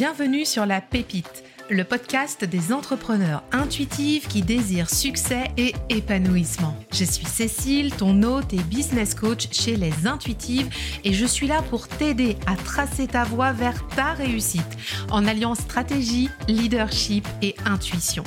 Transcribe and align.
Bienvenue 0.00 0.46
sur 0.46 0.64
La 0.64 0.80
Pépite, 0.80 1.44
le 1.68 1.84
podcast 1.84 2.42
des 2.46 2.72
entrepreneurs 2.72 3.42
intuitifs 3.52 4.28
qui 4.28 4.40
désirent 4.40 4.88
succès 4.88 5.48
et 5.58 5.74
épanouissement. 5.90 6.74
Je 6.90 7.04
suis 7.04 7.26
Cécile, 7.26 7.94
ton 7.94 8.22
hôte 8.22 8.54
et 8.54 8.62
business 8.62 9.14
coach 9.14 9.48
chez 9.52 9.76
Les 9.76 10.06
Intuitives 10.06 10.70
et 11.04 11.12
je 11.12 11.26
suis 11.26 11.46
là 11.46 11.60
pour 11.68 11.86
t'aider 11.86 12.38
à 12.46 12.56
tracer 12.56 13.08
ta 13.08 13.24
voie 13.24 13.52
vers 13.52 13.86
ta 13.88 14.14
réussite 14.14 14.64
en 15.10 15.26
alliant 15.26 15.54
stratégie, 15.54 16.30
leadership 16.48 17.28
et 17.42 17.54
intuition. 17.66 18.24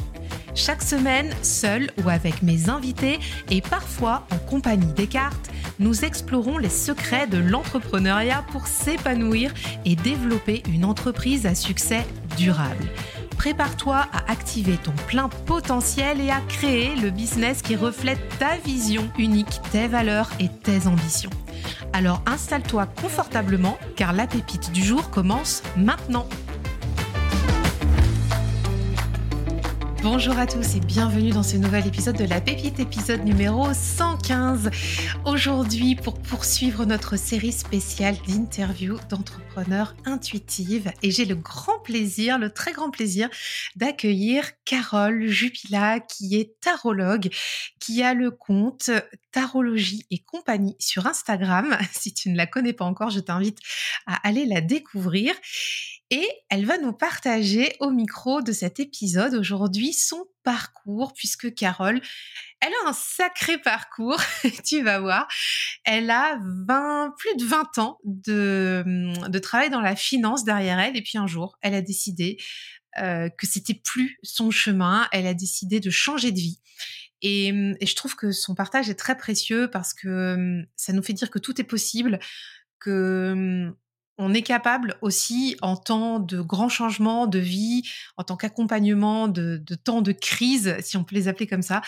Chaque 0.54 0.84
semaine, 0.84 1.34
seul 1.42 1.90
ou 2.06 2.10
avec 2.10 2.44
mes 2.44 2.70
invités 2.70 3.18
et 3.50 3.62
parfois 3.62 4.28
en 4.32 4.38
compagnie 4.48 4.94
des 4.94 5.08
cartes, 5.08 5.50
nous 5.80 6.06
explorons 6.06 6.58
les 6.58 6.70
secrets 6.70 7.28
de 7.28 7.38
l'entrepreneuriat 7.38 8.44
pour 8.52 8.68
s'épanouir 8.68 9.54
et 9.86 9.96
développer 9.96 10.64
une 10.70 10.86
entreprise 10.86 11.46
à 11.46 11.56
succès 11.56 12.06
durable. 12.38 12.88
Prépare-toi 13.38 13.98
à 13.98 14.32
activer 14.32 14.78
ton 14.78 14.94
plein 15.08 15.28
potentiel 15.28 16.22
et 16.22 16.30
à 16.30 16.40
créer 16.48 16.96
le 16.96 17.10
business 17.10 17.62
qui 17.62 17.76
reflète 17.76 18.20
ta 18.40 18.58
vision 18.58 19.10
unique, 19.18 19.60
tes 19.72 19.88
valeurs 19.88 20.30
et 20.40 20.48
tes 20.48 20.88
ambitions. 20.88 21.32
Alors 21.92 22.22
installe-toi 22.26 22.86
confortablement 22.86 23.78
car 23.96 24.14
la 24.14 24.28
pépite 24.28 24.72
du 24.72 24.84
jour 24.84 25.10
commence 25.10 25.62
maintenant. 25.76 26.28
Bonjour 30.04 30.38
à 30.38 30.46
tous 30.46 30.76
et 30.76 30.82
bienvenue 30.82 31.30
dans 31.30 31.44
ce 31.44 31.56
nouvel 31.56 31.88
épisode 31.88 32.18
de 32.18 32.26
La 32.26 32.42
Pépite, 32.42 32.78
épisode 32.82 33.24
numéro 33.24 33.74
115. 33.74 34.70
Aujourd'hui, 35.24 35.96
pour 35.96 36.22
poursuivre 36.22 36.84
notre 36.84 37.16
série 37.16 37.54
spéciale 37.54 38.18
d'interviews 38.28 39.00
d'entrepreneurs 39.10 39.96
intuitives, 40.04 40.92
et 41.04 41.12
j'ai 41.12 41.24
le 41.24 41.36
grand 41.36 41.80
plaisir, 41.80 42.38
le 42.38 42.50
très 42.50 42.74
grand 42.74 42.90
plaisir 42.90 43.30
d'accueillir 43.78 44.44
Carole 44.66 45.28
Jupila, 45.28 46.02
qui 46.02 46.36
est 46.36 46.60
tarologue, 46.60 47.30
qui 47.80 48.04
a 48.04 48.14
le 48.14 48.30
compte 48.30 48.92
Tarologie 49.32 50.06
et 50.12 50.20
compagnie 50.20 50.76
sur 50.80 51.08
Instagram. 51.08 51.78
Si 51.94 52.14
tu 52.14 52.30
ne 52.30 52.36
la 52.36 52.46
connais 52.46 52.74
pas 52.74 52.86
encore, 52.86 53.10
je 53.10 53.20
t'invite 53.20 53.60
à 54.06 54.16
aller 54.28 54.46
la 54.46 54.60
découvrir. 54.60 55.34
Et 56.10 56.28
elle 56.50 56.66
va 56.66 56.78
nous 56.78 56.94
partager 56.94 57.76
au 57.80 57.90
micro 57.90 58.42
de 58.42 58.52
cet 58.52 58.80
épisode 58.80 59.34
aujourd'hui 59.34 59.94
son 59.94 60.26
parcours, 60.44 61.14
puisque 61.14 61.54
Carole, 61.56 62.02
elle 62.60 62.72
a 62.84 62.90
un 62.90 62.94
sacré 62.94 63.58
parcours, 63.58 64.22
tu 64.66 64.84
vas 64.84 65.00
voir. 65.00 65.28
Elle 65.86 66.10
a 66.10 66.38
20, 66.68 67.16
plus 67.18 67.36
de 67.38 67.46
20 67.46 67.78
ans 67.80 67.98
de, 68.04 69.14
de 69.28 69.40
travail 69.40 69.70
dans 69.70 69.82
la 69.82 69.96
finance 69.96 70.44
derrière 70.44 70.80
elle, 70.80 70.98
et 70.98 71.02
puis 71.02 71.18
un 71.18 71.28
jour, 71.28 71.58
elle 71.62 71.74
a 71.74 71.82
décidé 71.82 72.38
euh, 73.00 73.30
que 73.30 73.48
c'était 73.48 73.74
plus 73.74 74.20
son 74.22 74.52
chemin, 74.52 75.08
elle 75.12 75.26
a 75.26 75.34
décidé 75.34 75.80
de 75.80 75.90
changer 75.90 76.32
de 76.32 76.40
vie. 76.40 76.60
Et, 77.22 77.48
et, 77.80 77.86
je 77.86 77.96
trouve 77.96 78.16
que 78.16 78.32
son 78.34 78.54
partage 78.54 78.90
est 78.90 78.96
très 78.96 79.18
précieux 79.18 79.70
parce 79.72 79.94
que 79.94 80.62
ça 80.76 80.92
nous 80.92 81.02
fait 81.02 81.14
dire 81.14 81.32
que 81.32 81.40
tout 81.40 81.60
est 81.60 81.64
possible, 81.64 82.20
que 82.80 83.74
on 84.18 84.34
est 84.34 84.44
capable 84.44 84.96
aussi, 85.02 85.58
en 85.62 85.76
temps 85.76 86.20
de 86.20 86.40
grands 86.40 86.70
changements 86.70 87.26
de 87.26 87.40
vie, 87.40 87.84
en 88.18 88.24
tant 88.24 88.38
qu'accompagnement 88.38 89.28
de, 89.28 89.62
temps 89.84 90.02
de 90.02 90.12
crise, 90.12 90.76
si 90.82 90.98
on 90.98 91.04
peut 91.04 91.16
les 91.16 91.28
appeler 91.28 91.48
comme 91.48 91.64
ça, 91.64 91.82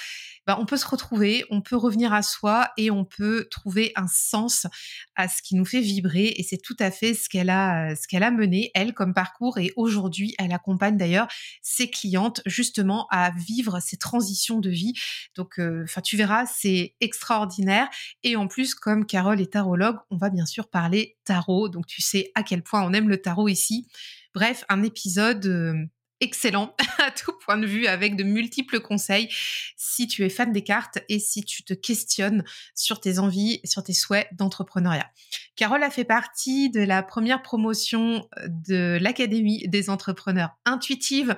bah, 0.47 0.57
on 0.59 0.65
peut 0.65 0.77
se 0.77 0.87
retrouver, 0.87 1.43
on 1.49 1.61
peut 1.61 1.75
revenir 1.75 2.13
à 2.13 2.21
soi 2.21 2.69
et 2.77 2.91
on 2.91 3.03
peut 3.03 3.47
trouver 3.49 3.91
un 3.95 4.07
sens 4.07 4.67
à 5.15 5.27
ce 5.27 5.41
qui 5.41 5.55
nous 5.55 5.65
fait 5.65 5.81
vibrer. 5.81 6.33
Et 6.37 6.43
c'est 6.43 6.61
tout 6.61 6.75
à 6.79 6.91
fait 6.91 7.13
ce 7.15 7.29
qu'elle 7.29 7.49
a, 7.49 7.95
ce 7.95 8.07
qu'elle 8.07 8.23
a 8.23 8.31
mené, 8.31 8.69
elle, 8.75 8.93
comme 8.93 9.13
parcours. 9.13 9.57
Et 9.57 9.71
aujourd'hui, 9.75 10.35
elle 10.37 10.53
accompagne 10.53 10.97
d'ailleurs 10.97 11.27
ses 11.61 11.89
clientes 11.89 12.41
justement 12.45 13.07
à 13.09 13.31
vivre 13.31 13.79
ces 13.79 13.97
transitions 13.97 14.59
de 14.59 14.69
vie. 14.69 14.93
Donc, 15.35 15.59
euh, 15.59 15.83
enfin, 15.83 16.01
tu 16.01 16.15
verras, 16.15 16.45
c'est 16.45 16.93
extraordinaire. 17.01 17.87
Et 18.23 18.35
en 18.35 18.47
plus, 18.47 18.75
comme 18.75 19.05
Carole 19.05 19.41
est 19.41 19.53
tarologue, 19.53 19.97
on 20.11 20.17
va 20.17 20.29
bien 20.29 20.45
sûr 20.45 20.69
parler 20.69 21.17
tarot. 21.23 21.69
Donc, 21.69 21.87
tu 21.87 22.01
sais 22.01 22.14
à 22.35 22.43
quel 22.43 22.63
point 22.63 22.83
on 22.83 22.93
aime 22.93 23.09
le 23.09 23.21
tarot 23.21 23.47
ici. 23.47 23.87
Bref, 24.33 24.65
un 24.69 24.83
épisode 24.83 25.45
euh, 25.45 25.85
excellent 26.21 26.75
à 26.99 27.11
tout 27.11 27.33
point 27.45 27.57
de 27.57 27.65
vue 27.65 27.87
avec 27.87 28.15
de 28.15 28.23
multiples 28.23 28.79
conseils 28.79 29.29
si 29.77 30.07
tu 30.07 30.23
es 30.23 30.29
fan 30.29 30.51
des 30.51 30.63
cartes 30.63 30.99
et 31.09 31.19
si 31.19 31.43
tu 31.43 31.63
te 31.63 31.73
questionnes 31.73 32.43
sur 32.73 32.99
tes 32.99 33.19
envies, 33.19 33.61
sur 33.63 33.83
tes 33.83 33.93
souhaits 33.93 34.27
d'entrepreneuriat. 34.33 35.09
Carole 35.55 35.83
a 35.83 35.89
fait 35.89 36.03
partie 36.03 36.69
de 36.69 36.81
la 36.81 37.03
première 37.03 37.41
promotion 37.41 38.27
de 38.47 38.97
l'Académie 38.99 39.67
des 39.67 39.89
entrepreneurs 39.89 40.57
intuitives 40.65 41.37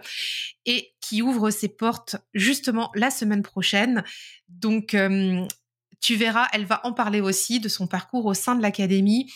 et 0.65 0.93
qui 1.01 1.21
ouvre 1.21 1.49
ses 1.51 1.69
portes 1.69 2.17
justement 2.33 2.91
la 2.95 3.11
semaine 3.11 3.43
prochaine. 3.43 4.03
Donc, 4.49 4.93
euh, 4.93 5.45
tu 6.01 6.15
verras, 6.15 6.47
elle 6.53 6.65
va 6.65 6.81
en 6.85 6.93
parler 6.93 7.21
aussi 7.21 7.59
de 7.59 7.69
son 7.69 7.87
parcours 7.87 8.25
au 8.25 8.33
sein 8.33 8.55
de 8.55 8.61
l'académie. 8.61 9.31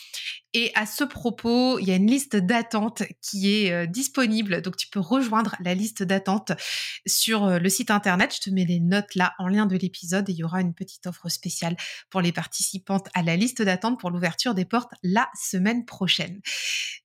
Et 0.54 0.70
à 0.74 0.84
ce 0.84 1.02
propos, 1.04 1.78
il 1.78 1.88
y 1.88 1.92
a 1.92 1.96
une 1.96 2.10
liste 2.10 2.36
d'attente 2.36 3.02
qui 3.22 3.52
est 3.52 3.72
euh, 3.72 3.86
disponible. 3.86 4.60
Donc, 4.60 4.76
tu 4.76 4.86
peux 4.88 5.00
rejoindre 5.00 5.56
la 5.60 5.74
liste 5.74 6.02
d'attente 6.02 6.52
sur 7.06 7.44
euh, 7.44 7.58
le 7.58 7.68
site 7.70 7.90
internet. 7.90 8.34
Je 8.34 8.40
te 8.40 8.50
mets 8.50 8.66
les 8.66 8.80
notes 8.80 9.14
là 9.14 9.32
en 9.38 9.48
lien 9.48 9.64
de 9.64 9.76
l'épisode 9.76 10.28
et 10.28 10.32
il 10.32 10.38
y 10.38 10.44
aura 10.44 10.60
une 10.60 10.74
petite 10.74 11.06
offre 11.06 11.30
spéciale 11.30 11.76
pour 12.10 12.20
les 12.20 12.32
participantes 12.32 13.08
à 13.14 13.22
la 13.22 13.36
liste 13.36 13.62
d'attente 13.62 13.98
pour 13.98 14.10
l'ouverture 14.10 14.54
des 14.54 14.66
portes 14.66 14.92
la 15.02 15.28
semaine 15.34 15.86
prochaine. 15.86 16.40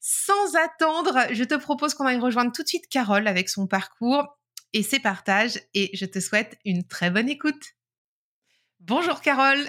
Sans 0.01 0.56
attendre, 0.56 1.17
je 1.31 1.44
te 1.44 1.56
propose 1.56 1.94
qu'on 1.94 2.06
aille 2.06 2.19
rejoindre 2.19 2.51
tout 2.51 2.63
de 2.63 2.67
suite 2.67 2.90
Carole 2.90 3.28
avec 3.28 3.47
son 3.50 3.66
parcours 3.66 4.25
et 4.73 4.84
ses 4.84 5.00
partages 5.00 5.59
et 5.73 5.90
je 5.94 6.06
te 6.06 6.19
souhaite 6.19 6.57
une 6.66 6.85
très 6.85 7.12
bonne 7.12 7.29
écoute. 7.29 7.77
Bonjour 8.88 9.20
Carole. 9.20 9.66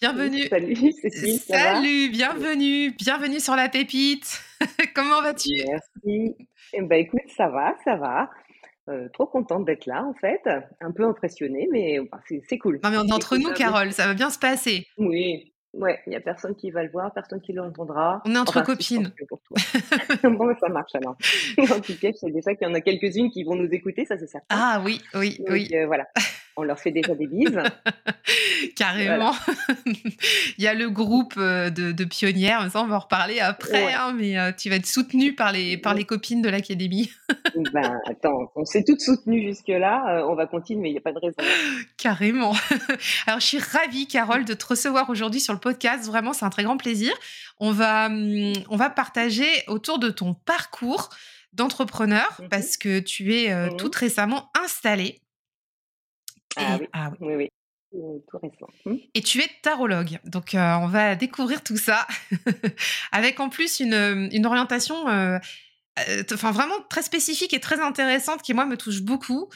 Bienvenue. 0.00 0.48
salut 0.48 0.74
Cécile. 1.02 1.38
Salut, 1.38 2.08
bienvenue. 2.10 2.90
Bienvenue 2.90 3.38
sur 3.38 3.54
la 3.54 3.68
pépite. 3.68 4.40
Comment 4.96 5.22
vas-tu? 5.22 5.50
Merci. 5.64 6.34
Eh 6.72 6.82
ben, 6.82 6.96
écoute, 6.96 7.20
ça 7.36 7.46
va, 7.46 7.76
ça 7.84 7.94
va. 7.94 8.28
Euh, 8.88 9.08
trop 9.12 9.26
contente 9.26 9.64
d'être 9.64 9.86
là 9.86 10.04
en 10.04 10.14
fait. 10.14 10.40
Un 10.80 10.90
peu 10.90 11.04
impressionnée, 11.04 11.68
mais 11.70 12.00
c'est 12.48 12.58
cool. 12.58 12.80
Non 12.82 12.90
mais 12.90 12.96
on 12.98 13.06
est 13.06 13.12
entre 13.12 13.36
nous, 13.36 13.52
Carole, 13.52 13.92
ça 13.92 14.08
va 14.08 14.14
bien 14.14 14.30
se 14.30 14.38
passer. 14.40 14.88
Oui, 14.98 15.52
Ouais, 15.72 16.00
il 16.06 16.10
n'y 16.10 16.16
a 16.16 16.20
personne 16.20 16.54
qui 16.54 16.70
va 16.70 16.84
le 16.84 16.90
voir, 16.90 17.12
personne 17.12 17.40
qui 17.40 17.52
l'entendra. 17.52 18.20
On 18.24 18.34
est 18.34 18.38
entre 18.38 18.62
copines. 18.62 19.12
Pour 19.28 19.40
toi. 19.42 19.56
bon, 20.30 20.54
ça 20.60 20.68
marche 20.68 20.94
alors. 20.94 21.16
en 21.58 21.80
tout 21.80 21.98
cas, 22.00 22.10
je 22.12 22.16
sais 22.16 22.30
déjà 22.30 22.54
qu'il 22.54 22.66
y 22.66 22.70
en 22.70 22.74
a 22.74 22.80
quelques-unes 22.80 23.30
qui 23.30 23.42
vont 23.44 23.56
nous 23.56 23.68
écouter, 23.70 24.04
ça 24.04 24.16
c'est 24.18 24.28
certain. 24.28 24.46
Ah 24.50 24.82
oui, 24.84 25.00
oui, 25.14 25.40
oui. 25.48 25.68
Euh, 25.72 25.86
voilà 25.86 26.06
on 26.56 26.62
leur 26.62 26.78
fait 26.78 26.90
déjà 26.90 27.14
des 27.14 27.26
bises. 27.26 27.58
Carrément. 28.76 29.32
Il 30.58 30.64
y 30.64 30.66
a 30.66 30.74
le 30.74 30.88
groupe 30.88 31.34
euh, 31.36 31.70
de, 31.70 32.04
pionnières, 32.04 32.70
ça 32.70 32.80
on 32.80 32.86
va 32.86 32.96
en 32.96 33.00
reparler 33.00 33.40
après, 33.40 33.92
hein, 33.92 34.14
mais 34.16 34.38
euh, 34.38 34.52
tu 34.52 34.70
vas 34.70 34.76
être 34.76 34.86
soutenue 34.86 35.34
par 35.34 35.52
les, 35.52 35.76
par 35.76 35.94
les 35.94 36.04
copines 36.04 36.42
de 36.42 36.48
l'académie. 36.48 37.10
ben 37.72 37.98
attends, 38.06 38.52
on 38.54 38.64
s'est 38.64 38.84
toutes 38.84 39.00
soutenues 39.00 39.42
jusque-là, 39.42 40.18
euh, 40.18 40.28
on 40.28 40.34
va 40.34 40.46
continuer, 40.46 40.88
il 40.88 40.92
n'y 40.92 40.98
a 40.98 41.02
pas 41.02 41.12
de 41.12 41.18
raison. 41.18 41.36
Carrément. 41.96 42.54
Alors 43.26 43.40
je 43.40 43.46
suis 43.46 43.58
ravie, 43.58 44.06
Carole, 44.06 44.44
de 44.44 44.54
te 44.54 44.66
recevoir 44.66 45.10
aujourd'hui 45.10 45.40
sur 45.40 45.52
le 45.52 45.60
podcast. 45.60 46.06
Vraiment, 46.06 46.32
c'est 46.32 46.44
un 46.44 46.50
très 46.50 46.64
grand 46.64 46.76
plaisir. 46.76 47.12
On 47.58 47.72
va, 47.72 48.06
hum, 48.06 48.52
on 48.68 48.76
va 48.76 48.90
partager 48.90 49.48
autour 49.66 49.98
de 49.98 50.10
ton 50.10 50.34
parcours 50.34 51.10
d'entrepreneur 51.52 52.40
mhm. 52.40 52.48
parce 52.48 52.76
que 52.76 52.98
tu 52.98 53.34
es 53.34 53.54
mhm. 53.54 53.76
toute 53.76 53.94
récemment 53.94 54.50
installée 54.62 55.20
ah, 56.56 56.78
oui. 56.80 56.88
ah 56.92 57.12
oui. 57.20 57.50
oui, 57.92 58.22
Tout 58.28 58.38
récent. 58.38 58.68
Mmh. 58.84 58.94
Et 59.14 59.22
tu 59.22 59.40
es 59.40 59.48
tarologue. 59.62 60.18
Donc, 60.24 60.54
euh, 60.54 60.74
on 60.76 60.88
va 60.88 61.14
découvrir 61.14 61.62
tout 61.62 61.76
ça 61.76 62.06
avec 63.12 63.40
en 63.40 63.48
plus 63.48 63.80
une, 63.80 64.28
une 64.32 64.46
orientation 64.46 65.08
euh, 65.08 65.38
euh, 66.08 66.22
enfin 66.32 66.50
vraiment 66.50 66.74
très 66.88 67.02
spécifique 67.02 67.54
et 67.54 67.60
très 67.60 67.80
intéressante 67.80 68.42
qui, 68.42 68.54
moi, 68.54 68.66
me 68.66 68.76
touche 68.76 69.02
beaucoup. 69.02 69.48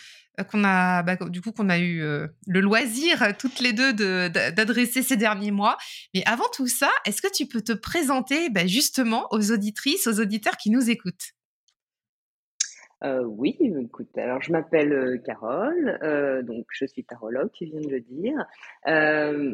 qu'on 0.50 0.62
a, 0.62 1.02
bah, 1.02 1.16
du 1.28 1.40
coup, 1.40 1.52
qu'on 1.52 1.68
a 1.68 1.78
eu 1.78 2.00
le 2.00 2.60
loisir 2.60 3.36
toutes 3.38 3.60
les 3.60 3.72
deux 3.72 3.92
d'adresser 4.52 5.02
ces 5.02 5.16
derniers 5.16 5.50
mois. 5.50 5.76
Mais 6.14 6.22
avant 6.26 6.48
tout 6.52 6.68
ça, 6.68 6.90
est-ce 7.04 7.20
que 7.20 7.32
tu 7.32 7.46
peux 7.46 7.62
te 7.62 7.72
présenter 7.72 8.48
bah, 8.50 8.66
justement 8.66 9.26
aux 9.32 9.50
auditrices, 9.50 10.06
aux 10.06 10.20
auditeurs 10.20 10.56
qui 10.56 10.70
nous 10.70 10.90
écoutent? 10.90 11.32
Euh, 13.04 13.22
oui, 13.22 13.56
écoute, 13.80 14.08
alors 14.18 14.42
je 14.42 14.50
m'appelle 14.50 14.92
euh, 14.92 15.18
Carole, 15.18 16.00
euh, 16.02 16.42
donc 16.42 16.66
je 16.72 16.84
suis 16.84 17.04
tarologue, 17.04 17.50
tu 17.52 17.66
viens 17.66 17.80
de 17.80 17.88
le 17.88 18.00
dire. 18.00 18.44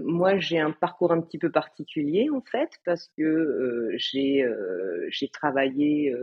Moi, 0.05 0.39
j'ai 0.39 0.59
un 0.59 0.73
parcours 0.73 1.13
un 1.13 1.21
petit 1.21 1.39
peu 1.39 1.51
particulier 1.51 2.29
en 2.31 2.41
fait, 2.41 2.71
parce 2.87 3.11
que 3.19 3.91
j'ai 3.97 4.45
j'ai 5.11 5.29
travaillé 5.29 6.15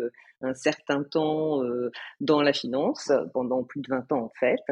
un 0.41 0.53
certain 0.55 1.03
temps 1.03 1.61
dans 2.19 2.41
la 2.41 2.53
finance, 2.53 3.11
pendant 3.33 3.63
plus 3.63 3.81
de 3.81 3.89
20 3.89 4.11
ans 4.13 4.23
en 4.23 4.31
fait. 4.39 4.63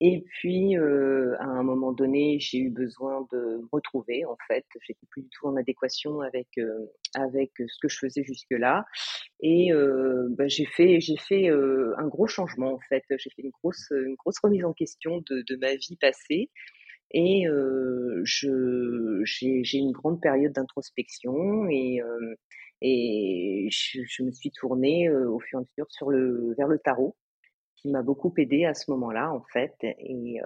Et 0.00 0.24
puis, 0.26 0.76
à 0.76 1.44
un 1.44 1.62
moment 1.62 1.92
donné, 1.92 2.38
j'ai 2.40 2.58
eu 2.58 2.70
besoin 2.70 3.26
de 3.32 3.60
me 3.62 3.68
retrouver. 3.70 4.24
En 4.24 4.36
fait, 4.48 4.64
j'étais 4.86 5.06
plus 5.10 5.22
du 5.22 5.28
tout 5.28 5.46
en 5.48 5.56
adéquation 5.56 6.20
avec 6.20 6.48
avec 7.14 7.52
ce 7.58 7.78
que 7.80 7.88
je 7.88 7.98
faisais 7.98 8.24
jusque-là. 8.24 8.86
Et 9.46 9.70
bah, 10.30 10.48
j'ai 10.48 10.64
fait, 10.64 11.00
j'ai 11.02 11.18
fait 11.18 11.50
un 11.50 12.06
gros 12.08 12.26
changement 12.26 12.72
en 12.72 12.80
fait. 12.88 13.04
J'ai 13.10 13.28
fait 13.28 13.42
une 13.42 13.50
grosse, 13.50 13.90
une 13.90 14.14
grosse 14.14 14.38
remise 14.42 14.64
en 14.64 14.72
question 14.72 15.22
de, 15.28 15.56
ma 15.56 15.74
vie 15.74 15.98
passée. 16.00 16.50
Et 17.10 17.44
je, 18.24 19.20
j'ai, 19.22 19.76
une 19.78 19.92
grande 19.92 20.22
période 20.22 20.52
d'introspection 20.52 21.68
et, 21.68 22.00
et 22.80 23.68
je, 23.70 24.22
me 24.22 24.32
suis 24.32 24.50
tournée 24.50 25.10
au 25.10 25.38
fur 25.40 25.58
et 25.58 25.60
à 25.60 25.64
mesure 25.66 25.90
sur 25.90 26.08
le, 26.08 26.54
vers 26.56 26.66
le 26.66 26.78
tarot, 26.78 27.14
qui 27.76 27.90
m'a 27.90 28.02
beaucoup 28.02 28.32
aidé 28.38 28.64
à 28.64 28.72
ce 28.72 28.90
moment-là 28.92 29.30
en 29.30 29.44
fait. 29.52 29.74
Et, 29.82 30.38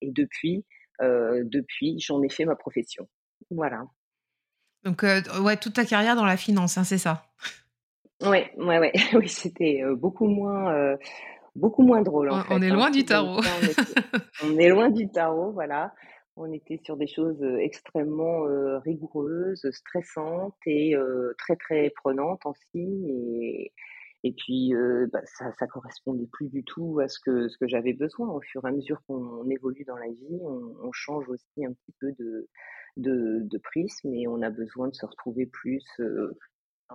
et 0.00 0.10
depuis, 0.10 0.66
depuis, 1.00 2.00
j'en 2.00 2.20
ai 2.22 2.28
fait 2.28 2.46
ma 2.46 2.56
profession. 2.56 3.08
Voilà. 3.52 3.84
Donc, 4.82 5.02
ouais, 5.04 5.56
toute 5.56 5.74
ta 5.74 5.84
carrière 5.84 6.16
dans 6.16 6.26
la 6.26 6.36
finance, 6.36 6.76
hein, 6.78 6.82
c'est 6.82 6.98
ça? 6.98 7.32
Ouais, 8.22 8.50
ouais, 8.56 8.78
ouais. 8.78 8.92
Oui, 9.14 9.28
c'était 9.28 9.82
beaucoup 9.96 10.26
moins, 10.26 10.96
beaucoup 11.54 11.82
moins 11.82 12.02
drôle 12.02 12.30
en 12.30 12.38
on, 12.38 12.42
fait. 12.42 12.54
On 12.54 12.62
est 12.62 12.70
hein. 12.70 12.74
loin 12.74 12.90
du 12.90 13.04
tarot. 13.04 13.40
on, 14.44 14.58
est 14.58 14.68
loin 14.68 14.90
du 14.90 15.10
tarot, 15.10 15.52
voilà. 15.52 15.92
On 16.36 16.50
était 16.52 16.78
sur 16.82 16.96
des 16.96 17.06
choses 17.06 17.42
extrêmement 17.60 18.42
rigoureuses, 18.84 19.68
stressantes 19.70 20.56
et 20.66 20.94
très 21.38 21.56
très 21.56 21.90
prenantes 21.90 22.40
aussi. 22.46 23.04
Et, 23.08 23.72
et 24.24 24.32
puis 24.32 24.72
bah, 25.12 25.20
ça, 25.24 25.52
ça 25.58 25.66
correspondait 25.66 26.28
plus 26.32 26.48
du 26.48 26.64
tout 26.64 27.00
à 27.00 27.08
ce 27.08 27.18
que 27.20 27.48
ce 27.48 27.58
que 27.58 27.66
j'avais 27.66 27.92
besoin. 27.92 28.28
Au 28.28 28.40
fur 28.40 28.64
et 28.64 28.68
à 28.68 28.72
mesure 28.72 29.02
qu'on 29.06 29.48
évolue 29.50 29.84
dans 29.84 29.96
la 29.96 30.08
vie, 30.08 30.38
on, 30.40 30.74
on, 30.82 30.92
change 30.92 31.28
aussi 31.28 31.66
un 31.66 31.72
petit 31.72 31.94
peu 32.00 32.12
de 32.18 32.48
de, 32.96 33.40
de 33.42 33.58
prisme 33.58 34.12
et 34.14 34.28
on 34.28 34.42
a 34.42 34.50
besoin 34.50 34.88
de 34.88 34.94
se 34.94 35.06
retrouver 35.06 35.46
plus 35.46 35.84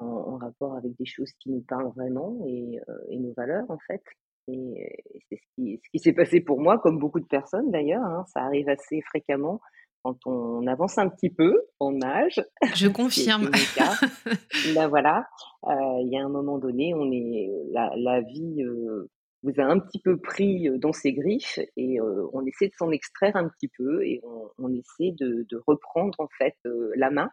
en, 0.02 0.38
rapport 0.38 0.76
avec 0.76 0.96
des 0.98 1.06
choses 1.06 1.32
qui 1.40 1.50
nous 1.50 1.62
parlent 1.62 1.92
vraiment 1.96 2.38
et, 2.48 2.80
euh, 2.90 2.94
et 3.10 3.18
nos 3.18 3.34
valeurs 3.34 3.66
en 3.70 3.78
fait. 3.88 4.04
Et, 4.48 4.98
c'est 5.30 5.38
ce 5.38 5.56
qui, 5.56 5.80
ce 5.84 5.90
qui 5.90 6.00
s'est 6.00 6.14
passé 6.14 6.40
pour 6.40 6.60
moi, 6.62 6.80
comme 6.80 7.00
beaucoup 7.00 7.20
de 7.20 7.26
personnes 7.26 7.72
d'ailleurs. 7.72 8.04
Hein, 8.04 8.26
ça 8.34 8.42
arrive 8.42 8.70
assez 8.70 9.02
fréquemment 9.02 9.60
quand 10.04 10.18
on 10.26 10.66
avance 10.68 10.98
un 10.98 11.10
petit 11.10 11.30
peu 11.30 11.62
en 11.80 12.02
âge. 12.02 12.42
Je 12.76 12.88
confirme. 12.88 13.50
ben 14.76 14.88
voilà, 14.88 15.28
euh, 15.66 16.02
il 16.02 16.10
y 16.12 16.18
a 16.18 16.24
un 16.24 16.30
moment 16.30 16.58
donné, 16.58 16.94
on 16.94 17.12
est 17.12 17.50
la, 17.72 17.92
la 17.96 18.22
vie 18.22 18.64
euh, 18.64 19.10
vous 19.44 19.54
a 19.60 19.64
un 19.64 19.80
petit 19.80 20.00
peu 20.00 20.18
pris 20.18 20.68
dans 20.80 20.94
ses 20.94 21.14
griffes 21.14 21.60
et 21.76 22.00
euh, 22.00 22.28
on 22.34 22.46
essaie 22.46 22.68
de 22.68 22.74
s'en 22.78 22.92
extraire 22.92 23.36
un 23.36 23.48
petit 23.48 23.70
peu 23.78 24.04
et 24.04 24.20
on, 24.24 24.50
on 24.58 24.74
essaie 24.74 25.14
de, 25.20 25.46
de, 25.50 25.62
reprendre 25.68 26.20
en 26.20 26.28
fait 26.38 26.56
la 26.96 27.12
main 27.12 27.30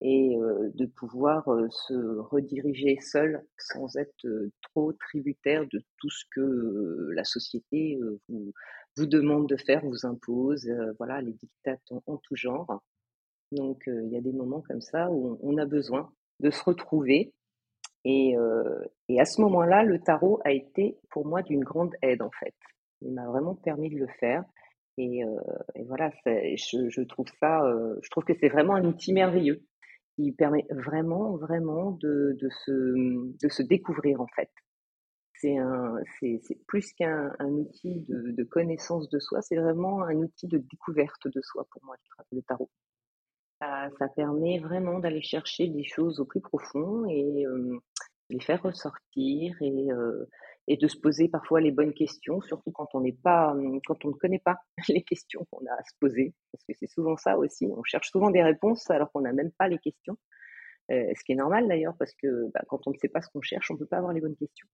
et 0.00 0.36
de 0.74 0.86
pouvoir 0.86 1.44
se 1.70 2.18
rediriger 2.18 2.98
seul 3.00 3.44
sans 3.58 3.96
être 3.96 4.26
trop 4.62 4.92
tributaire 4.92 5.66
de 5.72 5.82
tout 5.98 6.10
ce 6.10 6.24
que 6.30 7.10
la 7.14 7.24
société 7.24 7.98
vous, 8.28 8.52
vous 8.96 9.06
demande 9.06 9.48
de 9.48 9.56
faire, 9.56 9.84
vous 9.84 10.06
impose, 10.06 10.70
voilà, 10.98 11.20
les 11.20 11.32
dictats 11.32 11.78
en, 12.06 12.16
tout 12.18 12.36
genre. 12.36 12.80
Donc 13.50 13.82
il 13.88 14.10
y 14.10 14.16
a 14.16 14.20
des 14.20 14.32
moments 14.32 14.62
comme 14.62 14.80
ça 14.80 15.10
où 15.10 15.36
on, 15.42 15.58
a 15.58 15.66
besoin 15.66 16.12
de 16.38 16.50
se 16.50 16.62
retrouver. 16.62 17.32
Et, 18.04 18.36
et 19.08 19.20
à 19.20 19.24
ce 19.24 19.40
moment-là, 19.40 19.82
le 19.82 19.98
tarot 19.98 20.40
a 20.44 20.52
été 20.52 20.96
pour 21.10 21.26
moi 21.26 21.42
d'une 21.42 21.64
grande 21.64 21.94
aide 22.02 22.22
en 22.22 22.30
fait. 22.30 22.54
Il 23.00 23.14
m'a 23.14 23.26
vraiment 23.26 23.56
permis 23.56 23.90
de 23.90 23.98
le 23.98 24.08
faire. 24.20 24.44
Et, 24.96 25.22
et 25.74 25.82
voilà, 25.84 26.12
je, 26.24 26.88
je, 26.88 27.02
trouve 27.02 27.26
ça, 27.40 27.60
je 28.00 28.10
trouve 28.10 28.24
que 28.24 28.34
c'est 28.38 28.48
vraiment 28.48 28.76
un 28.76 28.84
outil 28.84 29.12
merveilleux 29.12 29.64
permet 30.36 30.66
vraiment, 30.70 31.36
vraiment 31.36 31.92
de, 31.92 32.36
se, 32.64 32.72
de 32.72 33.48
se 33.48 33.62
découvrir 33.62 34.20
en 34.20 34.26
fait. 34.28 34.50
C'est 35.40 35.56
un, 35.56 35.94
c'est, 36.18 36.40
plus 36.66 36.92
qu'un 36.94 37.32
un 37.38 37.50
outil 37.50 38.04
de, 38.08 38.42
connaissance 38.44 39.08
de 39.08 39.20
soi, 39.20 39.40
c'est 39.40 39.56
vraiment 39.56 40.02
un 40.02 40.16
outil 40.16 40.48
de 40.48 40.58
découverte 40.58 41.28
de 41.28 41.40
soi 41.42 41.64
pour 41.70 41.84
moi, 41.84 41.96
le 42.32 42.42
tarot. 42.42 42.70
Ça, 43.60 43.88
ça 43.98 44.08
permet 44.08 44.58
vraiment 44.58 44.98
d'aller 44.98 45.22
chercher 45.22 45.68
des 45.68 45.84
choses 45.84 46.18
au 46.20 46.24
plus 46.24 46.40
profond 46.40 47.06
et 47.08 47.46
euh, 47.46 47.78
les 48.30 48.40
faire 48.40 48.62
ressortir 48.62 49.56
et, 49.60 49.92
euh, 49.92 50.28
et 50.68 50.76
de 50.76 50.86
se 50.86 50.98
poser 50.98 51.28
parfois 51.28 51.60
les 51.60 51.72
bonnes 51.72 51.94
questions, 51.94 52.40
surtout 52.42 52.70
quand 52.70 52.88
on 52.94 53.00
n'est 53.00 53.16
pas, 53.24 53.56
quand 53.86 54.04
on 54.04 54.08
ne 54.08 54.14
connaît 54.14 54.38
pas 54.38 54.58
les 54.88 55.02
questions 55.02 55.46
qu'on 55.50 55.64
a 55.66 55.72
à 55.72 55.82
se 55.82 55.94
poser, 55.98 56.34
parce 56.52 56.62
que 56.64 56.74
c'est 56.78 56.86
souvent 56.86 57.16
ça 57.16 57.38
aussi. 57.38 57.66
On 57.66 57.82
cherche 57.82 58.10
souvent 58.10 58.30
des 58.30 58.42
réponses 58.42 58.88
alors 58.90 59.10
qu'on 59.10 59.22
n'a 59.22 59.32
même 59.32 59.50
pas 59.52 59.66
les 59.66 59.78
questions, 59.78 60.16
euh, 60.90 61.12
ce 61.16 61.24
qui 61.24 61.32
est 61.32 61.36
normal 61.36 61.66
d'ailleurs, 61.68 61.96
parce 61.98 62.14
que 62.14 62.50
bah, 62.52 62.60
quand 62.68 62.86
on 62.86 62.90
ne 62.90 62.96
sait 62.98 63.08
pas 63.08 63.22
ce 63.22 63.30
qu'on 63.30 63.40
cherche, 63.40 63.70
on 63.70 63.74
ne 63.74 63.78
peut 63.78 63.86
pas 63.86 63.96
avoir 63.96 64.12
les 64.12 64.20
bonnes 64.20 64.36
questions. 64.36 64.68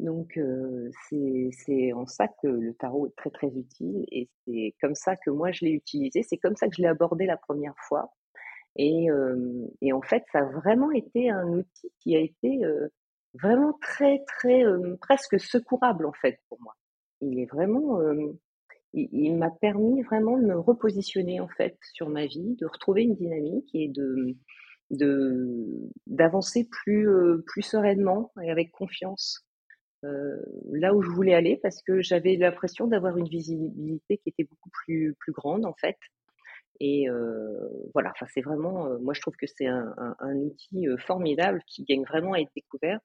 Donc 0.00 0.38
euh, 0.38 0.90
c'est 1.10 1.92
en 1.92 2.06
ça 2.06 2.28
que 2.28 2.46
le 2.46 2.72
tarot 2.74 3.08
est 3.08 3.16
très 3.16 3.30
très 3.30 3.48
utile 3.48 4.04
et 4.12 4.28
c'est 4.46 4.74
comme 4.80 4.94
ça 4.94 5.16
que 5.16 5.28
moi 5.30 5.50
je 5.50 5.64
l'ai 5.64 5.72
utilisé, 5.72 6.22
c'est 6.22 6.36
comme 6.36 6.54
ça 6.54 6.68
que 6.68 6.76
je 6.76 6.82
l'ai 6.82 6.88
abordé 6.88 7.26
la 7.26 7.36
première 7.36 7.74
fois. 7.88 8.14
Et, 8.76 9.10
euh, 9.10 9.66
et, 9.80 9.92
en 9.92 10.02
fait, 10.02 10.24
ça 10.32 10.38
a 10.38 10.44
vraiment 10.44 10.92
été 10.92 11.30
un 11.30 11.48
outil 11.48 11.92
qui 11.98 12.14
a 12.14 12.20
été 12.20 12.64
euh, 12.64 12.88
vraiment 13.40 13.78
très, 13.80 14.24
très, 14.26 14.64
euh, 14.64 14.96
presque 15.00 15.38
secourable 15.40 16.06
en 16.06 16.12
fait 16.12 16.40
pour 16.48 16.60
moi. 16.60 16.74
Il 17.20 17.40
est 17.40 17.46
vraiment, 17.46 18.00
euh, 18.00 18.32
il, 18.92 19.36
m'a 19.36 19.50
permis 19.50 20.02
vraiment 20.02 20.38
de 20.38 20.44
me 20.44 20.58
repositionner 20.58 21.40
en 21.40 21.48
fait 21.48 21.76
sur 21.92 22.08
ma 22.08 22.26
vie, 22.26 22.56
de 22.56 22.66
retrouver 22.66 23.02
une 23.02 23.16
dynamique 23.16 23.70
et 23.74 23.88
de 23.88 24.36
de 24.90 25.90
d'avancer 26.06 26.66
plus 26.70 27.08
euh, 27.10 27.44
plus 27.46 27.62
sereinement 27.62 28.32
et 28.42 28.50
avec 28.50 28.70
confiance 28.72 29.44
là 30.02 30.94
où 30.94 31.02
je 31.02 31.10
voulais 31.10 31.34
aller 31.34 31.58
parce 31.60 31.82
que 31.82 32.00
j'avais 32.00 32.36
l'impression 32.36 32.86
d'avoir 32.86 33.16
une 33.16 33.28
visibilité 33.28 34.18
qui 34.18 34.28
était 34.28 34.44
beaucoup 34.44 34.70
plus 34.70 35.14
plus 35.18 35.32
grande 35.32 35.66
en 35.66 35.74
fait 35.74 35.96
et 36.78 37.08
voilà 37.94 38.12
enfin 38.14 38.26
c'est 38.32 38.40
vraiment 38.40 38.88
moi 39.00 39.12
je 39.12 39.20
trouve 39.20 39.34
que 39.34 39.48
c'est 39.48 39.66
un, 39.66 40.36
outil 40.36 40.86
formidable 40.98 41.60
qui 41.66 41.82
gagne 41.82 42.04
vraiment 42.04 42.34
à 42.34 42.38
être 42.38 42.52
découvert 42.54 43.00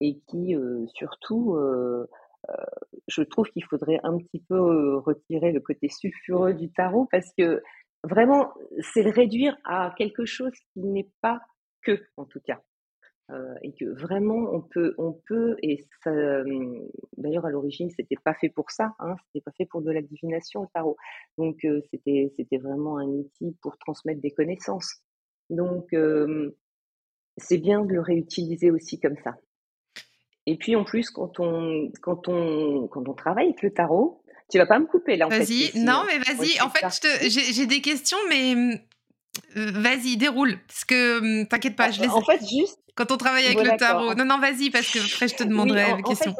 et 0.00 0.18
qui 0.28 0.54
surtout, 0.94 1.56
je 3.08 3.22
trouve 3.22 3.48
qu'il 3.50 3.64
faudrait 3.64 4.00
un 4.02 4.18
petit 4.18 4.40
peu 4.40 4.96
retirer 4.98 5.52
le 5.52 5.60
côté 5.60 5.88
sulfureux 5.88 6.54
du 6.54 6.70
tarot 6.70 7.08
parce 7.10 7.32
que 7.36 7.62
vraiment, 8.04 8.52
c'est 8.80 9.02
le 9.02 9.10
réduire 9.10 9.56
à 9.64 9.94
quelque 9.96 10.24
chose 10.24 10.52
qui 10.72 10.80
n'est 10.80 11.10
pas 11.20 11.40
que, 11.82 12.00
en 12.16 12.24
tout 12.24 12.40
cas. 12.40 12.60
Euh, 13.30 13.54
et 13.62 13.74
que 13.74 13.84
vraiment 13.84 14.48
on 14.54 14.62
peut, 14.62 14.94
on 14.96 15.12
peut, 15.26 15.56
et 15.62 15.86
ça, 16.02 16.10
d'ailleurs 17.18 17.44
à 17.44 17.50
l'origine 17.50 17.90
c'était 17.90 18.16
pas 18.24 18.32
fait 18.32 18.48
pour 18.48 18.70
ça, 18.70 18.94
hein, 19.00 19.16
c'était 19.26 19.42
pas 19.42 19.50
fait 19.50 19.66
pour 19.66 19.82
de 19.82 19.90
la 19.90 20.00
divination 20.00 20.62
le 20.62 20.68
tarot, 20.72 20.96
donc 21.36 21.62
euh, 21.66 21.82
c'était, 21.90 22.32
c'était 22.36 22.56
vraiment 22.56 22.96
un 22.96 23.06
outil 23.06 23.54
pour 23.60 23.76
transmettre 23.76 24.22
des 24.22 24.30
connaissances. 24.30 25.02
Donc 25.50 25.94
c'est 27.36 27.58
bien 27.58 27.84
de 27.84 27.92
le 27.92 28.00
réutiliser 28.00 28.70
aussi 28.70 28.98
comme 28.98 29.16
ça. 29.22 29.36
Et 30.48 30.56
puis 30.56 30.76
en 30.76 30.84
plus, 30.84 31.10
quand 31.10 31.40
on, 31.40 31.92
quand 32.00 32.26
on, 32.26 32.88
quand 32.88 33.06
on 33.06 33.12
travaille 33.12 33.48
avec 33.48 33.60
le 33.60 33.70
tarot, 33.70 34.22
tu 34.50 34.56
vas 34.56 34.64
pas 34.64 34.78
me 34.78 34.86
couper 34.86 35.16
là. 35.16 35.28
Vas-y, 35.28 35.78
non, 35.78 36.04
mais 36.06 36.18
vas-y. 36.20 36.58
En 36.62 36.70
fait, 36.70 37.28
j'ai 37.28 37.66
des 37.66 37.82
questions, 37.82 38.16
mais 38.30 38.54
euh, 39.58 39.70
vas-y, 39.74 40.16
déroule. 40.16 40.58
Parce 40.66 40.86
que 40.86 41.18
hum, 41.18 41.46
t'inquiète 41.46 41.76
pas, 41.76 41.90
je 41.90 42.00
laisse. 42.00 42.10
En 42.10 42.22
fait, 42.22 42.40
juste. 42.48 42.80
Quand 42.94 43.12
on 43.12 43.18
travaille 43.18 43.44
avec 43.44 43.62
le 43.62 43.76
tarot. 43.76 44.14
Non, 44.14 44.24
non, 44.24 44.38
vas-y, 44.38 44.70
parce 44.70 44.90
que 44.90 44.98
après, 44.98 45.28
je 45.28 45.36
te 45.36 45.44
demanderai 45.44 45.96
des 45.96 46.02
questions. 46.02 46.34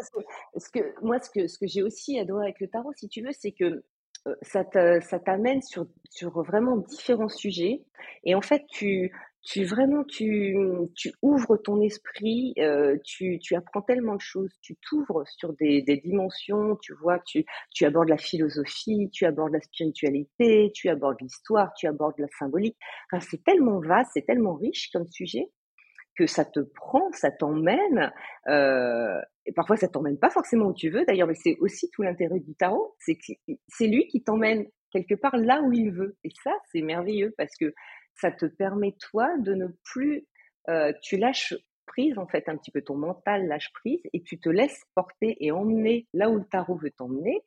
parce 0.54 0.70
que, 0.70 0.80
moi, 1.02 1.18
ce 1.20 1.28
que, 1.28 1.46
ce 1.46 1.58
que 1.58 1.66
j'ai 1.66 1.82
aussi 1.82 2.18
adoré 2.18 2.46
avec 2.46 2.60
le 2.60 2.68
tarot, 2.68 2.92
si 2.96 3.10
tu 3.10 3.20
veux, 3.20 3.32
c'est 3.38 3.52
que 3.52 3.84
euh, 4.26 4.34
ça 4.42 5.18
t'amène 5.18 5.60
sur, 5.60 5.86
sur 6.08 6.42
vraiment 6.42 6.78
différents 6.78 7.28
sujets. 7.28 7.82
Et 8.24 8.34
en 8.34 8.40
fait, 8.40 8.64
tu, 8.70 9.12
tu 9.48 9.64
vraiment 9.64 10.04
tu, 10.04 10.54
tu 10.94 11.10
ouvres 11.22 11.56
ton 11.56 11.80
esprit, 11.80 12.52
euh, 12.58 12.98
tu, 13.02 13.38
tu 13.38 13.54
apprends 13.54 13.80
tellement 13.80 14.16
de 14.16 14.20
choses, 14.20 14.52
tu 14.60 14.76
t'ouvres 14.76 15.24
sur 15.26 15.54
des, 15.54 15.80
des 15.80 15.96
dimensions, 15.96 16.76
tu 16.82 16.92
vois, 17.00 17.18
tu, 17.20 17.46
tu 17.72 17.86
abordes 17.86 18.10
la 18.10 18.18
philosophie, 18.18 19.08
tu 19.10 19.24
abordes 19.24 19.52
la 19.52 19.60
spiritualité, 19.60 20.70
tu 20.74 20.90
abordes 20.90 21.16
l'histoire, 21.22 21.72
tu 21.78 21.86
abordes 21.86 22.18
la 22.18 22.28
symbolique. 22.38 22.76
Enfin, 23.10 23.24
c'est 23.30 23.42
tellement 23.42 23.80
vaste, 23.80 24.10
c'est 24.12 24.26
tellement 24.26 24.54
riche 24.54 24.90
comme 24.92 25.06
sujet 25.06 25.46
que 26.14 26.26
ça 26.26 26.44
te 26.44 26.60
prend, 26.60 27.10
ça 27.12 27.30
t'emmène. 27.30 28.12
Euh, 28.48 29.18
et 29.46 29.52
parfois, 29.52 29.76
ça 29.78 29.88
t'emmène 29.88 30.18
pas 30.18 30.30
forcément 30.30 30.66
où 30.66 30.74
tu 30.74 30.90
veux. 30.90 31.06
D'ailleurs, 31.06 31.28
mais 31.28 31.34
c'est 31.34 31.56
aussi 31.60 31.88
tout 31.90 32.02
l'intérêt 32.02 32.40
du 32.40 32.54
tarot, 32.54 32.94
c'est 32.98 33.16
c'est 33.68 33.86
lui 33.86 34.06
qui 34.08 34.22
t'emmène 34.22 34.66
quelque 34.90 35.14
part 35.14 35.36
là 35.38 35.62
où 35.62 35.72
il 35.72 35.90
veut. 35.90 36.16
Et 36.24 36.30
ça, 36.44 36.52
c'est 36.70 36.82
merveilleux 36.82 37.32
parce 37.38 37.56
que 37.58 37.72
ça 38.20 38.30
te 38.30 38.46
permet 38.46 38.94
toi 38.98 39.37
de 39.38 39.54
ne 39.54 39.68
plus, 39.84 40.26
euh, 40.68 40.92
tu 41.02 41.16
lâches 41.16 41.54
prise 41.87 42.18
en 42.18 42.26
fait 42.26 42.48
un 42.48 42.56
petit 42.56 42.70
peu 42.70 42.82
ton 42.82 42.96
mental 42.96 43.46
lâche 43.46 43.72
prise 43.72 44.02
et 44.12 44.22
tu 44.22 44.38
te 44.38 44.48
laisses 44.48 44.84
porter 44.94 45.37
et 45.44 45.50
emmener 45.50 46.06
là 46.12 46.28
où 46.28 46.37
le 46.37 46.44
tarot 46.44 46.76
veut 46.76 46.90
t'emmener 46.90 47.42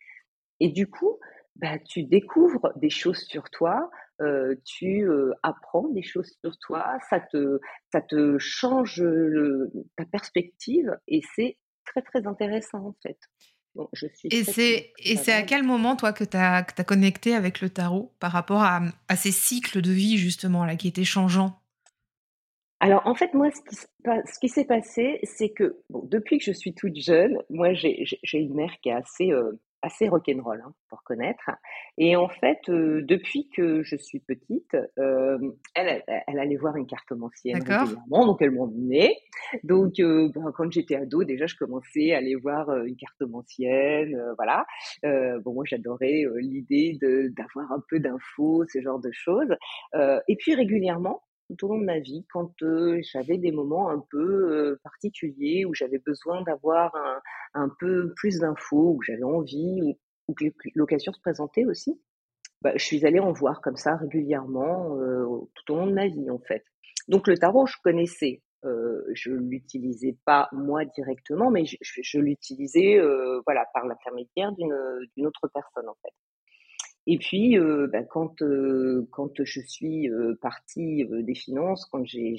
et 0.59 0.69
du 0.69 0.87
coup 0.87 1.19
bah, 1.55 1.77
tu 1.77 2.03
découvres 2.03 2.71
des 2.75 2.89
choses 2.89 3.19
sur 3.19 3.49
toi 3.51 3.91
tu 4.65 5.09
apprends 5.43 5.87
des 5.89 6.03
choses 6.03 6.31
sur 6.43 6.57
toi, 6.59 6.97
ça 7.09 7.19
te, 7.19 7.59
ça 7.91 8.01
te 8.01 8.37
change 8.37 9.03
ta 9.97 10.05
perspective 10.05 10.95
et 11.07 11.21
c'est 11.35 11.57
très 11.85 12.01
très 12.01 12.27
intéressant 12.27 12.85
en 12.85 12.95
fait. 13.01 13.17
Je 13.93 14.07
suis 14.07 14.29
et 14.31 14.43
c'est 14.43 14.91
et 14.99 15.15
c'est 15.15 15.31
à 15.31 15.43
quel 15.43 15.63
moment 15.63 15.95
toi 15.95 16.11
que 16.11 16.23
tu 16.23 16.37
as, 16.37 16.63
connecté 16.85 17.35
avec 17.35 17.61
le 17.61 17.69
tarot 17.69 18.11
par 18.19 18.31
rapport 18.31 18.63
à, 18.63 18.81
à, 19.07 19.15
ces 19.15 19.31
cycles 19.31 19.81
de 19.81 19.91
vie 19.91 20.17
justement 20.17 20.65
là 20.65 20.75
qui 20.75 20.87
étaient 20.87 21.03
changeants? 21.03 21.61
Alors 22.81 23.05
en 23.05 23.13
fait, 23.13 23.35
moi, 23.35 23.49
ce 23.51 24.39
qui, 24.39 24.49
s'est 24.49 24.65
passé, 24.65 25.19
c'est 25.21 25.49
que 25.49 25.77
bon, 25.91 26.03
depuis 26.03 26.39
que 26.39 26.43
je 26.43 26.51
suis 26.51 26.73
toute 26.73 26.95
jeune, 26.95 27.37
moi, 27.51 27.73
j'ai 27.73 28.17
une 28.33 28.55
mère 28.55 28.73
qui 28.81 28.89
est 28.89 28.93
assez, 28.93 29.31
euh, 29.31 29.51
assez 29.81 30.07
rock'n'roll, 30.07 30.61
hein, 30.65 30.73
pour 30.89 31.03
connaître. 31.03 31.49
Et 31.97 32.15
en 32.15 32.29
fait, 32.29 32.59
euh, 32.69 33.01
depuis 33.03 33.49
que 33.49 33.83
je 33.83 33.95
suis 33.95 34.19
petite, 34.19 34.75
euh, 34.99 35.37
elle, 35.75 36.03
elle, 36.07 36.39
allait 36.39 36.57
voir 36.57 36.75
une 36.75 36.87
cartomancienne 36.87 37.61
régulièrement, 37.63 38.25
donc 38.25 38.41
elle 38.41 38.51
m'emmenait. 38.51 39.15
Donc, 39.63 39.93
bah, 39.99 40.51
quand 40.55 40.71
j'étais 40.71 40.95
ado, 40.95 41.23
déjà, 41.23 41.47
je 41.47 41.55
commençais 41.55 42.13
à 42.13 42.17
aller 42.17 42.35
voir 42.35 42.75
une 42.83 42.95
cartomancienne, 42.95 44.17
voilà. 44.37 44.65
bon, 45.03 45.53
moi, 45.53 45.63
j'adorais 45.65 46.25
l'idée 46.37 46.97
d'avoir 47.35 47.71
un 47.71 47.83
peu 47.89 47.99
d'infos, 47.99 48.65
ce 48.71 48.81
genre 48.81 48.99
de 48.99 49.11
choses. 49.11 49.55
et 50.27 50.35
puis 50.37 50.55
régulièrement, 50.55 51.21
tout 51.55 51.65
au 51.65 51.69
long 51.69 51.79
de 51.79 51.85
ma 51.85 51.99
vie 51.99 52.25
quand 52.31 52.51
j'avais 53.13 53.37
des 53.37 53.51
moments 53.51 53.89
un 53.89 54.03
peu 54.09 54.77
particuliers 54.83 55.65
où 55.65 55.73
j'avais 55.73 55.99
besoin 55.99 56.41
d'avoir 56.43 56.95
un, 56.95 57.21
un, 57.53 57.69
peu 57.79 58.13
plus 58.15 58.39
d'infos, 58.39 58.95
où 58.97 59.01
j'avais 59.01 59.23
envie, 59.23 59.81
ou, 59.81 59.97
l'occasion 60.75 61.11
se 61.11 61.19
présentait 61.19 61.65
aussi. 61.65 61.99
Bah, 62.61 62.71
je 62.75 62.85
suis 62.85 63.05
allée 63.05 63.19
en 63.19 63.31
voir 63.31 63.59
comme 63.61 63.75
ça 63.75 63.95
régulièrement 63.95 64.97
tout 65.55 65.73
au 65.73 65.75
long 65.75 65.87
de 65.87 65.93
ma 65.93 66.07
vie 66.07 66.29
en 66.29 66.39
fait. 66.39 66.63
Donc 67.07 67.27
le 67.27 67.37
tarot, 67.37 67.65
je 67.65 67.77
connaissais. 67.83 68.41
Euh, 68.63 69.03
je 69.13 69.31
l'utilisais 69.31 70.15
pas 70.23 70.47
moi 70.51 70.85
directement, 70.85 71.49
mais 71.49 71.65
je, 71.65 71.77
je, 71.81 72.19
l'utilisais 72.19 72.99
voilà 73.45 73.65
par 73.73 73.87
l'intermédiaire 73.87 74.51
d'une 74.53 75.25
autre 75.25 75.49
personne 75.53 75.89
en 75.89 75.95
fait. 76.03 76.13
Et 77.07 77.17
puis, 77.17 77.57
euh, 77.57 77.87
bah, 77.91 78.03
quand, 78.03 78.43
euh, 78.43 79.07
quand 79.11 79.43
je 79.43 79.59
suis 79.61 80.07
euh, 80.09 80.35
partie 80.39 81.03
des 81.09 81.33
finances, 81.33 81.85
quand 81.91 82.05
j'ai 82.05 82.35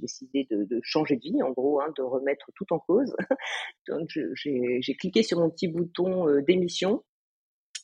décidé 0.00 0.46
de, 0.50 0.64
de, 0.64 0.80
changer 0.82 1.16
de 1.16 1.22
vie, 1.22 1.42
en 1.42 1.50
gros, 1.50 1.80
hein, 1.80 1.92
de 1.96 2.02
remettre 2.02 2.52
tout 2.54 2.72
en 2.72 2.78
cause, 2.78 3.16
j'ai 4.36 4.94
cliqué 4.94 5.24
sur 5.24 5.40
mon 5.40 5.50
petit 5.50 5.66
bouton 5.66 6.40
démission. 6.42 7.02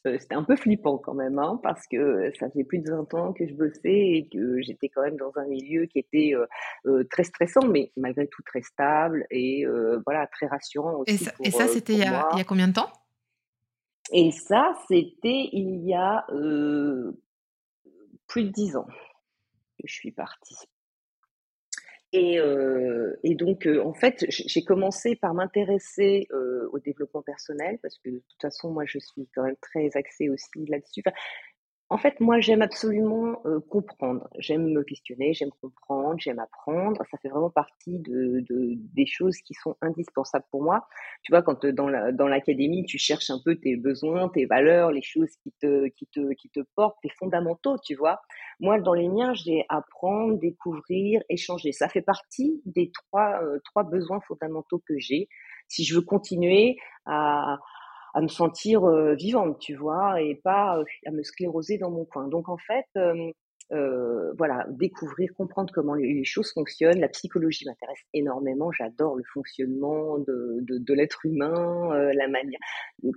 C'était 0.04 0.34
un 0.34 0.44
peu 0.44 0.56
flippant 0.56 0.96
quand 0.96 1.12
même, 1.12 1.38
hein, 1.38 1.60
parce 1.62 1.86
que 1.86 2.30
ça 2.38 2.48
faisait 2.48 2.64
plus 2.64 2.78
de 2.78 2.90
20 2.90 3.12
ans 3.12 3.32
que 3.34 3.46
je 3.46 3.52
bossais 3.52 3.82
et 3.84 4.28
que 4.32 4.62
j'étais 4.62 4.88
quand 4.88 5.02
même 5.02 5.18
dans 5.18 5.32
un 5.36 5.44
milieu 5.44 5.84
qui 5.84 5.98
était 5.98 6.32
très 7.10 7.24
stressant, 7.24 7.66
mais 7.68 7.92
malgré 7.98 8.26
tout 8.28 8.42
très 8.46 8.62
stable 8.62 9.26
et 9.30 9.66
voilà 10.06 10.26
très 10.28 10.46
rassurant 10.46 11.00
aussi. 11.00 11.16
Et 11.16 11.18
ça, 11.18 11.32
et 11.42 11.50
ça 11.50 11.66
c'était 11.66 11.94
il, 11.94 11.98
y 11.98 12.04
a 12.04 12.44
combien 12.46 12.68
de 12.68 12.72
temps? 12.72 12.90
Et 14.12 14.30
ça, 14.30 14.72
c'était 14.88 15.48
il 15.52 15.84
y 15.84 15.94
a 15.94 16.24
euh, 16.30 17.12
plus 18.26 18.44
de 18.44 18.50
dix 18.50 18.76
ans 18.76 18.86
que 18.86 19.86
je 19.86 19.92
suis 19.92 20.10
partie. 20.10 20.56
Et, 22.12 22.40
euh, 22.40 23.14
donc, 23.24 23.66
euh, 23.66 23.80
en 23.84 23.94
fait, 23.94 24.24
j'ai 24.28 24.64
commencé 24.64 25.14
par 25.14 25.32
m'intéresser 25.32 26.26
au 26.72 26.78
développement 26.80 27.22
personnel 27.22 27.78
parce 27.82 27.98
que 27.98 28.10
de 28.10 28.18
toute 28.18 28.42
façon, 28.42 28.72
moi, 28.72 28.84
je 28.84 28.98
suis 28.98 29.28
quand 29.34 29.44
même 29.44 29.56
très 29.60 29.90
axée 29.94 30.28
aussi 30.28 30.66
là-dessus. 30.66 31.02
En 31.92 31.98
fait, 31.98 32.20
moi, 32.20 32.38
j'aime 32.38 32.62
absolument 32.62 33.42
euh, 33.46 33.58
comprendre. 33.68 34.28
J'aime 34.38 34.72
me 34.72 34.84
questionner, 34.84 35.32
j'aime 35.32 35.50
comprendre, 35.60 36.14
j'aime 36.18 36.38
apprendre. 36.38 37.02
Ça 37.10 37.18
fait 37.18 37.28
vraiment 37.28 37.50
partie 37.50 37.98
de, 37.98 38.44
de, 38.48 38.74
des 38.94 39.06
choses 39.06 39.36
qui 39.38 39.54
sont 39.54 39.76
indispensables 39.82 40.44
pour 40.52 40.62
moi. 40.62 40.86
Tu 41.24 41.32
vois, 41.32 41.42
quand 41.42 41.64
euh, 41.64 41.72
dans 41.72 41.88
la, 41.88 42.12
dans 42.12 42.28
l'académie, 42.28 42.84
tu 42.84 42.96
cherches 42.96 43.28
un 43.30 43.40
peu 43.44 43.56
tes 43.56 43.74
besoins, 43.76 44.28
tes 44.28 44.46
valeurs, 44.46 44.92
les 44.92 45.02
choses 45.02 45.34
qui 45.42 45.52
te, 45.60 45.88
qui 45.88 46.06
te, 46.06 46.32
qui 46.34 46.48
te 46.50 46.60
portent, 46.76 46.96
tes 47.02 47.10
fondamentaux, 47.18 47.76
tu 47.84 47.96
vois. 47.96 48.20
Moi, 48.60 48.78
dans 48.78 48.94
les 48.94 49.08
miens, 49.08 49.34
j'ai 49.34 49.64
apprendre, 49.68 50.38
découvrir, 50.38 51.22
échanger. 51.28 51.72
Ça 51.72 51.88
fait 51.88 52.02
partie 52.02 52.62
des 52.66 52.92
trois, 52.92 53.42
euh, 53.42 53.58
trois 53.64 53.82
besoins 53.82 54.20
fondamentaux 54.28 54.80
que 54.86 54.96
j'ai. 54.98 55.28
Si 55.66 55.84
je 55.84 55.96
veux 55.96 56.02
continuer 56.02 56.76
à, 57.04 57.58
à 58.14 58.20
me 58.20 58.28
sentir 58.28 58.82
vivante, 59.14 59.58
tu 59.58 59.74
vois, 59.74 60.20
et 60.20 60.34
pas 60.34 60.82
à 61.06 61.10
me 61.10 61.22
scléroser 61.22 61.78
dans 61.78 61.90
mon 61.90 62.04
coin. 62.04 62.28
Donc 62.28 62.48
en 62.48 62.58
fait, 62.58 62.86
euh, 63.72 64.32
voilà, 64.36 64.66
découvrir, 64.68 65.30
comprendre 65.36 65.72
comment 65.72 65.94
les, 65.94 66.24
choses 66.24 66.52
fonctionnent. 66.52 66.98
La 66.98 67.08
psychologie 67.08 67.64
m'intéresse 67.66 68.00
énormément. 68.12 68.72
J'adore 68.72 69.14
le 69.14 69.22
fonctionnement 69.32 70.18
de, 70.18 70.58
de, 70.62 70.78
de 70.78 70.94
l'être 70.94 71.24
humain, 71.24 72.10
la 72.12 72.28
manière. 72.28 72.58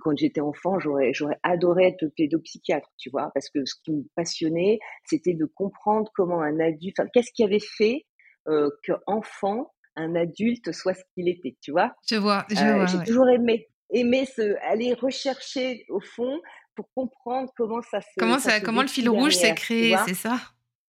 Quand 0.02 0.16
j'étais 0.16 0.40
enfant, 0.40 0.78
j'aurais 0.78 1.12
j'aurais 1.12 1.38
adoré 1.42 1.88
être 1.88 2.06
pédopsychiatre, 2.16 2.88
tu 2.98 3.10
vois, 3.10 3.30
parce 3.34 3.50
que 3.50 3.64
ce 3.64 3.74
qui 3.84 3.92
me 3.92 4.04
passionnait, 4.14 4.78
c'était 5.04 5.34
de 5.34 5.44
comprendre 5.44 6.10
comment 6.14 6.40
un 6.40 6.60
adulte, 6.60 7.00
enfin, 7.00 7.08
qu'est-ce 7.12 7.32
qui 7.32 7.42
avait 7.42 7.58
fait 7.60 8.06
que 8.46 8.92
enfant 9.06 9.72
un 9.96 10.14
adulte 10.14 10.72
soit 10.72 10.94
ce 10.94 11.02
qu'il 11.14 11.28
était, 11.28 11.56
tu 11.60 11.72
vois? 11.72 11.94
Je 12.08 12.16
vois, 12.16 12.46
je 12.50 12.54
vois. 12.56 12.86
J'ai 12.86 12.98
toujours 13.04 13.28
aimé 13.28 13.68
aimer 13.94 14.26
se, 14.26 14.56
aller 14.66 14.92
rechercher 14.92 15.86
au 15.88 16.00
fond 16.00 16.40
pour 16.74 16.88
comprendre 16.94 17.50
comment 17.56 17.80
ça 17.82 18.00
se. 18.00 18.08
Comment, 18.18 18.38
ça, 18.38 18.60
comment 18.60 18.82
le 18.82 18.88
fil 18.88 19.08
rouge 19.08 19.36
s'est 19.36 19.54
créé, 19.54 19.96
c'est 20.06 20.14
ça? 20.14 20.38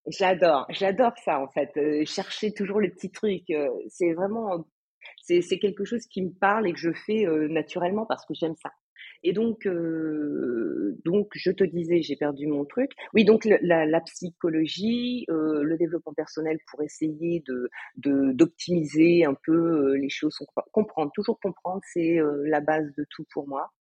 J'adore, 0.07 0.65
j'adore 0.69 1.13
ça 1.23 1.39
en 1.39 1.47
fait. 1.47 1.71
Euh, 1.77 2.03
chercher 2.05 2.53
toujours 2.53 2.79
le 2.79 2.89
petit 2.89 3.11
truc. 3.11 3.43
Euh, 3.49 3.69
c'est 3.89 4.13
vraiment, 4.13 4.65
c'est 5.21 5.59
quelque 5.59 5.85
chose 5.85 6.05
qui 6.05 6.21
me 6.21 6.31
parle 6.31 6.67
et 6.67 6.73
que 6.73 6.79
je 6.79 6.93
fais 6.93 7.25
euh, 7.25 7.47
naturellement 7.47 8.05
parce 8.05 8.25
que 8.25 8.33
j'aime 8.33 8.55
ça. 8.61 8.71
Et 9.23 9.33
donc, 9.33 9.65
euh, 9.65 10.97
donc, 11.05 11.29
je 11.33 11.51
te 11.51 11.63
disais, 11.63 12.01
j'ai 12.01 12.15
perdu 12.15 12.47
mon 12.47 12.65
truc. 12.65 12.91
Oui, 13.13 13.25
donc 13.25 13.45
la, 13.45 13.85
la, 13.85 14.01
psychologie, 14.01 15.25
euh, 15.29 15.63
le 15.63 15.77
développement 15.77 16.13
personnel 16.13 16.57
pour 16.69 16.81
essayer 16.83 17.43
de 17.45 17.69
d'optimiser 17.97 19.25
un 19.25 19.35
peu 19.45 19.53
euh, 19.53 19.97
les 19.97 20.09
choses, 20.09 20.37
comprendre, 20.71 21.11
toujours 21.13 21.39
comprendre, 21.39 21.81
c'est 21.93 22.19
euh, 22.19 22.43
la 22.47 22.61
base 22.61 22.93
de 22.97 23.05
tout 23.09 23.25
pour 23.31 23.47
moi. 23.47 23.71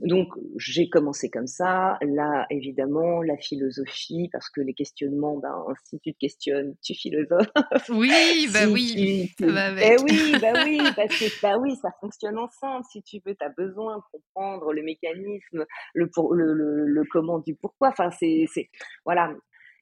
Donc 0.00 0.28
j'ai 0.58 0.88
commencé 0.88 1.30
comme 1.30 1.46
ça. 1.46 1.98
Là, 2.02 2.46
évidemment, 2.50 3.22
la 3.22 3.36
philosophie, 3.36 4.28
parce 4.30 4.50
que 4.50 4.60
les 4.60 4.74
questionnements, 4.74 5.38
ben, 5.38 5.64
si 5.84 5.98
tu 6.00 6.12
te 6.12 6.18
questionnes, 6.18 6.74
tu 6.82 6.94
philosophes. 6.94 7.48
Oui, 7.88 8.48
bah 8.52 8.66
oui, 8.68 9.32
avec. 9.40 9.84
Eh 9.84 10.02
oui, 10.02 10.32
bah 10.40 10.52
oui, 10.64 10.78
parce 10.94 11.18
que 11.18 11.42
bah 11.42 11.56
oui, 11.58 11.76
ça 11.76 11.88
fonctionne 12.00 12.38
ensemble. 12.38 12.84
Si 12.90 13.02
tu 13.02 13.20
veux, 13.24 13.34
tu 13.34 13.44
as 13.44 13.50
besoin 13.50 13.96
de 13.96 14.02
comprendre 14.12 14.72
le 14.72 14.82
mécanisme, 14.82 15.64
le, 15.94 16.10
pour, 16.10 16.34
le, 16.34 16.52
le, 16.52 16.86
le 16.86 17.02
comment 17.10 17.38
du 17.38 17.54
pourquoi. 17.54 17.88
Enfin, 17.88 18.10
c'est, 18.10 18.44
c'est, 18.52 18.68
voilà. 19.04 19.34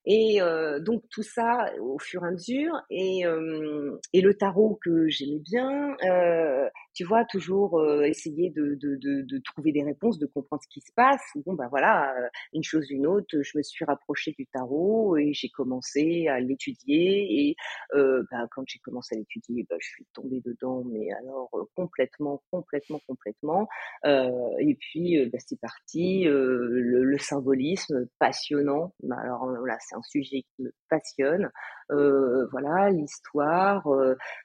Et 0.06 0.42
euh, 0.42 0.80
donc 0.80 1.02
tout 1.11 1.23
ça 1.23 1.71
au 1.80 1.99
fur 1.99 2.25
et 2.25 2.28
à 2.28 2.30
mesure. 2.30 2.75
Et, 2.90 3.26
euh, 3.26 3.99
et 4.12 4.21
le 4.21 4.35
tarot 4.35 4.78
que 4.85 5.09
j'aimais 5.09 5.40
bien, 5.40 5.97
euh, 6.04 6.68
tu 6.94 7.04
vois, 7.04 7.24
toujours 7.24 7.80
euh, 7.80 8.02
essayer 8.02 8.50
de, 8.50 8.76
de, 8.80 8.94
de, 8.96 9.22
de, 9.22 9.38
trouver 9.38 9.72
des 9.72 9.82
réponses, 9.82 10.18
de 10.18 10.26
comprendre 10.26 10.62
ce 10.62 10.68
qui 10.68 10.80
se 10.80 10.92
passe. 10.94 11.22
Bon, 11.44 11.54
ben 11.54 11.66
voilà, 11.68 12.14
une 12.52 12.62
chose 12.62 12.88
une 12.90 13.06
autre, 13.06 13.42
je 13.42 13.58
me 13.58 13.62
suis 13.62 13.84
rapprochée 13.84 14.32
du 14.38 14.46
tarot 14.46 15.16
et 15.16 15.32
j'ai 15.32 15.48
commencé 15.48 16.28
à 16.28 16.38
l'étudier. 16.38 17.48
Et 17.48 17.56
euh, 17.94 18.22
ben, 18.30 18.46
quand 18.52 18.62
j'ai 18.66 18.78
commencé 18.78 19.16
à 19.16 19.18
l'étudier, 19.18 19.66
ben, 19.68 19.76
je 19.80 19.88
suis 19.88 20.06
tombée 20.12 20.40
dedans, 20.44 20.84
mais 20.84 21.10
alors 21.12 21.50
complètement, 21.74 22.42
complètement, 22.50 23.00
complètement. 23.08 23.68
et 24.04 24.76
puis, 24.78 25.26
ben, 25.26 25.40
c'est 25.44 25.60
parti. 25.60 26.24
Le, 26.24 27.04
le, 27.04 27.18
symbolisme 27.18 28.06
passionnant. 28.18 28.92
Ben, 29.02 29.16
alors 29.16 29.46
voilà, 29.46 29.76
c'est 29.80 29.96
un 29.96 30.02
sujet 30.02 30.42
qui 30.42 30.62
me 30.62 30.72
passionne. 30.88 31.50
voilà, 31.88 32.90
l'histoire. 32.90 33.88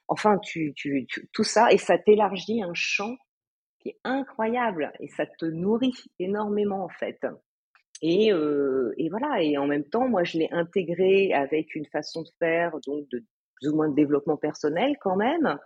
enfin, 0.08 0.38
tu, 0.38 0.72
tu, 0.74 1.06
tu, 1.06 1.28
tout 1.32 1.44
ça 1.44 1.70
et 1.70 1.78
ça 1.78 1.96
t'élargit 1.98 2.39
un 2.48 2.74
champ 2.74 3.16
qui 3.80 3.90
est 3.90 3.98
incroyable 4.04 4.92
et 5.00 5.08
ça 5.08 5.26
te 5.26 5.46
nourrit 5.46 5.94
énormément 6.18 6.84
en 6.84 6.88
fait. 6.88 7.18
Et, 8.02 8.32
euh, 8.32 8.94
et 8.96 9.10
voilà, 9.10 9.42
et 9.42 9.58
en 9.58 9.66
même 9.66 9.84
temps, 9.84 10.08
moi 10.08 10.24
je 10.24 10.38
l'ai 10.38 10.48
intégré 10.52 11.32
avec 11.32 11.74
une 11.74 11.86
façon 11.86 12.22
de 12.22 12.28
faire, 12.38 12.78
donc 12.86 13.06
de 13.10 13.24
plus 13.56 13.68
ou 13.68 13.76
moins 13.76 13.88
de 13.88 13.94
développement 13.94 14.36
personnel 14.36 14.96
quand 15.00 15.16
même. 15.16 15.58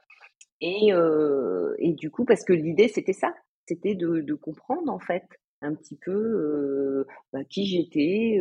Et, 0.60 0.92
euh, 0.92 1.74
et 1.78 1.92
du 1.92 2.10
coup, 2.10 2.24
parce 2.24 2.44
que 2.44 2.52
l'idée 2.52 2.88
c'était 2.88 3.12
ça, 3.12 3.32
c'était 3.66 3.94
de, 3.94 4.34
comprendre 4.34 4.92
en 4.92 4.98
fait 4.98 5.24
un 5.62 5.74
petit 5.74 5.96
peu 5.96 6.12
euh, 6.12 7.06
bah, 7.32 7.44
qui 7.44 7.66
j'étais, 7.66 8.38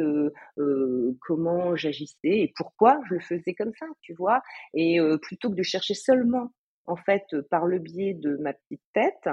comment 1.21 1.75
j'agissais 1.75 2.17
et 2.23 2.53
pourquoi 2.55 2.99
je 3.07 3.15
le 3.15 3.19
faisais 3.19 3.53
comme 3.53 3.73
ça, 3.79 3.85
tu 4.01 4.13
vois. 4.13 4.41
Et 4.73 4.99
plutôt 5.21 5.49
que 5.49 5.55
de 5.55 5.63
chercher 5.63 5.93
seulement 5.93 6.51
en 6.85 6.95
fait, 6.95 7.25
par 7.49 7.65
le 7.65 7.79
biais 7.79 8.13
de 8.13 8.37
ma 8.37 8.53
petite 8.53 8.83
tête. 8.93 9.29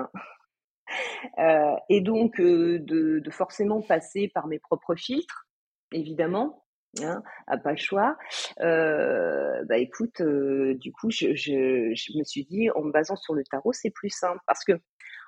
Euh, 1.39 1.77
et 1.89 2.01
donc, 2.01 2.41
euh, 2.41 2.81
de, 2.81 3.23
forcément 3.31 3.81
passer 3.81 4.29
par 4.35 4.49
mes 4.49 4.59
propres 4.59 4.97
filtres. 4.97 5.47
évidemment. 5.93 6.65
Hein, 7.01 7.23
a 7.47 7.57
pas 7.57 7.71
le 7.71 7.77
choix. 7.77 8.17
Euh, 8.61 9.65
bah 9.67 9.79
écoute, 9.79 10.21
euh, 10.21 10.75
du 10.75 10.91
coup, 10.91 11.09
je, 11.11 11.35
je, 11.35 11.93
je, 11.95 12.19
me 12.19 12.25
suis 12.25 12.45
dit, 12.45 12.69
en 12.71 12.83
me 12.83 12.91
basant 12.91 13.15
sur 13.15 13.33
le 13.33 13.45
tarot, 13.45 13.73
c'est 13.73 13.91
plus 13.91 14.11
simple 14.11 14.41
parce 14.47 14.65
que, 14.65 14.73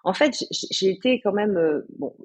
en 0.02 0.12
fait, 0.12 0.34
j'ai 0.50 0.90
été 0.90 1.20
quand 1.20 1.32
même, 1.32 1.56
euh, 1.56 1.86
bon, 1.98 2.16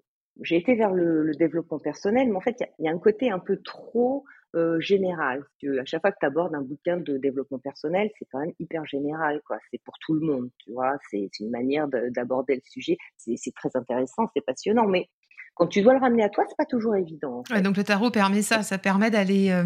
j'ai 0.41 0.55
été 0.57 0.73
vers 0.73 0.91
le, 0.91 1.21
le, 1.21 1.35
développement 1.35 1.77
personnel, 1.77 2.29
mais 2.29 2.35
en 2.35 2.41
fait, 2.41 2.63
il 2.79 2.85
y, 2.85 2.85
y, 2.85 2.89
a 2.89 2.91
un 2.91 2.97
côté 2.97 3.29
un 3.29 3.37
peu 3.37 3.57
trop 3.61 4.25
euh, 4.55 4.79
général. 4.79 5.43
Que 5.61 5.79
à 5.79 5.85
chaque 5.85 6.01
fois 6.01 6.11
que 6.11 6.17
tu 6.19 6.25
abordes 6.25 6.55
un 6.55 6.61
bouquin 6.61 6.97
de 6.97 7.17
développement 7.17 7.59
personnel, 7.59 8.09
c'est 8.17 8.25
quand 8.31 8.39
même 8.39 8.53
hyper 8.59 8.85
général, 8.85 9.41
quoi. 9.45 9.57
C'est 9.71 9.81
pour 9.83 9.95
tout 9.99 10.13
le 10.13 10.21
monde, 10.21 10.49
tu 10.63 10.71
vois. 10.71 10.93
C'est 11.09 11.29
une 11.39 11.49
manière 11.49 11.87
d'aborder 11.87 12.55
le 12.55 12.61
sujet. 12.63 12.97
C'est 13.17 13.53
très 13.55 13.75
intéressant, 13.75 14.27
c'est 14.33 14.45
passionnant, 14.45 14.87
mais 14.87 15.09
quand 15.57 15.67
tu 15.67 15.81
dois 15.81 15.93
le 15.93 15.99
ramener 15.99 16.23
à 16.23 16.29
toi, 16.29 16.45
c'est 16.47 16.57
pas 16.57 16.65
toujours 16.65 16.95
évident. 16.95 17.43
donc 17.63 17.77
le 17.77 17.83
tarot 17.83 18.11
permet 18.11 18.41
ça, 18.41 18.61
ça 18.61 18.77
permet 18.77 19.09
d'aller 19.09 19.49
euh, 19.49 19.63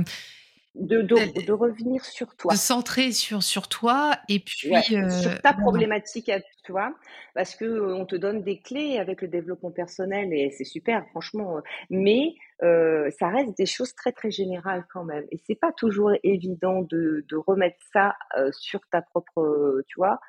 de, 0.75 1.01
de, 1.01 1.45
de, 1.45 1.51
revenir 1.51 2.03
sur 2.05 2.33
toi. 2.37 2.53
De 2.53 2.57
centrer 2.57 3.11
sur, 3.11 3.43
sur 3.43 3.67
toi 3.67 4.17
et 4.29 4.39
puis. 4.39 4.73
Euh, 4.95 5.09
sur 5.09 5.41
ta 5.41 5.53
problématique 5.53 6.29
à 6.29 6.39
toi. 6.63 6.93
Parce 7.35 7.55
que 7.55 7.65
euh, 7.65 7.95
on 7.95 8.05
te 8.05 8.15
donne 8.15 8.41
des 8.41 8.61
clés 8.61 8.97
avec 8.99 9.21
le 9.21 9.27
développement 9.27 9.71
personnel 9.71 10.33
et 10.33 10.51
c'est 10.51 10.63
super, 10.63 11.05
franchement. 11.09 11.61
Mais 11.89 12.35
euh, 12.63 13.09
ça 13.19 13.29
reste 13.29 13.57
des 13.57 13.65
choses 13.65 13.93
très, 13.95 14.11
très 14.11 14.31
générales 14.31 14.85
quand 14.93 15.03
même. 15.03 15.25
Et 15.31 15.39
c'est 15.45 15.55
pas 15.55 15.71
toujours 15.71 16.11
évident 16.23 16.81
de, 16.81 17.25
de 17.27 17.35
remettre 17.37 17.77
ça 17.93 18.15
euh, 18.37 18.51
sur 18.51 18.81
ta 18.91 19.01
propre, 19.01 19.81
tu 19.87 19.95
vois, 19.97 20.19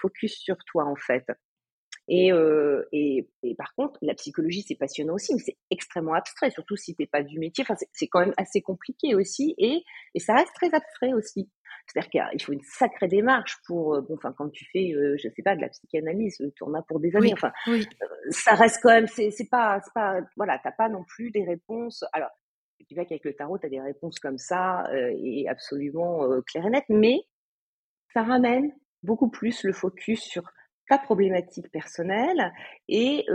focus 0.00 0.34
sur 0.38 0.56
toi 0.64 0.84
en 0.84 0.96
fait. 0.96 1.26
Et, 2.12 2.32
euh, 2.32 2.84
et, 2.90 3.30
et, 3.44 3.54
par 3.54 3.72
contre, 3.76 3.96
la 4.02 4.14
psychologie, 4.14 4.64
c'est 4.66 4.74
passionnant 4.74 5.14
aussi, 5.14 5.32
mais 5.32 5.40
c'est 5.40 5.56
extrêmement 5.70 6.14
abstrait, 6.14 6.50
surtout 6.50 6.76
si 6.76 6.96
t'es 6.96 7.06
pas 7.06 7.22
du 7.22 7.38
métier. 7.38 7.62
Enfin, 7.62 7.76
c'est 7.92 8.08
quand 8.08 8.20
même 8.20 8.34
assez 8.36 8.60
compliqué 8.60 9.14
aussi, 9.14 9.54
et, 9.58 9.84
et 10.14 10.18
ça 10.18 10.34
reste 10.34 10.52
très 10.54 10.74
abstrait 10.74 11.12
aussi. 11.12 11.48
C'est-à-dire 11.86 12.28
qu'il 12.30 12.42
faut 12.42 12.52
une 12.52 12.62
sacrée 12.62 13.06
démarche 13.06 13.58
pour, 13.64 13.94
euh, 13.94 14.00
bon, 14.00 14.14
enfin, 14.14 14.34
quand 14.36 14.50
tu 14.50 14.66
fais, 14.72 14.92
euh, 14.92 15.16
je 15.22 15.28
sais 15.28 15.42
pas, 15.42 15.54
de 15.54 15.60
la 15.60 15.68
psychanalyse, 15.68 16.36
tu 16.56 16.64
en 16.64 16.74
as 16.74 16.82
pour 16.82 16.98
des 16.98 17.14
années. 17.14 17.32
enfin, 17.32 17.52
oui. 17.68 17.86
Euh, 18.02 18.06
ça 18.30 18.54
reste 18.54 18.80
quand 18.82 18.90
même, 18.90 19.06
c'est 19.06 19.30
pas, 19.48 19.80
c'est 19.84 19.94
pas, 19.94 20.20
voilà, 20.36 20.58
t'as 20.58 20.72
pas 20.72 20.88
non 20.88 21.04
plus 21.04 21.30
des 21.30 21.44
réponses. 21.44 22.04
Alors, 22.12 22.30
tu 22.88 22.96
vois 22.96 23.04
qu'avec 23.04 23.24
le 23.24 23.34
tarot, 23.34 23.56
tu 23.58 23.66
as 23.66 23.70
des 23.70 23.80
réponses 23.80 24.18
comme 24.18 24.38
ça 24.38 24.84
euh, 24.88 25.14
et 25.16 25.48
absolument 25.48 26.24
euh, 26.24 26.40
claires 26.42 26.66
et 26.66 26.70
nettes, 26.70 26.88
mais 26.88 27.20
ça 28.12 28.24
ramène 28.24 28.72
beaucoup 29.04 29.30
plus 29.30 29.62
le 29.62 29.72
focus 29.72 30.20
sur 30.20 30.42
problématique 30.98 31.70
personnelle 31.70 32.52
et 32.88 33.26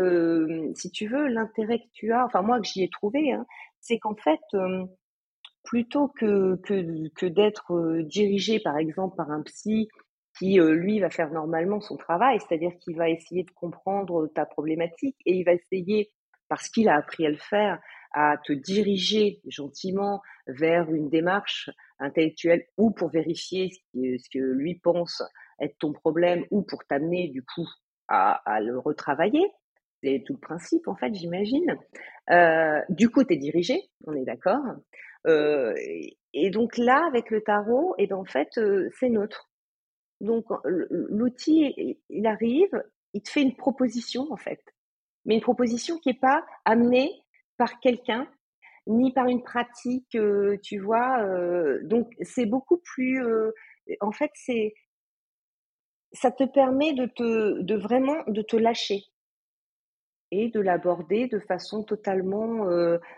si 0.75 0.91
tu 0.91 1.07
veux 1.07 1.27
l'intérêt 1.27 1.79
que 1.79 1.89
tu 1.93 2.11
as 2.11 2.25
enfin 2.25 2.41
moi 2.41 2.59
que 2.59 2.67
j'y 2.67 2.83
ai 2.83 2.89
trouvé 2.89 3.31
hein, 3.31 3.45
c'est 3.79 3.99
qu'en 3.99 4.15
fait 4.15 4.41
plutôt 5.63 6.07
que 6.07 6.55
que, 6.63 7.09
que 7.15 7.25
d'être 7.25 8.01
dirigé 8.03 8.59
par 8.59 8.77
exemple 8.77 9.15
par 9.15 9.31
un 9.31 9.41
psy 9.43 9.87
qui 10.37 10.59
lui 10.59 10.99
va 10.99 11.09
faire 11.09 11.31
normalement 11.31 11.81
son 11.81 11.97
travail 11.97 12.39
c'est-à-dire 12.39 12.71
qu'il 12.79 12.97
va 12.97 13.09
essayer 13.09 13.43
de 13.43 13.51
comprendre 13.51 14.27
ta 14.27 14.45
problématique 14.45 15.17
et 15.25 15.33
il 15.35 15.43
va 15.43 15.53
essayer 15.53 16.11
parce 16.49 16.69
qu'il 16.69 16.89
a 16.89 16.95
appris 16.95 17.25
à 17.25 17.29
le 17.29 17.37
faire 17.37 17.79
à 18.13 18.37
te 18.43 18.53
diriger 18.53 19.41
gentiment 19.47 20.21
vers 20.47 20.91
une 20.93 21.09
démarche 21.09 21.69
intellectuelle 21.99 22.65
ou 22.77 22.91
pour 22.91 23.09
vérifier 23.09 23.71
ce, 23.93 24.29
que 24.31 24.39
lui 24.39 24.75
pense 24.75 25.23
être 25.59 25.77
ton 25.79 25.93
problème 25.93 26.45
ou 26.51 26.61
pour 26.61 26.85
t'amener 26.85 27.29
du 27.29 27.43
coup 27.43 27.67
à, 28.07 28.41
le 28.61 28.77
retravailler. 28.77 29.45
C'est 30.03 30.23
tout 30.25 30.33
le 30.33 30.39
principe 30.39 30.87
en 30.87 30.95
fait, 30.95 31.13
j'imagine. 31.13 31.77
Euh, 32.29 32.81
du 32.89 33.09
coup, 33.09 33.23
tu 33.23 33.33
es 33.33 33.37
dirigé, 33.37 33.81
on 34.05 34.13
est 34.13 34.25
d'accord. 34.25 34.63
Euh, 35.27 35.73
et 36.33 36.49
donc 36.51 36.77
là, 36.77 37.05
avec 37.07 37.31
le 37.31 37.41
tarot, 37.41 37.95
et 37.97 38.03
eh 38.03 38.07
ben 38.07 38.17
en 38.17 38.25
fait, 38.25 38.57
euh, 38.57 38.89
c'est 38.99 39.09
neutre. 39.09 39.49
Donc 40.21 40.45
l'outil, 40.89 41.99
il 42.09 42.27
arrive, 42.27 42.83
il 43.13 43.21
te 43.21 43.29
fait 43.29 43.41
une 43.41 43.55
proposition 43.55 44.27
en 44.31 44.37
fait, 44.37 44.61
mais 45.25 45.35
une 45.35 45.41
proposition 45.41 45.97
qui 45.97 46.09
est 46.09 46.19
pas 46.19 46.45
amenée 46.63 47.11
par 47.57 47.79
quelqu'un 47.79 48.27
ni 48.87 49.11
par 49.13 49.27
une 49.27 49.43
pratique, 49.43 50.15
euh, 50.15 50.57
tu 50.63 50.79
vois. 50.79 51.21
Euh, 51.23 51.79
donc 51.83 52.11
c'est 52.21 52.45
beaucoup 52.45 52.77
plus, 52.77 53.23
euh, 53.25 53.51
en 54.01 54.11
fait, 54.11 54.31
c'est 54.35 54.73
ça 56.11 56.31
te 56.31 56.43
permet 56.43 56.93
de 56.93 57.05
te, 57.07 57.61
de 57.61 57.75
vraiment 57.75 58.23
de 58.27 58.41
te 58.41 58.55
lâcher 58.55 59.03
et 60.31 60.49
de 60.49 60.59
l'aborder 60.59 61.27
de 61.27 61.39
façon 61.39 61.83
totalement 61.83 62.65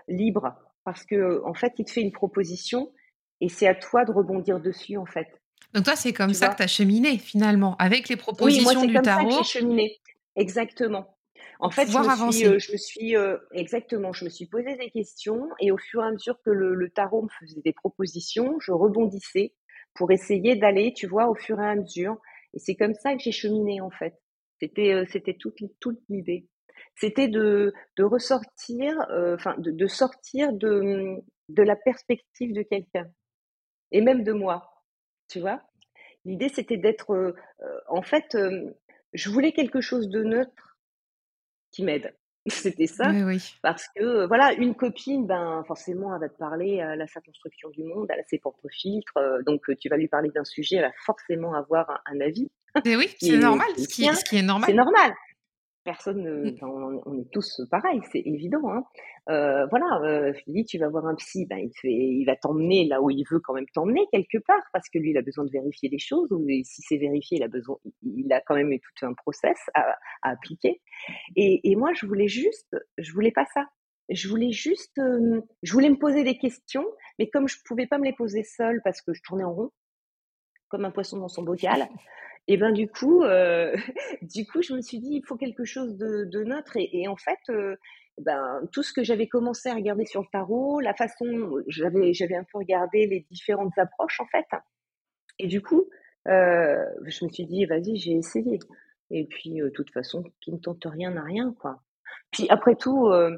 libre. 0.08 0.56
Parce 0.84 1.06
que, 1.06 1.44
en 1.46 1.54
fait, 1.54 1.74
il 1.78 1.86
te 1.86 1.92
fait 1.92 2.02
une 2.02 2.12
proposition 2.12 2.92
et 3.40 3.50
c'est 3.50 3.68
à 3.68 3.76
toi 3.76 4.04
de 4.04 4.12
rebondir 4.12 4.60
dessus, 4.60 4.98
en 4.98 5.06
fait. 5.06 5.28
Donc, 5.74 5.86
toi, 5.86 5.96
c'est 5.96 6.14
comme 6.14 6.30
tu 6.30 6.36
ça 6.36 6.50
que 6.50 6.58
tu 6.58 6.64
as 6.64 6.68
cheminé, 6.68 7.18
finalement, 7.18 7.76
avec 7.78 8.10
les 8.10 8.16
propositions 8.16 8.70
oui, 8.70 8.76
moi, 8.76 8.88
du 8.88 8.94
comme 8.94 9.04
tarot. 9.04 9.32
Ça 9.32 9.40
que 9.40 9.46
cheminé. 9.46 10.00
Exactement. 10.36 11.17
En 11.60 11.72
fait, 11.72 11.88
je 11.88 11.98
me, 11.98 12.32
suis, 12.32 12.46
euh, 12.46 12.60
je 12.60 12.72
me 12.72 12.78
suis 12.78 13.17
euh, 13.17 13.38
exactement, 13.52 14.13
je 14.13 14.26
me 14.26 14.30
suis 14.30 14.46
posé 14.46 14.76
des 14.76 14.91
questions 14.91 15.50
et 15.60 15.72
au 15.72 15.78
fur 15.78 16.04
et 16.04 16.08
à 16.08 16.12
mesure 16.12 16.39
que 16.46 16.52
le, 16.52 16.76
le 16.76 16.89
tarot 16.89 17.24
me 17.24 17.30
faisait 17.39 17.62
des 17.62 17.74
propositions, 17.74 18.60
je 18.60 18.72
rebondissais 18.72 19.54
pour 19.96 20.12
essayer 20.12 20.56
d'aller, 20.56 20.93
tu 20.93 21.08
vois, 21.08 21.28
au 21.30 21.36
fur 21.36 21.60
et 21.60 21.65
à 21.67 21.76
mesure 21.76 22.17
et 22.54 22.60
c'est 22.60 22.76
comme 22.76 22.93
ça 22.96 23.13
que 23.13 23.20
j'ai 23.20 23.32
cheminé 23.32 23.82
en 23.82 23.91
fait. 23.91 24.20
C'était 24.60 24.93
euh, 24.93 25.06
c'était 25.12 25.36
toute 25.36 25.60
toute 25.80 26.00
l'idée. 26.10 26.48
C'était 26.96 27.28
de 27.28 27.74
de 27.98 28.04
ressortir, 28.04 29.00
euh, 29.12 29.36
enfin 29.36 29.56
de, 29.60 29.72
de, 29.72 29.88
sortir 29.88 30.52
de 30.54 31.17
de 31.50 31.63
la 31.63 31.76
perspective 31.76 32.54
de 32.54 32.63
quelqu'un 32.63 33.08
et 33.91 34.02
même 34.02 34.24
de 34.24 34.34
moi. 34.34 34.84
Tu 35.30 35.39
vois. 35.39 35.62
L'idée 36.26 36.50
c'était 36.50 36.78
d'être, 36.78 37.12
euh, 37.13 37.36
en 37.88 38.02
fait, 38.02 38.36
je 39.13 39.30
voulais 39.30 39.52
quelque 39.54 39.80
chose 39.82 40.10
de 40.10 40.24
neutre 40.24 40.67
qui 41.78 41.84
m'aide. 41.84 42.13
C'était 42.48 42.88
ça. 42.88 43.10
Oui, 43.10 43.24
oui. 43.24 43.54
Parce 43.62 43.88
que, 43.96 44.26
voilà, 44.26 44.54
une 44.54 44.74
copine, 44.74 45.28
ben, 45.28 45.63
forcément, 45.68 46.13
elle 46.16 46.22
va 46.22 46.30
te 46.30 46.38
parler, 46.38 46.76
elle 46.76 47.02
a 47.02 47.08
sa 47.08 47.22
construction 47.22 47.70
du 47.70 47.84
monde, 47.84 48.08
elle 48.10 48.20
a 48.20 48.24
ses 48.24 48.40
propres 48.40 48.68
filtres. 48.72 49.18
donc, 49.46 49.63
tu 49.80 49.90
vas 49.90 49.98
lui 49.98 50.08
parler 50.08 50.30
d'un 50.30 50.46
sujet, 50.46 50.78
elle 50.78 50.84
va 50.84 50.94
forcément 51.06 51.54
avoir 51.54 51.90
un, 51.90 52.00
un 52.06 52.22
avis. 52.22 52.50
Mais 52.86 52.96
oui, 52.96 53.10
c'est 53.20 53.38
normal, 53.38 53.68
ce 53.78 53.88
qui, 53.88 54.06
ce 54.06 54.24
qui, 54.24 54.38
est 54.38 54.42
normal. 54.42 54.70
C'est 54.70 54.76
normal. 54.76 55.13
Personne, 55.88 56.21
ne, 56.21 56.52
mmh. 56.52 57.02
on, 57.06 57.17
est 57.17 57.32
tous 57.32 57.62
pareils, 57.71 58.02
c'est 58.12 58.19
évident. 58.19 58.69
Hein. 58.69 58.84
Euh, 59.30 59.65
voilà, 59.67 60.02
euh, 60.04 60.34
je 60.34 60.52
dis, 60.52 60.65
tu 60.65 60.78
vas 60.78 60.89
voir 60.89 61.06
un 61.06 61.15
psy, 61.15 61.45
ben, 61.45 61.60
il, 61.60 61.71
fait, 61.82 61.93
il 61.93 62.26
va 62.26 62.36
t'emmener 62.36 62.84
là 62.84 63.02
où 63.02 63.10
il 63.10 63.23
veut 63.32 63.39
quand 63.39 63.54
même 63.54 63.67
t'emmener 63.73 64.06
quelque 64.12 64.38
part, 64.45 64.62
parce 64.73 64.89
que 64.89 65.00
lui, 65.00 65.12
il 65.12 65.17
a 65.17 65.21
besoin 65.21 65.45
de 65.45 65.50
vérifier 65.50 65.88
des 65.88 65.97
choses, 65.97 66.30
ou 66.34 66.45
si 66.65 66.82
c'est 66.82 66.97
vérifié, 66.97 67.38
il 67.38 67.43
a 67.43 67.47
besoin, 67.47 67.78
il 68.04 68.30
a 68.34 68.41
quand 68.41 68.56
même 68.56 68.69
eu 68.73 68.82
tout 68.82 69.06
un 69.06 69.13
process 69.13 69.58
à, 69.76 69.95
à 70.23 70.32
appliquer. 70.32 70.82
Et, 71.38 71.62
et, 71.71 71.78
moi, 71.78 71.93
je 71.93 72.06
voulais 72.06 72.28
juste, 72.28 72.76
je 72.97 73.13
voulais 73.13 73.32
pas 73.32 73.45
ça. 73.54 73.63
Je 74.10 74.28
voulais 74.28 74.52
juste, 74.52 74.97
euh, 74.97 75.39
je 75.63 75.71
voulais 75.71 75.89
me 75.89 75.97
poser 75.97 76.26
des 76.26 76.38
questions, 76.38 76.86
mais 77.17 77.30
comme 77.30 77.47
je 77.47 77.60
pouvais 77.63 77.88
pas 77.88 77.97
me 77.97 78.04
les 78.04 78.13
poser 78.13 78.43
seule 78.43 78.82
parce 78.84 79.02
que 79.02 79.13
je 79.13 79.21
tournais 79.23 79.45
en 79.45 79.54
rond, 79.54 79.71
comme 80.67 80.84
un 80.84 80.91
poisson 80.91 81.17
dans 81.17 81.30
son 81.30 81.43
bocal, 81.43 81.88
et 82.48 82.58
ben 82.58 82.72
du 82.72 82.88
coup, 82.88 83.24
euh, 83.24 83.76
du 84.22 84.46
coup, 84.48 84.62
je 84.62 84.74
me 84.74 84.82
suis 84.82 85.00
dit, 85.00 85.16
il 85.16 85.26
faut 85.26 85.36
quelque 85.38 85.66
chose 85.66 85.98
de, 85.98 86.26
de 86.26 86.44
neutre. 86.44 86.78
Et, 86.78 86.90
et 87.02 87.08
en 87.08 87.18
fait, 87.18 87.40
euh, 87.50 87.76
ben 88.20 88.62
tout 88.72 88.84
ce 88.84 88.94
que 88.94 89.04
j'avais 89.04 89.28
commencé 89.28 89.70
à 89.70 89.76
regarder 89.76 90.06
sur 90.06 90.22
le 90.22 90.28
tarot, 90.32 90.80
la 90.80 90.94
façon, 90.94 91.52
j'avais 91.68 92.14
j'avais 92.14 92.36
un 92.36 92.44
peu 92.52 92.58
regardé 92.60 93.08
les 93.08 93.26
différentes 93.32 93.78
approches 93.78 94.20
en 94.20 94.28
fait. 94.28 94.46
Et 95.40 95.48
du 95.48 95.62
coup, 95.62 95.88
euh, 96.28 96.84
je 97.06 97.26
me 97.26 97.30
suis 97.30 97.46
dit, 97.46 97.66
vas-y, 97.66 97.98
j'ai 97.98 98.14
essayé. 98.14 98.60
Et 99.12 99.26
puis, 99.26 99.62
euh, 99.62 99.66
de 99.66 99.70
toute 99.70 99.92
façon, 99.92 100.24
qui 100.42 100.52
ne 100.52 100.58
tente 100.58 100.86
rien 100.86 101.12
n'a 101.12 101.24
rien, 101.24 101.54
quoi. 101.60 101.82
Puis 102.32 102.48
après 102.50 102.76
tout, 102.76 103.08
euh, 103.08 103.38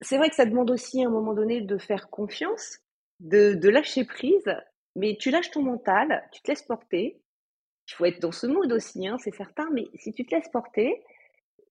c'est 0.00 0.16
vrai 0.16 0.30
que 0.30 0.36
ça 0.36 0.46
demande 0.46 0.70
aussi 0.70 1.02
à 1.04 1.08
un 1.08 1.10
moment 1.10 1.34
donné 1.34 1.60
de 1.60 1.78
faire 1.78 2.08
confiance, 2.08 2.78
de, 3.20 3.54
de 3.54 3.68
lâcher 3.68 4.04
prise 4.04 4.54
mais 4.96 5.16
tu 5.18 5.30
lâches 5.30 5.50
ton 5.50 5.62
mental, 5.62 6.22
tu 6.32 6.42
te 6.42 6.50
laisses 6.50 6.62
porter. 6.62 7.20
Il 7.88 7.94
faut 7.94 8.04
être 8.04 8.20
dans 8.20 8.32
ce 8.32 8.46
mood 8.46 8.70
aussi, 8.72 9.06
hein, 9.06 9.16
c'est 9.18 9.34
certain, 9.34 9.68
mais 9.72 9.86
si 9.94 10.12
tu 10.12 10.24
te 10.24 10.34
laisses 10.34 10.48
porter, 10.48 11.02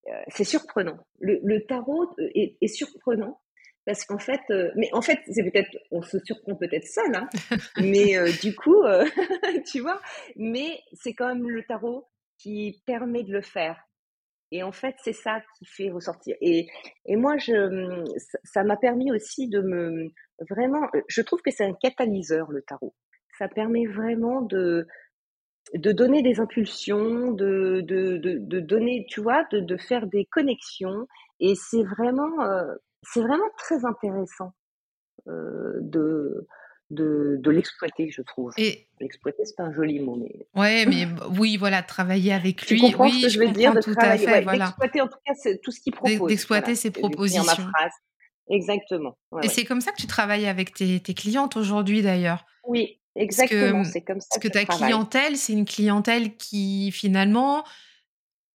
euh, 0.07 0.11
c'est 0.27 0.43
surprenant. 0.43 0.97
Le, 1.19 1.39
le 1.43 1.65
tarot 1.65 2.03
euh, 2.19 2.29
est, 2.35 2.57
est, 2.61 2.67
surprenant 2.67 3.41
parce 3.85 4.05
qu'en 4.05 4.17
fait, 4.17 4.41
euh, 4.51 4.71
mais 4.75 4.89
en 4.93 5.01
fait, 5.01 5.19
c'est 5.29 5.43
peut-être, 5.43 5.75
on 5.91 6.01
se 6.01 6.19
surprend 6.19 6.55
peut-être 6.55 6.85
seul, 6.85 7.15
hein, 7.15 7.27
mais 7.77 8.17
euh, 8.17 8.31
du 8.41 8.55
coup, 8.55 8.83
tu 9.71 9.79
vois, 9.79 10.01
mais 10.35 10.79
c'est 10.93 11.13
quand 11.13 11.27
même 11.27 11.49
le 11.49 11.63
tarot 11.63 12.07
qui 12.37 12.81
permet 12.85 13.23
de 13.23 13.31
le 13.31 13.41
faire. 13.41 13.81
Et 14.51 14.63
en 14.63 14.71
fait, 14.71 14.95
c'est 15.03 15.13
ça 15.13 15.41
qui 15.57 15.65
fait 15.65 15.91
ressortir. 15.91 16.35
Et, 16.41 16.67
et 17.05 17.15
moi, 17.15 17.37
je, 17.37 18.03
ça 18.43 18.63
m'a 18.63 18.77
permis 18.77 19.11
aussi 19.11 19.47
de 19.47 19.61
me 19.61 20.11
vraiment, 20.49 20.87
je 21.07 21.21
trouve 21.21 21.41
que 21.41 21.51
c'est 21.51 21.65
un 21.65 21.73
catalyseur 21.73 22.49
le 22.51 22.63
tarot 22.63 22.95
ça 23.39 23.47
permet 23.47 23.87
vraiment 23.87 24.41
de, 24.41 24.85
de 25.73 25.91
donner 25.91 26.21
des 26.21 26.39
impulsions, 26.39 27.31
de, 27.31 27.81
de, 27.81 28.17
de, 28.17 28.37
de 28.37 28.59
donner, 28.59 29.05
tu 29.09 29.21
vois, 29.21 29.45
de, 29.51 29.59
de 29.59 29.77
faire 29.77 30.05
des 30.07 30.25
connexions. 30.25 31.07
Et 31.39 31.55
c'est 31.55 31.83
vraiment, 31.83 32.43
euh, 32.43 32.75
c'est 33.01 33.21
vraiment 33.21 33.49
très 33.57 33.85
intéressant 33.85 34.51
de, 35.25 36.47
de, 36.89 37.37
de 37.39 37.51
l'exploiter, 37.51 38.09
je 38.11 38.21
trouve. 38.21 38.51
Et 38.57 38.87
l'exploiter, 38.99 39.45
c'est 39.45 39.59
un 39.61 39.71
joli 39.71 39.99
mot, 39.99 40.15
mais. 40.15 40.47
Ouais, 40.55 40.85
mais 40.85 41.05
oui, 41.39 41.57
voilà, 41.57 41.83
travailler 41.83 42.33
avec 42.33 42.67
lui. 42.67 42.79
Tu 42.79 42.85
comprends 42.85 43.05
oui, 43.05 43.21
ce 43.21 43.25
que 43.27 43.29
je 43.29 43.39
veux 43.39 43.51
dire 43.51 43.73
de 43.73 43.81
tout 43.81 43.93
travailler, 43.93 44.27
à 44.27 44.31
fait, 44.31 44.37
ouais, 44.37 44.43
voilà. 44.43 44.65
D'exploiter 44.65 45.01
en 45.01 45.07
tout 45.07 45.19
cas 45.25 45.33
tout 45.63 45.71
ce 45.71 45.79
qu'il 45.81 45.93
propose. 45.93 46.27
D'exploiter 46.27 46.63
voilà, 46.63 46.75
ses 46.75 46.91
propositions. 46.91 47.43
ma 47.43 47.53
phrase. 47.55 47.93
Exactement. 48.49 49.17
Ouais, 49.31 49.43
Et 49.43 49.47
ouais. 49.47 49.53
c'est 49.53 49.63
comme 49.65 49.81
ça 49.81 49.91
que 49.91 49.97
tu 49.97 50.07
travailles 50.07 50.47
avec 50.47 50.73
tes, 50.73 50.99
tes 50.99 51.13
clientes 51.13 51.55
aujourd'hui 51.55 52.01
d'ailleurs. 52.01 52.45
Oui, 52.63 52.98
exactement. 53.15 53.83
C'est 53.83 54.01
comme 54.01 54.19
ça 54.21 54.27
parce 54.29 54.41
que 54.41 54.47
ta 54.47 54.65
travaille. 54.65 54.89
clientèle, 54.89 55.37
c'est 55.37 55.53
une 55.53 55.65
clientèle 55.65 56.35
qui 56.37 56.91
finalement 56.91 57.63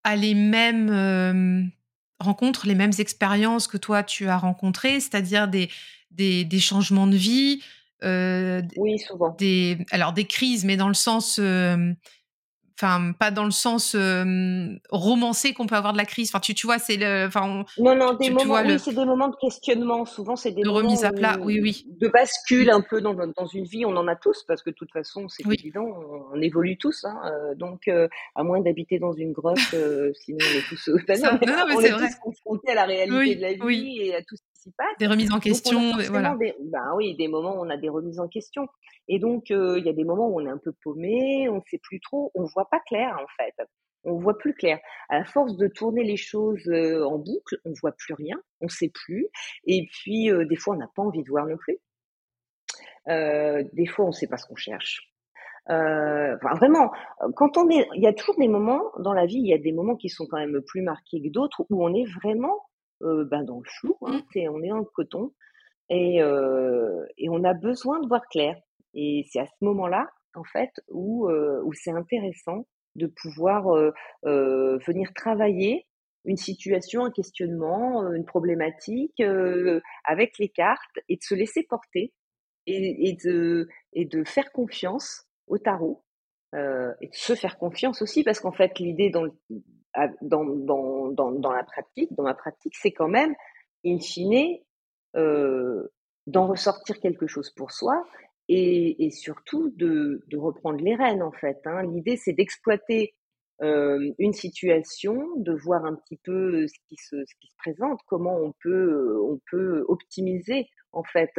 a 0.04 0.16
les 0.16 0.34
mêmes 0.34 0.90
euh, 0.90 1.62
rencontres, 2.20 2.66
les 2.66 2.74
mêmes 2.74 2.92
expériences 2.98 3.66
que 3.66 3.76
toi 3.76 4.02
tu 4.02 4.28
as 4.28 4.36
rencontrées, 4.38 5.00
c'est-à-dire 5.00 5.48
des, 5.48 5.70
des, 6.10 6.44
des 6.44 6.60
changements 6.60 7.06
de 7.06 7.16
vie, 7.16 7.62
euh, 8.02 8.62
Oui, 8.76 8.98
souvent. 8.98 9.34
des, 9.38 9.78
alors 9.90 10.12
des 10.12 10.26
crises, 10.26 10.64
mais 10.64 10.76
dans 10.76 10.88
le 10.88 10.94
sens, 10.94 11.38
euh, 11.40 11.92
enfin 12.80 13.12
pas 13.12 13.30
dans 13.30 13.44
le 13.44 13.50
sens 13.50 13.94
euh, 13.94 14.68
romancé 14.90 15.52
qu'on 15.52 15.66
peut 15.66 15.76
avoir 15.76 15.92
de 15.92 15.98
la 15.98 16.04
crise. 16.04 16.30
Enfin 16.30 16.40
tu, 16.40 16.54
tu 16.54 16.66
vois, 16.66 16.78
c'est 16.78 16.96
le, 16.96 17.26
enfin 17.26 17.64
on- 17.78 17.82
Non, 17.82 17.94
non, 17.94 18.14
des 18.14 18.26
tu, 18.26 18.32
moments, 18.32 18.54
oui, 18.60 18.68
le 18.68 18.78
c'est 18.78 18.92
des 18.94 19.04
moments 19.04 19.28
de 19.28 19.36
questionnement. 19.40 20.04
Souvent, 20.04 20.36
c'est 20.36 20.50
des 20.52 20.62
de 20.62 20.66
moments 20.68 20.78
remise 20.80 21.04
à 21.04 21.12
plat. 21.12 21.38
Oui, 21.40 21.60
où, 21.60 21.62
oui, 21.62 21.86
de 22.00 22.08
bascule 22.08 22.70
un 22.70 22.80
peu 22.80 23.00
dans, 23.00 23.14
dans 23.14 23.46
une 23.46 23.64
vie. 23.64 23.84
On 23.86 23.96
en 23.96 24.08
a 24.08 24.16
tous, 24.16 24.44
parce 24.48 24.62
que 24.62 24.70
de 24.70 24.74
toute 24.74 24.90
façon, 24.92 25.28
c'est 25.28 25.46
oui. 25.46 25.56
évident, 25.58 25.84
on, 25.84 26.36
on 26.36 26.40
évolue 26.40 26.76
tous. 26.78 27.04
Hein, 27.04 27.16
euh, 27.26 27.54
donc, 27.54 27.88
euh, 27.88 28.08
à 28.34 28.42
moins 28.42 28.60
d'habiter 28.60 28.98
dans 28.98 29.12
une 29.12 29.32
grotte, 29.32 29.58
euh, 29.74 30.10
sinon 30.14 30.38
on 30.40 30.58
est 30.58 30.68
tous, 30.68 30.90
ben 31.06 31.16
non, 31.20 31.28
Ça, 31.30 31.38
mais 31.40 31.46
non, 31.46 31.56
non, 31.58 31.64
mais 31.68 31.74
on 31.76 31.80
est 31.80 31.90
vrai. 31.90 32.08
tous 32.08 32.14
confrontés 32.16 32.70
à 32.72 32.74
la 32.74 32.84
réalité 32.84 33.16
Oui, 33.16 33.36
de 33.36 33.40
la 33.42 33.52
vie 33.52 34.00
et 34.02 34.14
à 34.16 34.20
tout 34.22 34.36
ce 34.36 34.42
qui 34.42 34.53
s'y 34.64 34.72
passe. 34.72 34.96
Des 34.98 35.06
remises 35.06 35.32
en 35.32 35.40
question, 35.40 35.92
voilà. 36.08 36.36
des, 36.36 36.54
ben 36.60 36.94
oui, 36.96 37.14
des 37.16 37.28
moments 37.28 37.56
où 37.56 37.64
on 37.64 37.70
a 37.70 37.76
des 37.76 37.88
remises 37.88 38.20
en 38.20 38.28
question. 38.28 38.66
Et 39.08 39.18
donc, 39.18 39.50
euh, 39.50 39.78
il 39.78 39.84
y 39.84 39.88
a 39.88 39.92
des 39.92 40.04
moments 40.04 40.28
où 40.28 40.40
on 40.40 40.46
est 40.46 40.50
un 40.50 40.58
peu 40.58 40.72
paumé, 40.82 41.48
on 41.48 41.56
ne 41.56 41.62
sait 41.70 41.80
plus 41.82 42.00
trop, 42.00 42.30
on 42.34 42.44
voit 42.44 42.68
pas 42.70 42.80
clair 42.80 43.16
en 43.22 43.26
fait. 43.36 43.54
On 44.04 44.18
voit 44.18 44.36
plus 44.36 44.54
clair. 44.54 44.78
À 45.08 45.18
la 45.18 45.24
force 45.24 45.56
de 45.56 45.66
tourner 45.66 46.04
les 46.04 46.18
choses 46.18 46.66
euh, 46.68 47.06
en 47.06 47.18
boucle, 47.18 47.56
on 47.64 47.72
voit 47.80 47.92
plus 47.92 48.14
rien, 48.14 48.36
on 48.60 48.68
sait 48.68 48.90
plus. 48.92 49.28
Et 49.66 49.86
puis, 49.90 50.30
euh, 50.30 50.44
des 50.44 50.56
fois, 50.56 50.74
on 50.74 50.78
n'a 50.78 50.90
pas 50.94 51.02
envie 51.02 51.22
de 51.22 51.28
voir 51.28 51.46
non 51.46 51.56
plus. 51.56 51.78
Des 53.06 53.86
fois, 53.86 54.06
on 54.06 54.12
sait 54.12 54.26
pas 54.26 54.36
ce 54.38 54.46
qu'on 54.46 54.56
cherche. 54.56 55.14
Euh, 55.70 56.36
enfin, 56.36 56.54
vraiment, 56.56 56.90
quand 57.36 57.56
on 57.56 57.70
est, 57.70 57.88
il 57.94 58.02
y 58.02 58.06
a 58.06 58.12
toujours 58.12 58.36
des 58.38 58.48
moments 58.48 58.82
dans 58.98 59.14
la 59.14 59.24
vie, 59.24 59.38
il 59.38 59.46
y 59.46 59.54
a 59.54 59.58
des 59.58 59.72
moments 59.72 59.96
qui 59.96 60.10
sont 60.10 60.26
quand 60.26 60.38
même 60.38 60.60
plus 60.66 60.82
marqués 60.82 61.22
que 61.22 61.28
d'autres 61.30 61.64
où 61.70 61.84
on 61.84 61.94
est 61.94 62.04
vraiment 62.22 62.60
euh, 63.04 63.24
ben, 63.24 63.44
dans 63.44 63.58
le 63.58 63.68
flou, 63.78 63.96
hein, 64.02 64.18
Mm. 64.18 64.22
c'est- 64.32 64.48
on 64.48 64.62
est 64.62 64.68
dans 64.68 64.78
le 64.78 64.84
coton 64.84 65.32
et, 65.90 66.22
euh, 66.22 67.04
et 67.18 67.28
on 67.28 67.44
a 67.44 67.54
besoin 67.54 68.00
de 68.00 68.08
voir 68.08 68.26
clair. 68.28 68.56
Et 68.94 69.24
c'est 69.30 69.40
à 69.40 69.46
ce 69.46 69.64
moment-là, 69.64 70.08
en 70.34 70.44
fait, 70.44 70.70
où, 70.90 71.28
euh, 71.28 71.60
où 71.64 71.72
c'est 71.72 71.90
intéressant 71.92 72.66
de 72.96 73.06
pouvoir 73.06 73.64
venir 74.22 75.12
travailler 75.14 75.86
une 76.24 76.36
situation, 76.36 77.04
un 77.04 77.10
questionnement, 77.10 78.10
une 78.12 78.24
problématique 78.24 79.20
euh, 79.20 79.80
avec 80.04 80.38
les 80.38 80.48
cartes 80.48 80.96
et 81.08 81.16
de 81.16 81.22
se 81.22 81.34
laisser 81.34 81.64
porter 81.68 82.12
et, 82.66 83.08
et 83.10 83.16
de, 83.24 83.68
et 83.92 84.04
de 84.06 84.24
faire 84.24 84.50
confiance 84.52 85.26
au 85.48 85.58
tarot 85.58 86.02
euh, 86.54 86.92
et 87.02 87.08
de 87.08 87.14
se 87.14 87.34
faire 87.34 87.58
confiance 87.58 88.00
aussi 88.00 88.22
parce 88.24 88.40
qu'en 88.40 88.52
fait 88.52 88.78
l'idée 88.78 89.10
dans, 89.10 89.26
dans, 90.22 91.52
la 91.54 91.64
pratique, 91.64 92.12
dans 92.14 92.24
ma 92.24 92.34
pratique, 92.34 92.74
c'est 92.76 92.92
quand 92.92 93.08
même 93.08 93.34
in 93.84 93.98
fine 93.98 94.58
euh, 95.16 95.88
d'en 96.26 96.46
ressortir 96.46 97.00
quelque 97.00 97.26
chose 97.26 97.50
pour 97.50 97.70
soi 97.70 98.04
et, 98.48 99.10
surtout 99.10 99.70
de, 99.76 100.22
reprendre 100.34 100.82
les 100.82 100.94
rênes 100.94 101.22
en 101.22 101.32
fait. 101.32 101.60
Hein. 101.64 101.82
L'idée 101.84 102.16
c'est 102.16 102.32
d'exploiter 102.32 103.14
euh, 103.62 104.12
une 104.18 104.32
situation, 104.32 105.28
de 105.36 105.52
voir 105.52 105.84
un 105.84 105.94
petit 105.94 106.16
peu 106.16 106.66
ce 106.66 106.74
qui 106.88 106.96
se, 106.96 107.16
ce 107.24 107.34
qui 107.40 107.48
se 107.48 107.56
présente, 107.58 108.00
comment 108.06 108.36
on 108.36 108.52
peut, 108.62 109.18
on 109.22 109.40
peut 109.50 109.84
optimiser 109.88 110.66
en 110.92 111.04
fait 111.04 111.30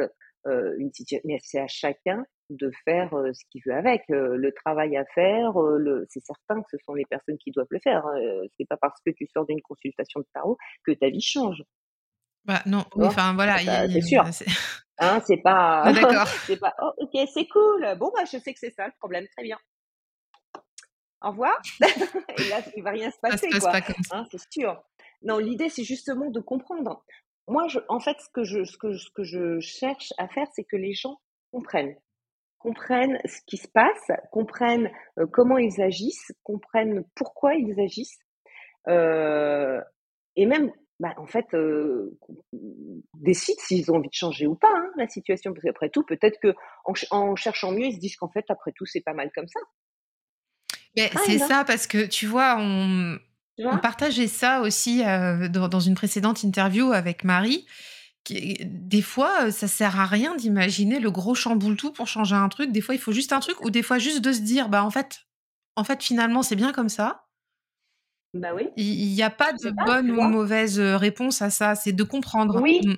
euh, 0.46 0.74
une 0.78 0.92
situation. 0.92 1.26
Mais 1.26 1.38
c'est 1.42 1.60
à 1.60 1.68
chacun 1.68 2.24
de 2.50 2.70
faire 2.84 3.10
ce 3.32 3.42
qu'il 3.50 3.62
veut 3.66 3.74
avec. 3.74 4.02
Le 4.08 4.50
travail 4.64 4.96
à 4.96 5.04
faire, 5.14 5.52
le... 5.58 6.06
c'est 6.10 6.24
certain 6.24 6.62
que 6.62 6.68
ce 6.70 6.76
sont 6.84 6.94
les 6.94 7.04
personnes 7.06 7.38
qui 7.38 7.50
doivent 7.50 7.66
le 7.70 7.80
faire. 7.82 8.06
Hein. 8.06 8.18
C'est 8.56 8.66
pas 8.68 8.76
parce 8.76 9.00
que 9.04 9.10
tu 9.10 9.26
sors 9.26 9.46
d'une 9.46 9.60
consultation 9.62 10.20
de 10.20 10.26
tarot 10.34 10.56
que 10.84 10.92
ta 10.92 11.08
vie 11.08 11.20
change. 11.22 11.62
Bah, 12.44 12.62
non, 12.66 12.84
enfin 12.96 13.34
voilà, 13.34 13.58
c'est 13.88 14.00
sûr. 14.02 14.24
c'est- 14.32 14.46
Hein, 14.98 15.20
c'est 15.26 15.36
pas, 15.42 15.92
d'accord. 15.92 16.26
c'est 16.46 16.56
pas. 16.58 16.74
Oh, 16.80 16.90
ok, 16.96 17.28
c'est 17.34 17.46
cool. 17.48 17.86
Bon, 17.98 18.10
bah, 18.14 18.24
je 18.24 18.38
sais 18.38 18.54
que 18.54 18.58
c'est 18.58 18.70
ça 18.70 18.86
le 18.86 18.94
problème. 18.98 19.26
Très 19.36 19.42
bien. 19.42 19.58
Au 21.22 21.30
revoir. 21.30 21.60
Et 22.38 22.48
là, 22.48 22.60
il 22.76 22.82
va 22.82 22.90
rien 22.92 23.10
se 23.10 23.18
Ça 23.20 23.28
se 23.28 23.32
passer, 23.32 23.48
passe 23.50 23.60
quoi. 23.60 23.72
pas 23.72 23.80
comme 23.82 24.02
ça. 24.04 24.16
Hein, 24.18 24.26
c'est 24.30 24.40
sûr. 24.50 24.82
Non, 25.22 25.36
l'idée, 25.38 25.68
c'est 25.68 25.84
justement 25.84 26.30
de 26.30 26.40
comprendre. 26.40 27.04
Moi, 27.48 27.68
je, 27.68 27.78
en 27.90 28.00
fait, 28.00 28.16
ce 28.20 28.28
que 28.32 28.44
je, 28.44 28.64
ce 28.64 28.78
que, 28.78 28.96
ce 28.96 29.10
que 29.10 29.22
je 29.22 29.60
cherche 29.60 30.14
à 30.16 30.28
faire, 30.28 30.46
c'est 30.54 30.64
que 30.64 30.76
les 30.76 30.94
gens 30.94 31.18
comprennent 31.52 31.96
comprennent 32.66 33.18
ce 33.24 33.40
qui 33.46 33.58
se 33.58 33.68
passe, 33.68 34.10
comprennent 34.32 34.90
euh, 35.20 35.26
comment 35.32 35.56
ils 35.56 35.80
agissent, 35.80 36.32
comprennent 36.42 37.04
pourquoi 37.14 37.54
ils 37.54 37.78
agissent, 37.78 38.18
euh, 38.88 39.80
et 40.34 40.46
même, 40.46 40.72
bah, 40.98 41.14
en 41.16 41.26
fait, 41.28 41.46
euh, 41.54 42.18
décident 43.20 43.60
s'ils 43.60 43.88
ont 43.92 43.96
envie 43.96 44.08
de 44.08 44.14
changer 44.14 44.48
ou 44.48 44.56
pas 44.56 44.72
hein, 44.74 44.90
la 44.96 45.06
situation. 45.06 45.52
Parce 45.52 45.62
qu'après 45.62 45.90
tout, 45.90 46.02
peut-être 46.02 46.40
que 46.42 46.54
en, 46.84 46.94
ch- 46.94 47.06
en 47.12 47.36
cherchant 47.36 47.70
mieux, 47.70 47.86
ils 47.86 47.94
se 47.94 48.00
disent 48.00 48.16
qu'en 48.16 48.30
fait, 48.30 48.44
après 48.48 48.72
tout, 48.74 48.84
c'est 48.84 49.00
pas 49.00 49.14
mal 49.14 49.30
comme 49.32 49.46
ça. 49.46 49.60
Ah, 50.98 51.20
c'est 51.24 51.34
Eva, 51.34 51.46
ça 51.46 51.64
parce 51.64 51.86
que 51.86 52.04
tu 52.04 52.26
vois, 52.26 52.56
on, 52.58 53.16
tu 53.56 53.64
on 53.64 53.70
vois 53.70 53.78
partageait 53.78 54.26
ça 54.26 54.60
aussi 54.62 55.04
dans, 55.04 55.68
dans 55.68 55.80
une 55.80 55.94
précédente 55.94 56.42
interview 56.42 56.90
avec 56.92 57.22
Marie. 57.22 57.66
Des 58.28 59.02
fois, 59.02 59.46
euh, 59.46 59.50
ça 59.50 59.68
sert 59.68 59.98
à 59.98 60.06
rien 60.06 60.34
d'imaginer 60.34 61.00
le 61.00 61.10
gros 61.10 61.34
chamboule 61.34 61.76
tout 61.76 61.92
pour 61.92 62.06
changer 62.06 62.34
un 62.34 62.48
truc. 62.48 62.72
Des 62.72 62.80
fois, 62.80 62.94
il 62.94 63.00
faut 63.00 63.12
juste 63.12 63.32
un 63.32 63.40
truc, 63.40 63.60
ou 63.64 63.70
des 63.70 63.82
fois 63.82 63.98
juste 63.98 64.20
de 64.20 64.32
se 64.32 64.40
dire, 64.40 64.68
bah 64.68 64.84
en 64.84 64.90
fait, 64.90 65.20
en 65.76 65.84
fait, 65.84 66.02
finalement, 66.02 66.42
c'est 66.42 66.56
bien 66.56 66.72
comme 66.72 66.88
ça. 66.88 67.26
Bah 68.34 68.54
oui, 68.54 68.68
Il 68.76 69.14
n'y 69.14 69.22
a 69.22 69.30
pas 69.30 69.52
de 69.52 69.70
pas, 69.70 69.84
bonne 69.84 70.10
ou 70.10 70.20
mauvaise 70.22 70.78
euh, 70.78 70.96
réponse 70.96 71.40
à 71.42 71.50
ça. 71.50 71.74
C'est 71.74 71.92
de 71.92 72.02
comprendre. 72.02 72.60
Oui, 72.60 72.80
Mm, 72.84 72.96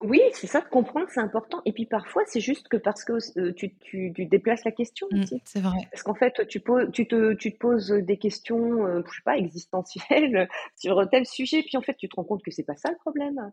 oui, 0.00 0.20
c'est 0.32 0.46
ça 0.46 0.60
de 0.60 0.68
comprendre, 0.68 1.08
c'est 1.10 1.20
important. 1.20 1.60
Et 1.64 1.72
puis 1.72 1.86
parfois, 1.86 2.22
c'est 2.26 2.40
juste 2.40 2.68
que 2.68 2.76
parce 2.76 3.04
que 3.04 3.14
euh, 3.38 3.52
tu, 3.52 3.74
tu, 3.78 4.12
tu 4.14 4.26
déplaces 4.26 4.64
la 4.64 4.70
question 4.70 5.08
mm, 5.10 5.24
c'est 5.44 5.60
vrai. 5.60 5.78
Parce 5.90 6.04
qu'en 6.04 6.14
fait, 6.14 6.46
tu, 6.46 6.60
poses, 6.60 6.88
tu, 6.92 7.08
te, 7.08 7.34
tu 7.34 7.52
te 7.52 7.58
poses 7.58 7.90
des 7.90 8.16
questions, 8.16 8.86
euh, 8.86 9.02
je 9.08 9.16
sais 9.16 9.22
pas, 9.24 9.36
existentielles 9.36 10.48
sur 10.76 11.08
tel 11.10 11.26
sujet, 11.26 11.62
puis 11.62 11.76
en 11.76 11.82
fait, 11.82 11.96
tu 11.96 12.08
te 12.08 12.14
rends 12.14 12.24
compte 12.24 12.42
que 12.44 12.52
c'est 12.52 12.62
pas 12.62 12.76
ça 12.76 12.90
le 12.90 12.96
problème. 12.98 13.52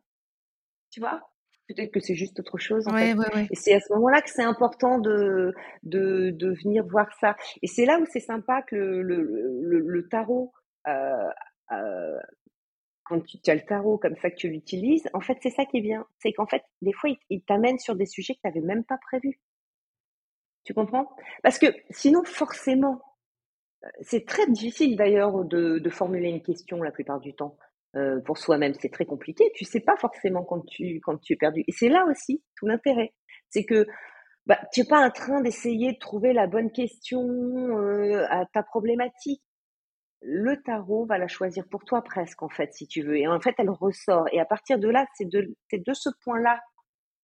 Tu 0.96 1.02
vois? 1.02 1.20
Peut-être 1.68 1.92
que 1.92 2.00
c'est 2.00 2.16
juste 2.16 2.40
autre 2.40 2.58
chose, 2.58 2.88
en 2.88 2.94
Ouais, 2.94 3.12
fait. 3.12 3.18
ouais, 3.18 3.36
ouais. 3.36 3.48
Et 3.52 3.56
c'est 3.56 3.74
à 3.74 3.82
ce 3.82 3.92
moment-là 3.96 4.22
que 4.22 4.30
c'est 4.30 4.44
important 4.44 4.98
de, 4.98 5.54
de, 5.84 6.30
de 6.30 6.52
venir 6.64 6.86
voir 6.88 7.12
ça. 7.20 7.36
Et 7.62 7.68
c'est 7.68 7.86
là 7.86 8.00
où 8.00 8.06
c'est 8.06 8.22
sympa 8.22 8.62
que 8.62 8.78
le, 8.78 9.22
le, 9.22 9.60
le, 9.62 9.80
le 9.80 10.08
tarot, 10.08 10.54
euh, 10.88 11.28
euh, 11.74 12.18
quand 13.04 13.20
tu, 13.20 13.42
tu 13.42 13.52
as 13.52 13.56
le 13.56 13.66
tarot 13.66 13.98
comme 13.98 14.16
ça 14.16 14.30
que 14.30 14.36
tu 14.38 14.48
l'utilises, 14.48 15.10
en 15.14 15.20
fait, 15.20 15.38
c'est 15.42 15.50
ça 15.50 15.66
qui 15.66 15.80
est 15.80 15.82
bien. 15.82 16.06
C'est 16.20 16.32
qu'en 16.32 16.48
fait, 16.48 16.64
des 16.82 16.94
fois, 16.94 17.10
il, 17.10 17.18
il 17.30 17.44
t'amène 17.44 17.78
sur 17.80 17.98
des 17.98 18.06
sujets 18.06 18.36
que 18.36 18.40
tu 18.42 18.48
n'avais 18.48 18.66
même 18.66 18.86
pas 18.86 18.98
prévus. 19.10 19.42
Tu 20.64 20.74
comprends? 20.74 21.10
Parce 21.44 21.60
que 21.60 21.68
sinon, 21.90 22.24
forcément, 22.24 23.02
c'est 24.02 24.26
très 24.26 24.48
difficile 24.48 24.96
d'ailleurs 24.96 25.44
de, 25.44 25.80
de 25.80 25.90
formuler 25.90 26.30
une 26.30 26.42
question 26.42 26.82
la 26.82 26.92
plupart 26.92 27.20
du 27.20 27.36
temps 27.36 27.58
euh, 27.96 28.20
pour 28.22 28.38
soi-même. 28.38 28.74
C'est 28.80 28.92
très 28.92 29.06
compliqué. 29.06 29.52
Tu 29.56 29.66
sais 29.66 29.80
pas 29.80 29.96
forcément 29.98 30.44
quand 30.44 30.66
tu, 30.66 31.00
quand 31.02 31.18
tu 31.18 31.34
es 31.34 31.36
perdu. 31.36 31.64
Et 31.68 31.72
c'est 31.72 31.90
là 31.90 32.06
aussi 32.10 32.44
tout 32.58 32.66
l'intérêt. 32.68 33.14
C'est 33.50 33.66
que 33.66 33.86
bah, 34.46 34.60
tu 34.74 34.82
n'es 34.82 34.88
pas 34.88 35.06
en 35.06 35.10
train 35.10 35.42
d'essayer 35.42 35.94
de 35.94 35.98
trouver 35.98 36.34
la 36.34 36.48
bonne 36.48 36.72
question 36.72 37.24
euh, 37.24 38.26
à 38.30 38.46
ta 38.54 38.64
problématique. 38.64 39.42
Le 40.22 40.62
tarot 40.64 41.06
va 41.06 41.18
la 41.18 41.28
choisir 41.28 41.66
pour 41.70 41.86
toi 41.86 42.02
presque 42.02 42.42
en 42.44 42.50
fait, 42.50 42.74
si 42.74 42.88
tu 42.88 43.02
veux. 43.02 43.18
Et 43.18 43.28
en 43.28 43.40
fait, 43.40 43.56
elle 43.58 43.70
ressort. 43.70 44.28
Et 44.32 44.40
à 44.40 44.46
partir 44.46 44.80
de 44.80 44.90
là, 44.90 45.06
c'est 45.16 45.30
de, 45.30 45.56
c'est 45.70 45.86
de 45.86 45.94
ce 45.94 46.10
point-là 46.24 46.60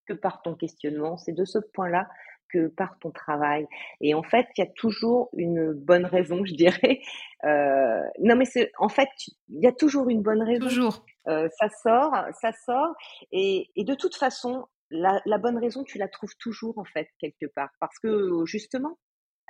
que 0.07 0.13
part 0.13 0.41
ton 0.41 0.55
questionnement. 0.55 1.17
C'est 1.17 1.33
de 1.33 1.45
ce 1.45 1.59
point-là 1.73 2.07
que 2.51 2.67
part 2.67 2.97
ton 2.99 3.11
travail. 3.11 3.67
Et 4.01 4.13
en 4.13 4.23
fait, 4.23 4.47
il 4.57 4.61
y 4.61 4.63
a 4.63 4.71
toujours 4.75 5.29
une 5.37 5.73
bonne 5.73 6.05
raison, 6.05 6.45
je 6.45 6.53
dirais. 6.53 7.01
Euh, 7.43 8.03
non, 8.19 8.35
mais 8.35 8.45
c'est 8.45 8.71
en 8.77 8.87
fait, 8.87 9.09
il 9.49 9.63
y 9.63 9.65
a 9.65 9.71
toujours 9.71 10.09
une 10.09 10.21
bonne 10.21 10.43
raison. 10.43 10.67
Toujours. 10.67 11.03
Euh, 11.27 11.49
ça 11.59 11.69
sort, 11.69 12.13
ça 12.39 12.51
sort. 12.51 12.93
Et, 13.31 13.71
et 13.75 13.83
de 13.83 13.95
toute 13.95 14.15
façon, 14.15 14.67
la, 14.91 15.19
la 15.25 15.39
bonne 15.39 15.57
raison, 15.57 15.83
tu 15.83 15.97
la 15.97 16.07
trouves 16.07 16.35
toujours 16.39 16.77
en 16.77 16.85
fait 16.85 17.07
quelque 17.19 17.47
part, 17.47 17.71
parce 17.79 17.97
que 17.97 18.45
justement, 18.45 18.99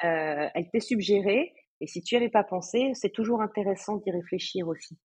euh, 0.03 0.47
elle 0.53 0.69
t'est 0.71 0.79
suggérée. 0.79 1.53
Et 1.79 1.87
si 1.87 2.01
tu 2.01 2.15
n'y 2.15 2.21
avais 2.21 2.29
pas 2.29 2.43
pensé, 2.43 2.91
c'est 2.93 3.09
toujours 3.09 3.41
intéressant 3.41 3.97
d'y 3.97 4.11
réfléchir 4.11 4.67
aussi. 4.67 4.97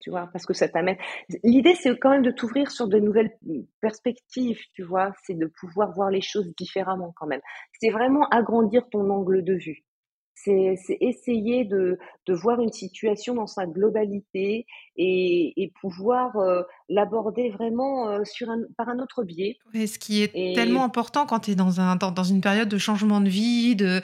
Tu 0.00 0.10
vois, 0.10 0.28
parce 0.32 0.46
que 0.46 0.54
ça 0.54 0.68
t'amène. 0.68 0.96
L'idée, 1.42 1.74
c'est 1.74 1.96
quand 1.98 2.10
même 2.10 2.22
de 2.22 2.30
t'ouvrir 2.30 2.70
sur 2.70 2.88
de 2.88 2.98
nouvelles 2.98 3.36
perspectives, 3.80 4.60
tu 4.74 4.82
vois, 4.82 5.12
c'est 5.24 5.34
de 5.34 5.46
pouvoir 5.60 5.92
voir 5.92 6.10
les 6.10 6.20
choses 6.20 6.52
différemment 6.56 7.12
quand 7.16 7.26
même. 7.26 7.40
C'est 7.80 7.90
vraiment 7.90 8.28
agrandir 8.28 8.88
ton 8.90 9.10
angle 9.10 9.44
de 9.44 9.54
vue. 9.54 9.84
C'est 10.34 10.78
essayer 11.00 11.64
de, 11.64 11.98
de, 12.26 12.32
voir 12.32 12.60
une 12.60 12.72
situation 12.72 13.34
dans 13.34 13.48
sa 13.48 13.66
globalité 13.66 14.66
et, 14.96 15.52
et 15.56 15.72
pouvoir 15.80 16.36
euh, 16.36 16.62
l'aborder 16.88 17.50
vraiment 17.50 18.08
euh, 18.08 18.24
sur 18.24 18.48
un, 18.48 18.60
par 18.76 18.88
un 18.88 19.00
autre 19.00 19.24
biais. 19.24 19.58
Et 19.74 19.88
ce 19.88 19.98
qui 19.98 20.22
est 20.22 20.54
tellement 20.54 20.84
important 20.84 21.26
quand 21.26 21.40
tu 21.40 21.50
es 21.50 21.54
dans, 21.56 21.80
un, 21.80 21.96
dans, 21.96 22.12
dans, 22.12 22.22
une 22.22 22.40
période 22.40 22.68
de 22.68 22.78
changement 22.78 23.20
de 23.20 23.28
vie, 23.28 23.74
de, 23.74 24.00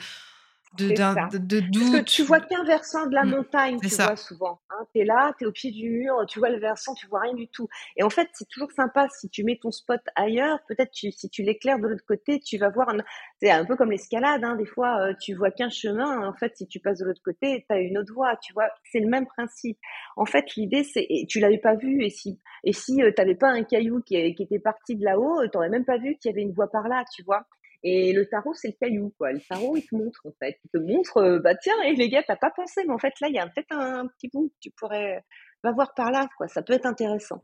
de, 0.77 0.89
de, 0.89 1.37
de, 1.37 1.59
doute. 1.59 1.81
Parce 1.81 2.01
que 2.01 2.05
tu 2.05 2.23
vois 2.23 2.39
qu'un 2.39 2.63
versant 2.63 3.05
de 3.07 3.13
la 3.13 3.23
mmh, 3.23 3.29
montagne, 3.29 3.79
tu 3.79 3.87
vois 3.87 4.15
souvent. 4.15 4.59
Hein, 4.69 4.85
tu 4.93 5.01
es 5.01 5.05
là, 5.05 5.33
tu 5.37 5.43
es 5.43 5.47
au 5.47 5.51
pied 5.51 5.71
du 5.71 5.89
mur, 5.89 6.25
tu 6.27 6.39
vois 6.39 6.49
le 6.49 6.59
versant, 6.59 6.93
tu 6.93 7.07
vois 7.07 7.21
rien 7.21 7.33
du 7.33 7.47
tout. 7.47 7.67
Et 7.97 8.03
en 8.03 8.09
fait, 8.09 8.29
c'est 8.33 8.47
toujours 8.47 8.71
sympa 8.71 9.07
si 9.09 9.29
tu 9.29 9.43
mets 9.43 9.57
ton 9.61 9.71
spot 9.71 10.01
ailleurs. 10.15 10.59
Peut-être 10.67 10.91
si 10.93 11.29
tu 11.29 11.43
l'éclaires 11.43 11.79
de 11.79 11.87
l'autre 11.87 12.05
côté, 12.07 12.39
tu 12.39 12.57
vas 12.57 12.69
voir. 12.69 12.93
C'est 13.41 13.49
un 13.49 13.65
peu 13.65 13.75
comme 13.75 13.91
l'escalade. 13.91 14.43
Hein, 14.43 14.55
des 14.55 14.65
fois, 14.65 14.99
euh, 15.01 15.13
tu 15.19 15.33
vois 15.33 15.51
qu'un 15.51 15.69
chemin. 15.69 16.27
En 16.27 16.33
fait, 16.33 16.55
si 16.55 16.67
tu 16.67 16.79
passes 16.79 16.99
de 16.99 17.05
l'autre 17.05 17.21
côté, 17.23 17.65
tu 17.67 17.75
as 17.75 17.79
une 17.79 17.97
autre 17.97 18.13
voie. 18.13 18.35
Tu 18.37 18.53
vois, 18.53 18.67
c'est 18.91 18.99
le 18.99 19.07
même 19.07 19.25
principe. 19.25 19.77
En 20.15 20.25
fait, 20.25 20.55
l'idée, 20.55 20.83
c'est. 20.83 21.07
Tu 21.29 21.39
l'avais 21.39 21.59
pas 21.59 21.75
vu. 21.75 22.03
Et 22.03 22.09
si, 22.09 22.39
et 22.63 22.73
si 22.73 23.01
euh, 23.01 23.11
tu 23.15 23.21
n'avais 23.21 23.35
pas 23.35 23.49
un 23.49 23.63
caillou 23.63 24.01
qui, 24.01 24.35
qui 24.35 24.43
était 24.43 24.59
parti 24.59 24.95
de 24.95 25.03
là-haut, 25.03 25.41
tu 25.43 25.51
n'aurais 25.53 25.69
même 25.69 25.85
pas 25.85 25.97
vu 25.97 26.15
qu'il 26.15 26.31
y 26.31 26.33
avait 26.33 26.43
une 26.43 26.53
voie 26.53 26.69
par 26.69 26.87
là. 26.87 27.03
Tu 27.13 27.23
vois. 27.23 27.45
Et 27.87 28.13
le 28.13 28.25
tarot, 28.27 28.55
c'est 28.55 28.69
le 28.69 28.73
caillou, 28.81 29.13
quoi. 29.15 29.31
Le 29.31 29.39
tarot, 29.39 29.77
il 29.77 29.85
te 29.85 29.95
montre, 29.95 30.19
en 30.25 30.31
fait. 30.39 30.57
Il 30.65 30.71
te 30.71 30.77
montre, 30.79 31.17
euh, 31.17 31.39
bah 31.39 31.53
tiens, 31.53 31.79
et 31.83 31.93
les 31.93 32.09
gars, 32.09 32.23
t'as 32.23 32.35
pas 32.35 32.49
pensé, 32.49 32.81
mais 32.83 32.91
en 32.91 32.97
fait, 32.97 33.13
là, 33.21 33.27
il 33.27 33.35
y 33.35 33.37
a 33.37 33.45
peut-être 33.45 33.73
un, 33.73 34.07
petit 34.07 34.27
bout 34.27 34.47
que 34.49 34.55
tu 34.59 34.71
pourrais, 34.71 35.23
va 35.63 35.71
voir 35.71 35.93
par 35.93 36.09
là, 36.09 36.27
quoi. 36.35 36.47
Ça 36.47 36.63
peut 36.63 36.73
être 36.73 36.87
intéressant. 36.87 37.43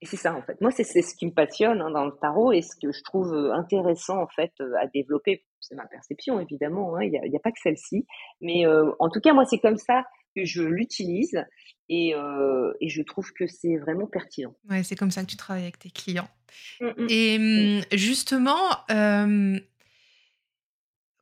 Et 0.00 0.06
c'est 0.06 0.16
ça, 0.16 0.34
en 0.34 0.40
fait. 0.40 0.58
Moi, 0.62 0.70
c'est 0.70 0.84
ce 0.84 1.14
qui 1.14 1.26
me 1.26 1.34
passionne 1.34 1.82
hein, 1.82 1.90
dans 1.90 2.06
le 2.06 2.12
tarot 2.22 2.52
et 2.52 2.62
ce 2.62 2.74
que 2.74 2.90
je 2.90 3.02
trouve 3.02 3.34
euh, 3.34 3.52
intéressant, 3.52 4.22
en 4.22 4.28
fait, 4.28 4.52
euh, 4.62 4.72
à 4.80 4.86
développer. 4.86 5.44
C'est 5.60 5.74
ma 5.74 5.86
perception, 5.86 6.40
évidemment. 6.40 6.96
Hein. 6.96 7.02
Il 7.02 7.10
n'y 7.10 7.36
a, 7.36 7.40
pas 7.40 7.50
que 7.50 7.60
celle-ci. 7.62 8.06
Mais 8.40 8.64
en 8.66 9.10
tout 9.10 9.20
cas, 9.20 9.34
moi, 9.34 9.44
c'est 9.44 9.58
comme 9.58 9.76
ça 9.76 10.04
je 10.36 10.62
l'utilise 10.62 11.44
et, 11.88 12.14
euh, 12.14 12.72
et, 12.80 12.88
je 12.88 13.02
trouve 13.02 13.32
que 13.32 13.46
c'est 13.46 13.76
vraiment 13.76 14.06
pertinent. 14.06 14.54
Ouais, 14.68 14.82
c'est 14.84 14.94
comme 14.94 15.10
ça 15.10 15.22
que 15.22 15.26
tu 15.26 15.36
travailles 15.36 15.64
avec 15.64 15.78
tes 15.78 15.90
clients. 15.90 16.28
Mmh, 16.80 16.86
mmh. 16.86 17.06
Et 17.08 17.38
mmh, 17.38 17.82
justement, 17.92 18.60
euh, 18.92 19.58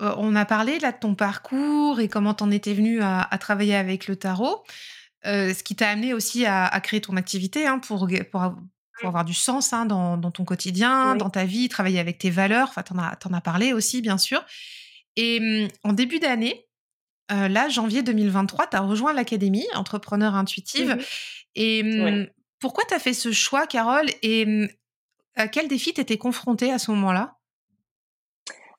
on 0.01 0.37
a 0.37 0.45
parlé 0.45 0.79
là 0.79 0.93
de 0.93 0.99
ton 0.99 1.15
parcours 1.15 2.01
et 2.01 2.09
comment 2.09 2.35
tu 2.35 2.45
en 2.45 2.51
étais 2.51 2.75
venu 2.75 3.01
à, 3.01 3.23
à, 3.23 3.39
travailler 3.39 3.75
avec 3.75 4.09
le 4.09 4.17
tarot, 4.17 4.63
euh, 5.27 5.55
ce 5.55 5.63
qui 5.63 5.75
t'a 5.75 5.89
amené 5.89 6.13
aussi 6.13 6.45
à, 6.45 6.67
à, 6.67 6.81
créer 6.81 7.01
ton 7.01 7.17
activité 7.17 7.67
hein, 7.67 7.79
pour, 7.79 8.07
pour, 8.31 8.55
pour, 9.01 9.09
avoir 9.09 9.25
du 9.25 9.35
sens 9.35 9.73
hein, 9.73 9.87
dans, 9.87 10.19
dans, 10.19 10.31
ton 10.31 10.45
quotidien, 10.45 11.13
oui. 11.13 11.19
dans 11.19 11.31
ta 11.31 11.47
vie, 11.47 11.71
travailler 11.71 11.99
avec 11.99 12.19
tes 12.19 12.31
valeurs. 12.31 12.69
Enfin, 12.69 12.83
tu 12.83 12.93
en, 12.93 12.99
en, 12.99 13.37
as 13.37 13.41
parlé 13.41 13.73
aussi, 13.73 14.03
bien 14.03 14.19
sûr. 14.19 14.45
Et 15.17 15.67
en 15.83 15.95
début 15.95 16.21
d'année, 16.21 16.68
euh, 17.31 17.49
là, 17.49 17.69
janvier 17.69 18.03
2023, 18.03 18.69
tu 18.69 18.77
as 18.77 18.81
rejoint 18.81 19.13
l'Académie 19.13 19.67
Entrepreneur 19.75 20.35
Intuitive. 20.35 20.97
Mmh 20.97 21.03
et 21.61 21.83
ouais. 21.83 22.33
pourquoi 22.61 22.85
tu 22.87 22.95
as 22.95 23.01
fait 23.01 23.15
ce 23.15 23.33
choix, 23.33 23.67
Carole? 23.67 24.07
Et 24.23 24.69
à 25.35 25.49
quel 25.49 25.67
défi 25.67 25.93
tu 25.93 26.01
étais 26.01 26.19
confrontée 26.19 26.71
à 26.71 26.79
ce 26.79 26.93
moment-là? 26.93 27.37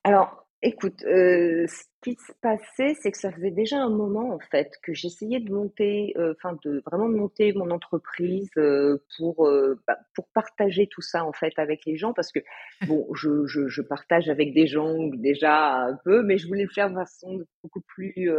Alors, 0.06 0.48
écoute, 0.62 1.04
euh, 1.04 1.66
qui 2.02 2.16
se 2.16 2.32
passait, 2.42 2.96
c'est 3.02 3.12
que 3.12 3.18
ça 3.18 3.32
faisait 3.32 3.52
déjà 3.52 3.82
un 3.82 3.90
moment 3.90 4.34
en 4.34 4.40
fait 4.40 4.72
que 4.84 4.94
j'essayais 4.94 5.40
de 5.42 5.52
monter, 5.52 6.14
euh, 6.18 6.34
enfin 6.38 6.58
de 6.64 6.82
vraiment 6.86 7.10
monter 7.10 7.52
mon 7.54 7.72
entreprise 7.72 8.50
euh, 8.58 9.04
pour 9.18 9.48
euh, 9.48 9.82
bah, 9.86 9.98
pour 10.16 10.30
partager 10.34 10.88
tout 10.88 11.02
ça 11.02 11.26
en 11.26 11.34
fait 11.34 11.54
avec 11.58 11.86
les 11.86 11.98
gens 11.98 12.14
parce 12.14 12.32
que 12.32 12.40
bon, 12.88 13.06
je, 13.16 13.46
je, 13.48 13.68
je, 13.68 13.82
partage 13.82 14.30
avec 14.30 14.54
des 14.54 14.68
gens 14.68 15.08
déjà 15.14 15.88
un 15.88 15.98
peu, 16.06 16.24
mais 16.24 16.38
je 16.38 16.48
voulais 16.48 16.64
le 16.64 16.70
faire 16.70 16.90
de 16.90 16.96
façon 16.96 17.44
beaucoup 17.64 17.82
plus 17.82 18.30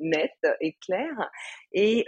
nette 0.00 0.46
et 0.60 0.76
claire. 0.80 1.30
Et 1.72 2.06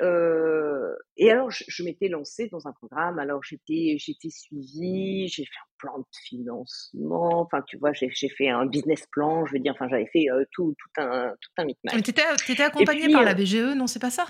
et 1.16 1.30
alors 1.30 1.50
je, 1.50 1.64
je 1.68 1.82
m'étais 1.82 2.08
lancée 2.08 2.48
dans 2.48 2.66
un 2.66 2.72
programme. 2.72 3.18
Alors 3.18 3.42
j'étais 3.42 3.96
j'étais 3.98 4.30
suivie, 4.30 5.28
j'ai 5.28 5.44
fait 5.44 5.50
un 5.50 5.76
plan 5.78 5.98
de 5.98 6.04
financement. 6.24 7.40
Enfin 7.40 7.62
tu 7.66 7.76
vois, 7.76 7.92
j'ai 7.92 8.28
fait 8.28 8.48
un 8.48 8.66
business 8.66 9.06
plan. 9.10 9.44
Je 9.46 9.54
veux 9.54 9.58
dire, 9.58 9.72
enfin 9.74 9.88
j'avais 9.88 10.06
fait 10.06 10.26
tout 10.52 10.69
tout, 10.74 11.00
un, 11.00 11.34
tout 11.40 11.50
un 11.58 11.64
micmac. 11.64 11.94
Mais 11.94 12.02
tu 12.02 12.10
étais, 12.10 12.62
accompagné 12.62 13.10
par 13.10 13.22
la 13.22 13.32
euh 13.32 13.34
BGE, 13.34 13.76
non, 13.76 13.86
c'est 13.86 13.98
pas 13.98 14.10
ça? 14.10 14.26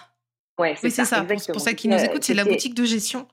Ouais, 0.59 0.74
c'est 0.76 0.90
ça. 0.90 1.05
ça. 1.05 1.24
Pour, 1.24 1.40
pour 1.53 1.61
ça 1.61 1.74
qui 1.74 1.88
nous 1.88 1.98
écoute, 1.98 2.24
c'est 2.24 2.35
la 2.35 2.44
boutique 2.44 2.74
de 2.74 2.85
gestion. 2.85 3.26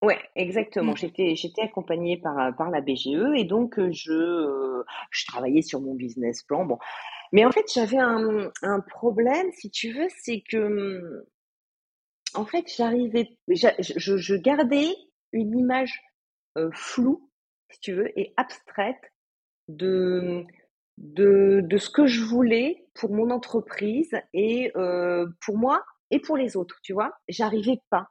Ouais, 0.00 0.18
exactement. 0.36 0.92
Mmh. 0.92 0.98
J'étais, 0.98 1.34
j'étais 1.34 1.62
accompagnée 1.62 2.18
par, 2.18 2.54
par 2.56 2.70
la 2.70 2.80
BGE 2.80 3.34
et 3.34 3.44
donc 3.44 3.78
euh, 3.78 3.90
je, 3.92 4.12
euh, 4.12 4.84
je 5.10 5.26
travaillais 5.26 5.62
sur 5.62 5.80
mon 5.80 5.94
business 5.94 6.44
plan. 6.44 6.64
Bon, 6.64 6.78
mais 7.32 7.44
en 7.44 7.50
fait, 7.50 7.64
j'avais 7.72 7.98
un, 7.98 8.50
un 8.62 8.80
problème, 8.80 9.50
si 9.52 9.70
tu 9.70 9.92
veux, 9.92 10.06
c'est 10.22 10.42
que, 10.48 11.26
en 12.34 12.46
fait, 12.46 12.64
j'arrivais, 12.74 13.36
je, 13.48 14.16
je, 14.16 14.34
gardais 14.34 14.88
une 15.32 15.58
image 15.58 16.00
floue, 16.72 17.30
si 17.70 17.80
tu 17.80 17.92
veux, 17.92 18.18
et 18.18 18.32
abstraite 18.36 19.12
de 19.68 20.44
de, 20.98 21.60
de 21.62 21.78
ce 21.78 21.90
que 21.90 22.06
je 22.06 22.22
voulais 22.22 22.86
pour 22.94 23.12
mon 23.12 23.30
entreprise 23.30 24.10
et 24.34 24.72
euh, 24.76 25.26
pour 25.44 25.56
moi 25.56 25.84
et 26.10 26.20
pour 26.20 26.36
les 26.36 26.56
autres, 26.56 26.78
tu 26.82 26.92
vois. 26.92 27.12
J'arrivais 27.28 27.80
pas. 27.90 28.08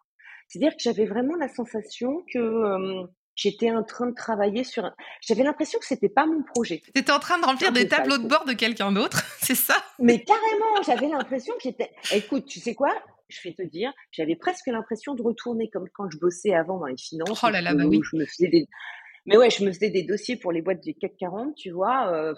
C'est-à-dire 0.48 0.72
que 0.72 0.82
j'avais 0.82 1.06
vraiment 1.06 1.36
la 1.36 1.50
sensation 1.50 2.24
que 2.32 2.40
euh, 2.40 3.04
j'étais 3.36 3.72
en 3.72 3.84
train 3.84 4.08
de 4.08 4.16
travailler 4.16 4.64
sur. 4.64 4.86
Un... 4.86 4.96
J'avais 5.22 5.44
l'impression 5.44 5.80
que 5.80 5.86
c'était 5.86 6.10
pas 6.10 6.26
mon 6.26 6.44
projet. 6.44 6.82
Tu 6.94 7.02
étais 7.02 7.12
en 7.12 7.20
train 7.20 7.40
de 7.40 7.46
remplir 7.46 7.72
des 7.74 7.88
tableaux 7.88 8.18
de 8.18 8.28
bord 8.28 8.46
de 8.46 8.54
quelqu'un 8.54 8.92
d'autre, 8.92 9.24
c'est 9.42 9.56
ça? 9.56 9.76
Mais 10.00 10.24
carrément, 10.24 10.82
j'avais 10.86 11.10
l'impression 11.10 11.54
que 11.56 11.64
j'étais. 11.64 11.92
Écoute, 12.14 12.46
tu 12.46 12.60
sais 12.60 12.76
quoi? 12.76 12.94
Je 13.28 13.42
vais 13.44 13.54
te 13.54 13.64
dire, 13.64 13.92
j'avais 14.12 14.38
presque 14.38 14.68
l'impression 14.68 15.14
de 15.14 15.22
retourner 15.22 15.70
comme 15.70 15.90
quand 15.94 16.10
je 16.10 16.18
bossais 16.18 16.54
avant 16.54 16.80
dans 16.80 16.86
les 16.86 16.98
finances. 16.98 17.44
Oh 17.44 17.50
là 17.50 17.60
là, 17.60 17.74
bah 17.74 17.84
oui. 17.86 18.00
Je 18.10 18.16
me 18.16 18.26
faisais 18.26 18.48
des 18.48 18.70
mais 19.28 19.36
ouais, 19.36 19.50
je 19.50 19.64
me 19.64 19.72
faisais 19.72 19.90
des 19.90 20.04
dossiers 20.04 20.38
pour 20.38 20.54
les 20.54 20.62
boîtes 20.62 20.82
du 20.82 20.94
CAC 20.96 21.18
40, 21.20 21.54
tu 21.56 21.72
vois. 21.72 22.14
Euh, 22.14 22.34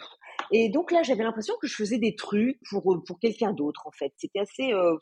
et 0.52 0.70
donc 0.70 0.92
là, 0.92 1.04
j'avais 1.04 1.24
l'impression 1.24 1.56
que 1.62 1.68
je 1.68 1.76
faisais 1.76 1.98
des 1.98 2.16
trucs 2.16 2.60
pour 2.70 2.94
euh, 2.94 3.04
pour 3.06 3.20
quelqu'un 3.20 3.54
d'autre, 3.54 3.86
en 3.86 3.92
fait. 3.92 4.14
C'était 4.18 4.40
assez. 4.40 4.74
Euh, 4.74 4.96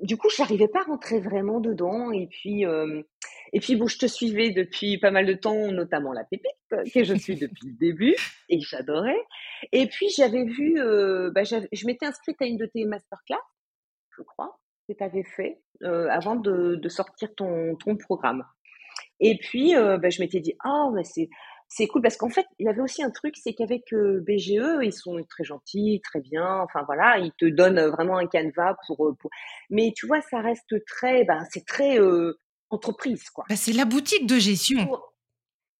du 0.00 0.16
coup, 0.16 0.28
je 0.28 0.42
n'arrivais 0.42 0.68
pas 0.68 0.80
à 0.80 0.84
rentrer 0.84 1.20
vraiment 1.20 1.60
dedans. 1.60 2.10
Et 2.10 2.26
puis, 2.26 2.66
euh, 2.66 3.02
et 3.52 3.60
puis 3.60 3.76
bon, 3.76 3.86
je 3.86 3.98
te 3.98 4.06
suivais 4.06 4.50
depuis 4.50 4.98
pas 4.98 5.10
mal 5.10 5.26
de 5.26 5.34
temps, 5.34 5.70
notamment 5.70 6.12
la 6.12 6.24
pépite, 6.24 6.50
que 6.92 7.04
je 7.04 7.14
suis 7.14 7.36
depuis 7.36 7.68
le 7.68 7.78
début, 7.78 8.16
et 8.48 8.60
j'adorais. 8.60 9.22
Et 9.72 9.86
puis, 9.86 10.08
j'avais 10.16 10.44
vu, 10.44 10.74
bah, 11.32 11.44
je 11.44 11.86
m'étais 11.86 12.06
inscrite 12.06 12.40
à 12.42 12.46
une 12.46 12.56
de 12.56 12.66
tes 12.66 12.84
masterclass, 12.84 13.36
je 14.16 14.22
crois, 14.22 14.58
que 14.88 14.94
tu 14.94 15.04
avais 15.04 15.22
fait 15.22 15.62
avant 15.82 16.34
de, 16.34 16.88
sortir 16.88 17.32
ton, 17.36 17.76
ton 17.76 17.96
programme. 17.96 18.44
Et 19.20 19.38
puis, 19.38 19.74
bah, 19.74 20.10
je 20.10 20.20
m'étais 20.20 20.40
dit, 20.40 20.54
ah, 20.64 20.88
mais 20.92 21.04
c'est, 21.04 21.28
c'est 21.68 21.86
cool 21.86 22.02
parce 22.02 22.16
qu'en 22.16 22.28
fait, 22.28 22.46
il 22.58 22.66
y 22.66 22.68
avait 22.68 22.80
aussi 22.80 23.02
un 23.02 23.10
truc, 23.10 23.34
c'est 23.36 23.52
qu'avec 23.52 23.92
euh, 23.92 24.22
BGE, 24.26 24.82
ils 24.82 24.92
sont 24.92 25.20
très 25.28 25.44
gentils, 25.44 26.00
très 26.04 26.20
bien. 26.20 26.60
Enfin 26.60 26.82
voilà, 26.86 27.18
ils 27.18 27.32
te 27.38 27.46
donnent 27.46 27.80
vraiment 27.86 28.18
un 28.18 28.26
canevas 28.26 28.76
pour. 28.86 29.06
Euh, 29.06 29.16
pour... 29.18 29.30
Mais 29.70 29.92
tu 29.96 30.06
vois, 30.06 30.20
ça 30.20 30.40
reste 30.40 30.84
très, 30.86 31.24
ben, 31.24 31.44
c'est 31.50 31.66
très 31.66 31.98
euh, 31.98 32.38
entreprise 32.70 33.28
quoi. 33.30 33.44
Bah, 33.48 33.56
c'est 33.56 33.72
la 33.72 33.84
boutique 33.84 34.26
de 34.26 34.38
gestion. 34.38 34.86
Pour... 34.86 35.13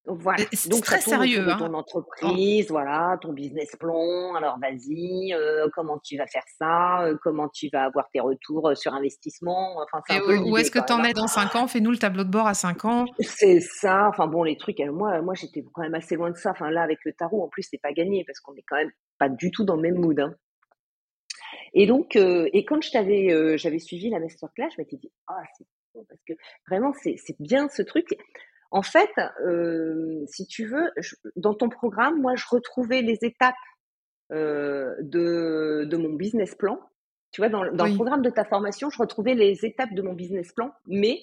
Voilà. 0.07 0.45
C'est 0.53 0.69
Donc 0.69 0.85
très 0.85 1.01
sérieux. 1.01 1.49
Hein. 1.49 1.57
Ton 1.59 1.73
entreprise, 1.73 2.67
oh. 2.69 2.73
voilà, 2.75 3.17
ton 3.23 3.33
business 3.33 3.75
plan. 3.77 4.35
Alors 4.35 4.59
vas-y, 4.59 5.33
euh, 5.33 5.69
comment 5.75 5.99
tu 5.99 6.19
vas 6.19 6.27
faire 6.27 6.45
ça? 6.59 7.05
Euh, 7.05 7.17
Comment 7.23 7.49
tu 7.49 7.71
vas 7.73 7.85
avoir 7.85 8.11
tes 8.11 8.21
retours 8.21 8.69
euh, 8.69 8.75
sur 8.75 8.93
investissement? 8.93 9.79
Enfin, 9.83 10.21
où, 10.21 10.53
où 10.53 10.57
est-ce 10.59 10.71
que 10.71 10.85
tu 10.85 10.93
en 10.93 11.03
es 11.05 11.15
dans 11.15 11.27
5 11.27 11.57
ans? 11.57 11.67
Fais-nous 11.67 11.91
le 11.91 11.97
tableau 11.97 12.25
de 12.25 12.29
bord 12.29 12.47
à 12.47 12.53
5 12.53 12.85
ans. 12.85 13.05
C'est 13.21 13.61
ça. 13.61 14.09
Enfin 14.09 14.27
bon, 14.27 14.43
les 14.43 14.59
trucs. 14.59 14.79
Moi, 14.81 15.23
moi, 15.23 15.35
j'étais 15.35 15.65
quand 15.73 15.83
même 15.83 15.95
assez 15.95 16.17
loin 16.17 16.31
de 16.31 16.37
ça. 16.37 16.51
Enfin 16.51 16.71
là, 16.71 16.83
avec 16.83 16.99
le 17.07 17.15
tarot, 17.15 17.43
en 17.43 17.49
plus, 17.49 17.63
c'est 17.63 17.81
pas 17.81 17.93
gagné 17.93 18.25
parce 18.27 18.41
qu'on 18.41 18.55
est 18.55 18.65
quand 18.69 18.77
même 18.77 18.93
pas 19.19 19.31
du 19.31 19.51
tout 19.51 19.65
dans 19.65 19.77
le 19.77 19.83
même 19.83 19.99
mood. 19.99 20.21
Hein. 20.21 20.35
Et 21.73 21.87
donc, 21.87 22.17
euh, 22.17 22.49
et 22.53 22.67
quand 22.67 22.83
je 22.83 22.91
t'avais, 22.91 23.57
j'avais 23.57 23.79
suivi 23.79 24.11
la 24.11 24.21
masterclass, 24.21 24.69
je 24.77 24.83
m'étais 24.83 24.97
dit, 24.97 25.11
ah, 25.29 25.43
c'est 25.57 25.65
bon 25.95 26.05
parce 26.09 26.21
que 26.29 26.35
vraiment, 26.69 26.93
c'est 27.03 27.17
bien 27.41 27.69
ce 27.71 27.81
truc. 27.81 28.07
En 28.75 28.83
fait, 28.83 29.13
euh, 29.47 30.25
si 30.27 30.49
tu 30.49 30.67
veux, 30.67 30.91
je, 30.97 31.15
dans 31.37 31.55
ton 31.55 31.69
programme, 31.69 32.21
moi, 32.21 32.35
je 32.35 32.45
retrouvais 32.51 33.03
les 33.03 33.19
étapes 33.23 33.55
euh, 34.33 34.97
de, 35.01 35.87
de, 35.89 35.97
mon 35.97 36.13
business 36.15 36.57
plan. 36.57 36.81
Tu 37.31 37.41
vois, 37.41 37.49
dans, 37.49 37.71
dans 37.73 37.85
oui. 37.85 37.91
le 37.91 37.95
programme 37.95 38.23
de 38.23 38.31
ta 38.31 38.45
formation, 38.45 38.91
je 38.91 38.99
retrouvais 38.99 39.35
les 39.35 39.65
étapes 39.65 39.95
de 39.95 40.03
mon 40.03 40.13
business 40.13 40.53
plan, 40.53 40.73
mais 40.89 41.21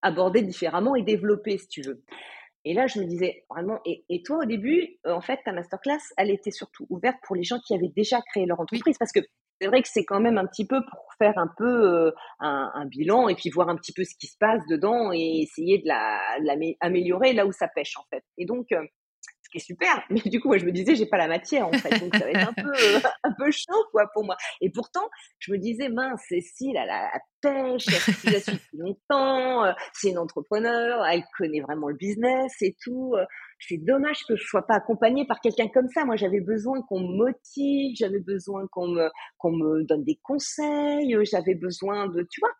abordées 0.00 0.42
différemment 0.42 0.94
et 0.94 1.02
développées, 1.02 1.58
si 1.58 1.66
tu 1.66 1.82
veux. 1.82 2.04
Et 2.64 2.72
là, 2.72 2.86
je 2.86 3.00
me 3.00 3.04
disais 3.04 3.44
vraiment, 3.50 3.80
et, 3.84 4.04
et 4.08 4.22
toi, 4.22 4.38
au 4.42 4.44
début, 4.44 5.00
euh, 5.08 5.12
en 5.12 5.20
fait, 5.20 5.40
ta 5.44 5.50
masterclass, 5.50 5.98
elle 6.16 6.30
était 6.30 6.52
surtout 6.52 6.86
ouverte 6.88 7.16
pour 7.24 7.34
les 7.34 7.42
gens 7.42 7.58
qui 7.66 7.74
avaient 7.74 7.92
déjà 7.96 8.22
créé 8.30 8.46
leur 8.46 8.60
entreprise. 8.60 8.94
Oui. 8.94 8.96
Parce 9.00 9.10
que 9.10 9.26
c'est 9.60 9.68
vrai 9.68 9.82
que 9.82 9.88
c'est 9.88 10.04
quand 10.04 10.20
même 10.20 10.38
un 10.38 10.46
petit 10.46 10.66
peu 10.66 10.80
pour 10.90 11.12
faire 11.18 11.38
un 11.38 11.50
peu 11.56 12.12
un, 12.40 12.86
bilan 12.86 13.28
et 13.28 13.34
puis 13.34 13.50
voir 13.50 13.68
un 13.68 13.76
petit 13.76 13.92
peu 13.92 14.04
ce 14.04 14.14
qui 14.18 14.26
se 14.26 14.36
passe 14.38 14.62
dedans 14.68 15.12
et 15.12 15.42
essayer 15.42 15.78
de 15.78 15.88
l'améliorer 16.82 17.32
là 17.32 17.46
où 17.46 17.52
ça 17.52 17.68
pêche 17.68 17.96
en 17.96 18.04
fait. 18.10 18.24
Et 18.36 18.44
donc, 18.44 18.68
ce 19.46 19.50
qui 19.50 19.58
est 19.58 19.66
super. 19.66 20.02
Mais 20.10 20.20
du 20.20 20.40
coup, 20.40 20.48
moi, 20.48 20.58
je 20.58 20.64
me 20.64 20.72
disais, 20.72 20.94
j'ai 20.94 21.06
pas 21.06 21.16
la 21.16 21.28
matière, 21.28 21.66
en 21.66 21.72
fait. 21.72 21.98
Donc, 22.00 22.14
ça 22.14 22.24
va 22.24 22.30
être 22.30 22.48
un 22.48 22.52
peu, 22.52 22.72
euh, 22.72 23.00
un 23.22 23.32
peu 23.32 23.50
chaud, 23.50 23.84
quoi, 23.92 24.06
pour 24.12 24.24
moi. 24.24 24.36
Et 24.60 24.70
pourtant, 24.70 25.08
je 25.38 25.52
me 25.52 25.58
disais, 25.58 25.88
mince, 25.88 26.20
Cécile, 26.28 26.76
elle 26.76 26.90
a 26.90 27.10
la 27.12 27.20
pêche, 27.40 27.86
elle 28.26 28.36
a 28.36 28.38
depuis 28.38 28.76
longtemps, 28.76 29.64
euh, 29.64 29.72
c'est 29.94 30.10
une 30.10 30.18
entrepreneur, 30.18 31.04
elle 31.06 31.22
connaît 31.36 31.60
vraiment 31.60 31.88
le 31.88 31.96
business 31.96 32.52
et 32.60 32.76
tout. 32.82 33.14
Euh. 33.56 33.66
C'est 33.68 33.78
dommage 33.78 34.24
que 34.28 34.36
je 34.36 34.44
sois 34.44 34.66
pas 34.66 34.74
accompagnée 34.74 35.26
par 35.26 35.40
quelqu'un 35.40 35.68
comme 35.68 35.88
ça. 35.88 36.04
Moi, 36.04 36.16
j'avais 36.16 36.40
besoin 36.40 36.82
qu'on 36.82 37.00
me 37.00 37.16
motive, 37.16 37.94
j'avais 37.96 38.20
besoin 38.20 38.66
qu'on 38.70 38.88
me, 38.88 39.82
donne 39.84 40.04
des 40.04 40.18
conseils, 40.22 41.16
j'avais 41.24 41.54
besoin 41.54 42.08
de, 42.08 42.26
tu 42.30 42.40
vois. 42.40 42.52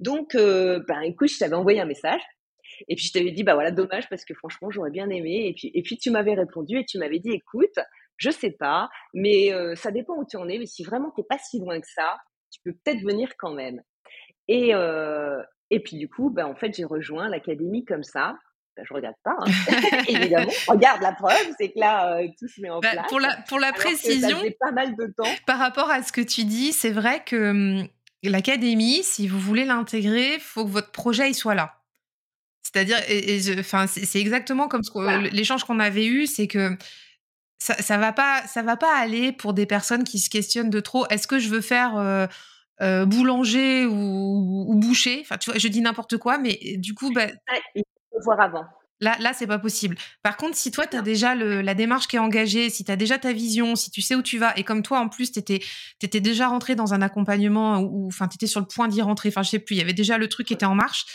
Donc, 0.00 0.34
ben, 0.34 1.00
écoute, 1.02 1.28
je 1.28 1.38
t'avais 1.38 1.54
envoyé 1.54 1.80
un 1.80 1.86
message 1.86 2.22
et 2.88 2.96
puis 2.96 3.04
je 3.06 3.12
t'avais 3.12 3.32
dit, 3.32 3.42
bah 3.42 3.54
voilà, 3.54 3.70
dommage 3.70 4.08
parce 4.08 4.24
que 4.24 4.34
franchement, 4.34 4.70
j'aurais 4.70 4.90
bien 4.90 5.08
aimé. 5.10 5.46
Et 5.48 5.54
puis, 5.54 5.70
et 5.74 5.82
puis 5.82 5.98
tu 5.98 6.10
m'avais 6.10 6.34
répondu 6.34 6.78
et 6.78 6.84
tu 6.84 6.98
m'avais 6.98 7.18
dit, 7.18 7.30
écoute, 7.30 7.78
je 8.16 8.30
sais 8.30 8.50
pas, 8.50 8.88
mais 9.14 9.52
euh, 9.52 9.74
ça 9.74 9.90
dépend 9.90 10.14
où 10.16 10.24
tu 10.24 10.36
en 10.36 10.48
es. 10.48 10.58
Mais 10.58 10.66
si 10.66 10.84
vraiment 10.84 11.10
t'es 11.10 11.24
pas 11.28 11.38
si 11.38 11.58
loin 11.58 11.80
que 11.80 11.88
ça, 11.88 12.18
tu 12.50 12.60
peux 12.64 12.72
peut-être 12.72 13.02
venir 13.02 13.30
quand 13.38 13.52
même. 13.52 13.82
Et, 14.48 14.74
euh, 14.74 15.42
et 15.70 15.80
puis 15.80 15.96
du 15.96 16.08
coup, 16.08 16.30
bah, 16.30 16.46
en 16.46 16.54
fait, 16.54 16.74
j'ai 16.74 16.84
rejoint 16.84 17.28
l'académie 17.28 17.84
comme 17.84 18.02
ça. 18.02 18.36
Ben, 18.80 18.86
je 18.88 18.94
regarde 18.94 19.16
pas, 19.22 19.36
hein. 19.38 20.02
évidemment. 20.08 20.50
Regarde 20.66 21.02
la 21.02 21.12
preuve, 21.12 21.54
c'est 21.58 21.68
que 21.68 21.78
là, 21.78 22.16
euh, 22.16 22.28
tout 22.38 22.48
se 22.48 22.60
met 22.60 22.70
en 22.70 22.80
bah, 22.80 22.92
place. 22.92 23.06
Pour 23.08 23.20
la, 23.20 23.36
pour 23.48 23.58
la 23.58 23.72
précision, 23.72 24.38
pas 24.58 24.72
mal 24.72 24.96
de 24.96 25.12
temps. 25.16 25.30
Par 25.46 25.58
rapport 25.58 25.90
à 25.90 26.02
ce 26.02 26.12
que 26.12 26.20
tu 26.20 26.44
dis, 26.44 26.72
c'est 26.72 26.90
vrai 26.90 27.22
que 27.24 27.50
hum, 27.50 27.88
l'académie, 28.22 29.02
si 29.02 29.28
vous 29.28 29.38
voulez 29.38 29.64
l'intégrer, 29.64 30.34
il 30.34 30.40
faut 30.40 30.64
que 30.64 30.70
votre 30.70 30.92
projet 30.92 31.28
il 31.28 31.34
soit 31.34 31.54
là. 31.54 31.76
C'est-à-dire, 32.62 32.98
enfin, 33.58 33.86
c'est 33.86 34.20
exactement 34.20 34.68
comme 34.68 34.82
l'échange 35.32 35.64
qu'on 35.64 35.80
avait 35.80 36.06
eu, 36.06 36.26
c'est 36.26 36.46
que 36.46 36.76
ça, 37.58 37.74
ça 37.74 37.98
va 37.98 38.12
pas, 38.12 38.46
ça 38.46 38.62
va 38.62 38.76
pas 38.76 38.96
aller 38.96 39.32
pour 39.32 39.54
des 39.54 39.66
personnes 39.66 40.04
qui 40.04 40.18
se 40.18 40.30
questionnent 40.30 40.70
de 40.70 40.80
trop. 40.80 41.06
Est-ce 41.08 41.26
que 41.26 41.38
je 41.38 41.48
veux 41.48 41.60
faire 41.60 41.96
euh, 41.96 42.26
euh, 42.80 43.06
boulanger 43.06 43.86
ou, 43.86 44.74
boucher? 44.76 45.18
Enfin, 45.22 45.36
tu 45.36 45.50
vois, 45.50 45.58
je 45.58 45.68
dis 45.68 45.80
n'importe 45.80 46.16
quoi, 46.16 46.38
mais 46.38 46.58
du 46.76 46.94
coup, 46.94 47.12
bah, 47.12 47.26
voir 48.24 48.40
avant. 48.40 48.64
Là, 49.02 49.16
là, 49.18 49.32
c'est 49.32 49.46
pas 49.46 49.58
possible. 49.58 49.96
Par 50.22 50.36
contre, 50.36 50.56
si 50.56 50.70
toi, 50.70 50.86
tu 50.86 50.96
as 50.96 51.00
déjà 51.00 51.34
la 51.34 51.74
démarche 51.74 52.06
qui 52.06 52.16
est 52.16 52.20
engagée, 52.20 52.68
si 52.68 52.84
tu 52.84 52.92
as 52.92 52.96
déjà 52.96 53.18
ta 53.18 53.32
vision, 53.32 53.74
si 53.74 53.90
tu 53.90 54.02
sais 54.02 54.14
où 54.14 54.22
tu 54.22 54.38
vas, 54.38 54.52
et 54.58 54.64
comme 54.64 54.82
toi, 54.82 55.00
en 55.00 55.08
plus, 55.08 55.32
tu 55.32 55.38
étais, 55.38 55.60
étais, 56.02 56.20
déjà 56.20 56.48
rentré 56.48 56.74
dans 56.74 56.92
un 56.92 57.00
accompagnement, 57.00 57.80
ou 57.80 58.06
enfin, 58.08 58.28
tu 58.28 58.34
étais 58.34 58.46
sur 58.46 58.60
le 58.60 58.66
point 58.66 58.88
d'y 58.88 59.00
rentrer, 59.00 59.30
enfin, 59.30 59.42
je 59.42 59.50
sais 59.50 59.58
plus, 59.58 59.76
il 59.76 59.78
y 59.78 59.82
avait 59.82 59.94
déjà 59.94 60.18
le 60.18 60.28
truc 60.28 60.48
qui 60.48 60.52
était 60.52 60.66
en 60.66 60.74
marche, 60.74 61.06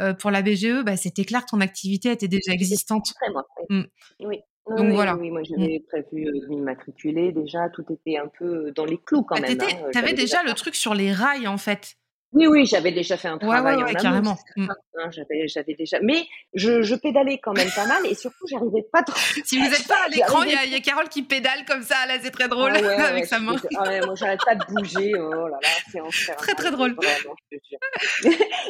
euh, 0.00 0.14
pour 0.14 0.30
la 0.30 0.40
BGE, 0.40 0.82
bah, 0.84 0.96
c'était 0.96 1.24
clair 1.24 1.42
que 1.42 1.50
ton 1.50 1.60
activité 1.60 2.10
était 2.10 2.28
déjà 2.28 2.52
existante. 2.52 3.12
Très 3.20 3.30
moi, 3.30 3.44
oui. 3.68 3.76
Mmh. 3.76 3.84
oui. 4.20 4.40
Donc 4.66 4.86
oui, 4.86 4.94
voilà. 4.94 5.14
Oui, 5.16 5.30
moi 5.30 5.42
j'avais 5.42 5.78
mmh. 5.78 5.86
prévu 5.86 6.24
de 6.24 6.48
m'immatriculer 6.48 7.32
déjà, 7.32 7.68
tout 7.68 7.84
était 7.90 8.16
un 8.16 8.28
peu 8.38 8.72
dans 8.72 8.86
les 8.86 8.96
clous 8.96 9.22
quand 9.22 9.38
bah, 9.38 9.48
même. 9.48 9.58
Hein, 9.60 9.90
tu 9.92 9.98
avais 9.98 10.14
déjà, 10.14 10.42
le 10.42 10.54
truc 10.54 10.74
sur 10.74 10.94
les 10.94 11.12
rails 11.12 11.46
en 11.46 11.58
fait. 11.58 11.96
Oui, 12.34 12.48
oui, 12.48 12.66
j'avais 12.66 12.90
déjà 12.90 13.16
fait 13.16 13.28
un 13.28 13.38
travail 13.38 13.76
ouais, 13.76 13.84
ouais, 13.84 13.94
carrément. 13.94 14.36
Mmh. 14.56 14.68
Hein, 14.98 15.10
j'avais, 15.10 15.74
déjà, 15.74 15.98
mais 16.02 16.26
je, 16.52 16.82
je, 16.82 16.96
pédalais 16.96 17.38
quand 17.38 17.52
même 17.52 17.70
pas 17.74 17.86
mal 17.86 18.04
et 18.06 18.14
surtout 18.14 18.46
j'arrivais 18.50 18.84
pas 18.92 19.02
trop. 19.04 19.16
Si 19.44 19.56
vous 19.56 19.64
n'êtes 19.64 19.86
pas 19.86 20.04
à 20.04 20.08
l'écran, 20.14 20.42
il 20.42 20.72
y, 20.72 20.74
a 20.74 20.80
Carole 20.80 21.08
qui 21.08 21.22
pédale 21.22 21.64
comme 21.66 21.82
ça, 21.82 22.06
là 22.06 22.14
c'est 22.20 22.32
très 22.32 22.48
drôle 22.48 22.72
ah 22.74 23.04
avec 23.08 23.26
sa 23.26 23.38
main. 23.38 23.54
Ah 23.78 24.04
moi 24.04 24.14
j'arrête 24.16 24.40
pas 24.44 24.56
de 24.56 24.64
bouger, 24.68 25.12
oh 25.16 25.46
là 25.46 25.58
là, 25.62 25.68
c'est 25.92 26.00
enfer. 26.00 26.36
Très 26.36 26.54
très 26.54 26.72
drôle. 26.72 26.96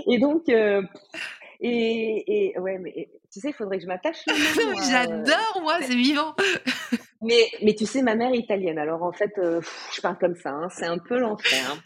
et 0.06 0.18
donc, 0.18 0.42
euh, 0.50 0.82
et, 1.60 2.50
et 2.52 2.58
ouais, 2.58 2.78
mais 2.78 3.08
tu 3.32 3.40
sais, 3.40 3.48
il 3.48 3.54
faudrait 3.54 3.78
que 3.78 3.82
je 3.82 3.88
m'attache. 3.88 4.18
J'adore, 4.90 5.60
moi, 5.62 5.78
c'est 5.80 5.96
vivant. 5.96 6.34
mais, 7.22 7.48
mais 7.62 7.74
tu 7.74 7.86
sais, 7.86 8.02
ma 8.02 8.14
mère 8.14 8.32
est 8.32 8.38
italienne, 8.38 8.78
alors 8.78 9.02
en 9.02 9.12
fait, 9.12 9.32
euh, 9.38 9.60
je 9.94 10.00
parle 10.00 10.18
comme 10.18 10.36
ça, 10.36 10.50
hein, 10.50 10.68
c'est 10.70 10.86
un 10.86 10.98
peu 10.98 11.18
l'enfer. 11.18 11.58
Hein. 11.72 11.78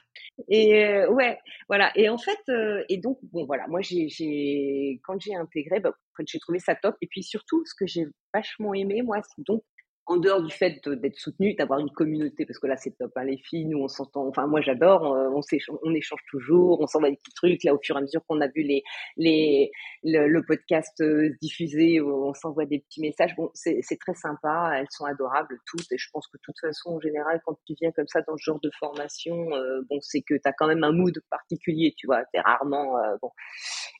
Et 0.48 0.84
euh, 0.84 1.10
ouais, 1.10 1.38
voilà. 1.68 1.90
Et 1.96 2.08
en 2.08 2.18
fait, 2.18 2.38
euh, 2.48 2.84
et 2.88 2.98
donc 2.98 3.18
bon, 3.22 3.44
voilà, 3.46 3.66
moi 3.66 3.80
j'ai, 3.82 5.00
quand 5.04 5.20
j'ai 5.20 5.34
intégré, 5.34 5.80
bah, 5.80 5.92
j'ai 6.26 6.38
trouvé 6.38 6.58
ça 6.60 6.74
top. 6.76 6.96
Et 7.02 7.06
puis 7.08 7.22
surtout, 7.22 7.64
ce 7.66 7.74
que 7.74 7.86
j'ai 7.86 8.06
vachement 8.32 8.74
aimé, 8.74 9.02
moi, 9.02 9.18
c'est 9.22 9.42
donc 9.44 9.62
en 10.08 10.16
dehors 10.16 10.42
du 10.42 10.50
fait 10.50 10.88
d'être 10.88 11.16
soutenu, 11.16 11.54
d'avoir 11.54 11.80
une 11.80 11.90
communauté, 11.90 12.46
parce 12.46 12.58
que 12.58 12.66
là 12.66 12.78
c'est 12.78 12.96
top, 12.96 13.12
hein, 13.16 13.24
les 13.24 13.36
filles, 13.36 13.66
nous 13.66 13.78
on 13.78 13.88
s'entend, 13.88 14.26
enfin 14.26 14.46
moi 14.46 14.62
j'adore, 14.62 15.02
on, 15.02 15.94
échange 15.94 16.20
toujours, 16.30 16.80
on 16.80 16.86
s'envoie 16.86 17.10
des 17.10 17.16
petits 17.16 17.34
trucs, 17.34 17.62
là 17.62 17.74
au 17.74 17.78
fur 17.82 17.94
et 17.94 17.98
à 17.98 18.00
mesure 18.00 18.24
qu'on 18.26 18.40
a 18.40 18.48
vu 18.48 18.62
les, 18.62 18.82
les, 19.18 19.70
le, 20.02 20.40
podcast 20.46 20.98
euh, 21.02 21.28
diffusé, 21.42 22.00
on 22.00 22.32
s'envoie 22.32 22.64
des 22.64 22.78
petits 22.78 23.02
messages, 23.02 23.36
bon 23.36 23.50
c'est 23.52 23.98
très 24.00 24.14
sympa, 24.14 24.72
elles 24.76 24.86
sont 24.90 25.04
adorables 25.04 25.58
toutes, 25.66 25.92
et 25.92 25.98
je 25.98 26.08
pense 26.10 26.26
que 26.28 26.38
de 26.38 26.42
toute 26.42 26.58
façon 26.58 26.92
en 26.92 27.00
général 27.00 27.42
quand 27.44 27.58
tu 27.66 27.74
viens 27.78 27.92
comme 27.92 28.08
ça 28.08 28.22
dans 28.22 28.36
ce 28.38 28.44
genre 28.44 28.60
de 28.60 28.70
formation, 28.78 29.36
euh, 29.52 29.82
bon 29.90 29.98
c'est 30.00 30.22
que 30.22 30.34
tu 30.34 30.40
as 30.48 30.54
quand 30.54 30.68
même 30.68 30.84
un 30.84 30.92
mood 30.92 31.20
particulier, 31.28 31.92
tu 31.98 32.06
vois, 32.06 32.24
t'es 32.32 32.40
rarement, 32.40 32.96
euh, 32.96 33.16
bon. 33.20 33.30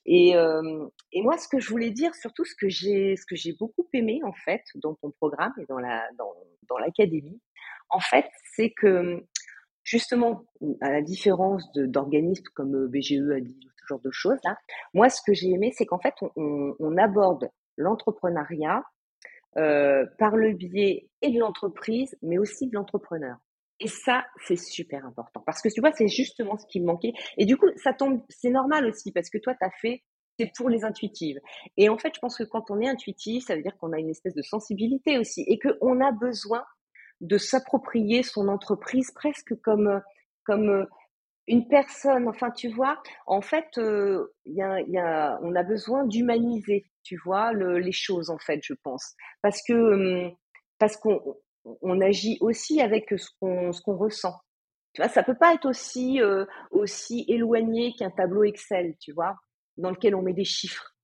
Et, 0.06 0.30
et 0.30 1.22
moi 1.22 1.36
ce 1.36 1.48
que 1.48 1.60
je 1.60 1.68
voulais 1.68 1.90
dire, 1.90 2.14
surtout 2.14 2.46
ce 2.46 2.54
que 2.54 2.68
j'ai 2.70 3.52
beaucoup 3.58 3.86
aimé 3.92 4.20
en 4.24 4.32
fait 4.32 4.62
dans 4.76 4.94
ton 4.94 5.10
programme 5.10 5.52
et 5.60 5.66
dans 5.68 5.78
la 5.78 5.97
dans, 6.16 6.78
l'académie, 6.78 7.40
en 7.90 8.00
fait, 8.00 8.26
c'est 8.54 8.70
que 8.70 9.24
justement, 9.84 10.44
à 10.80 10.90
la 10.90 11.02
différence 11.02 11.64
d'organismes 11.72 12.44
comme 12.54 12.74
euh, 12.74 12.88
BGE 12.88 13.30
a 13.34 13.40
dit, 13.40 13.58
ce 13.80 13.87
genre 13.87 14.00
de 14.00 14.11
choses, 14.11 14.38
moi, 14.92 15.08
ce 15.08 15.22
que 15.26 15.32
j'ai 15.32 15.48
aimé, 15.48 15.72
c'est 15.74 15.87
qu'en 15.87 15.98
fait, 15.98 16.14
on, 16.37 16.96
aborde 16.98 17.50
l'entrepreneuriat 17.76 18.82
euh, 19.56 20.04
par 20.18 20.37
le 20.37 20.52
biais 20.52 21.08
et 21.22 21.30
de 21.30 21.38
l'entreprise, 21.38 22.16
mais 22.22 22.38
aussi 22.38 22.68
de 22.68 22.74
l'entrepreneur. 22.74 23.38
Et 23.80 23.88
ça, 23.88 24.26
c'est 24.44 24.56
super 24.56 25.06
important 25.06 25.40
parce 25.46 25.62
que 25.62 25.68
tu 25.72 25.80
vois, 25.80 25.92
c'est 25.92 26.08
justement 26.08 26.58
ce 26.58 26.66
qui 26.66 26.80
me 26.80 26.87
manquait. 26.87 27.12
Et 27.37 27.46
du 27.46 27.56
coup, 27.56 27.68
ça 27.76 27.92
tombe, 27.92 28.22
c'est 28.28 28.50
normal 28.50 28.87
aussi 28.87 29.12
parce 29.12 29.30
que 29.30 29.38
toi, 29.38 29.54
tu 29.54 29.64
as 29.64 29.70
fait 29.80 30.02
c'est 30.38 30.53
pour 30.57 30.68
les 30.68 30.85
intuitives. 30.85 31.40
Et 31.77 31.88
en 31.88 31.98
fait, 31.98 32.14
je 32.14 32.20
pense 32.20 32.37
que 32.37 32.44
quand 32.44 32.70
on 32.70 32.81
est 32.81 32.88
intuitif, 32.88 33.44
ça 33.44 33.57
veut 33.57 33.62
dire 33.62 33.77
qu'on 33.79 33.92
a 33.92 33.98
une 33.98 34.11
espèce 34.11 34.35
de 34.35 34.42
sensibilité 34.42 35.18
aussi 35.18 35.42
et 35.46 35.59
qu'on 35.59 36.01
a 36.01 36.12
besoin 36.12 36.64
de 37.20 37.37
s'approprier 37.37 38.22
son 38.22 38.48
entreprise 38.48 39.11
presque 39.12 39.55
comme, 39.62 40.01
comme 40.44 40.87
une 41.48 41.66
personne. 41.66 42.29
Enfin, 42.29 42.51
tu 42.51 42.68
vois, 42.68 43.03
en 43.27 43.40
fait, 43.40 43.66
euh, 43.79 44.33
y 44.46 44.62
a, 44.62 45.38
on 45.42 45.55
a 45.55 45.62
besoin 45.64 46.07
d'humaniser, 46.07 46.87
tu 47.03 47.18
vois, 47.24 47.53
le, 47.53 47.79
les 47.79 47.92
choses, 47.92 48.31
en 48.31 48.38
fait, 48.38 48.61
je 48.62 48.74
pense. 48.83 49.14
Parce 49.42 49.61
que, 49.66 49.72
hum, 49.72 50.33
parce 50.79 50.96
qu'on 50.96 51.20
on 51.83 52.01
agit 52.01 52.38
aussi 52.40 52.81
avec 52.81 53.12
ce 53.16 53.29
qu'on 53.40 53.72
ce 53.72 53.83
qu'on 53.83 53.96
ressent. 53.96 54.35
Tu 54.94 55.03
vois, 55.03 55.09
ça 55.11 55.22
peut 55.22 55.37
pas 55.38 55.55
être 55.55 55.66
aussi, 55.66 56.20
euh, 56.22 56.46
aussi 56.70 57.24
éloigné 57.29 57.94
qu'un 57.98 58.11
tableau 58.11 58.44
Excel, 58.44 58.94
tu 59.01 59.12
vois 59.12 59.37
dans 59.78 59.90
lequel 59.90 60.14
on 60.14 60.22
met 60.22 60.34
des 60.34 60.44
chiffres. 60.44 60.94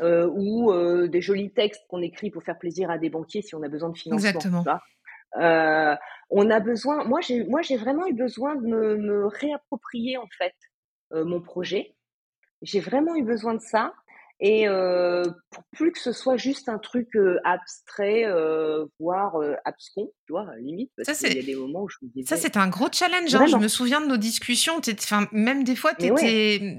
Euh, 0.00 0.28
ou 0.34 0.72
euh, 0.72 1.06
des 1.06 1.20
jolis 1.20 1.52
textes 1.52 1.82
qu'on 1.88 2.02
écrit 2.02 2.30
pour 2.30 2.42
faire 2.42 2.58
plaisir 2.58 2.90
à 2.90 2.98
des 2.98 3.10
banquiers 3.10 3.42
si 3.42 3.54
on 3.54 3.62
a 3.62 3.68
besoin 3.68 3.90
de 3.90 3.96
financement. 3.96 4.28
Exactement. 4.28 4.64
Euh, 5.40 5.94
on 6.30 6.50
a 6.50 6.58
besoin. 6.58 7.04
Moi, 7.04 7.20
j'ai 7.20 7.44
moi 7.44 7.62
j'ai 7.62 7.76
vraiment 7.76 8.04
eu 8.06 8.12
besoin 8.12 8.56
de 8.56 8.66
me, 8.66 9.26
réapproprier 9.26 10.16
en 10.16 10.26
fait 10.36 10.54
mon 11.12 11.40
projet. 11.40 11.94
J'ai 12.62 12.80
vraiment 12.80 13.14
eu 13.14 13.22
besoin 13.22 13.54
de 13.54 13.60
ça. 13.60 13.92
Et 14.40 14.66
pour 15.50 15.62
plus 15.70 15.92
que 15.92 16.00
ce 16.00 16.10
soit 16.10 16.36
juste 16.36 16.68
un 16.68 16.78
truc 16.78 17.08
abstrait, 17.44 18.24
voire 18.98 19.36
abscon, 19.64 20.10
tu 20.26 20.32
vois, 20.32 20.48
limite, 20.56 20.90
parce 20.96 21.20
qu'il 21.20 21.36
y 21.36 21.38
a 21.38 21.42
des 21.42 21.54
moments 21.54 21.82
où 21.82 21.88
je 21.88 21.98
me 22.02 22.08
disais... 22.08 22.26
Ça, 22.26 22.36
c'est 22.36 22.56
un 22.56 22.68
gros 22.68 22.88
challenge. 22.90 23.32
Hein. 23.32 23.46
Je 23.46 23.56
me 23.56 23.68
souviens 23.68 24.00
de 24.00 24.06
nos 24.06 24.16
discussions. 24.16 24.80
Enfin, 24.88 25.28
même 25.30 25.62
des 25.62 25.76
fois, 25.76 25.94
tu 25.94 26.06
étais 26.06 26.78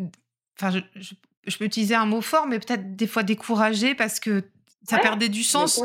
enfin, 0.59 0.79
je, 0.95 1.57
peux 1.57 1.65
utiliser 1.65 1.95
un 1.95 2.05
mot 2.05 2.21
fort, 2.21 2.47
mais 2.47 2.59
peut-être 2.59 2.95
des 2.95 3.07
fois 3.07 3.23
découragé 3.23 3.95
parce 3.95 4.19
que 4.19 4.43
ça 4.83 4.99
perdait 4.99 5.29
du 5.29 5.43
sens. 5.43 5.81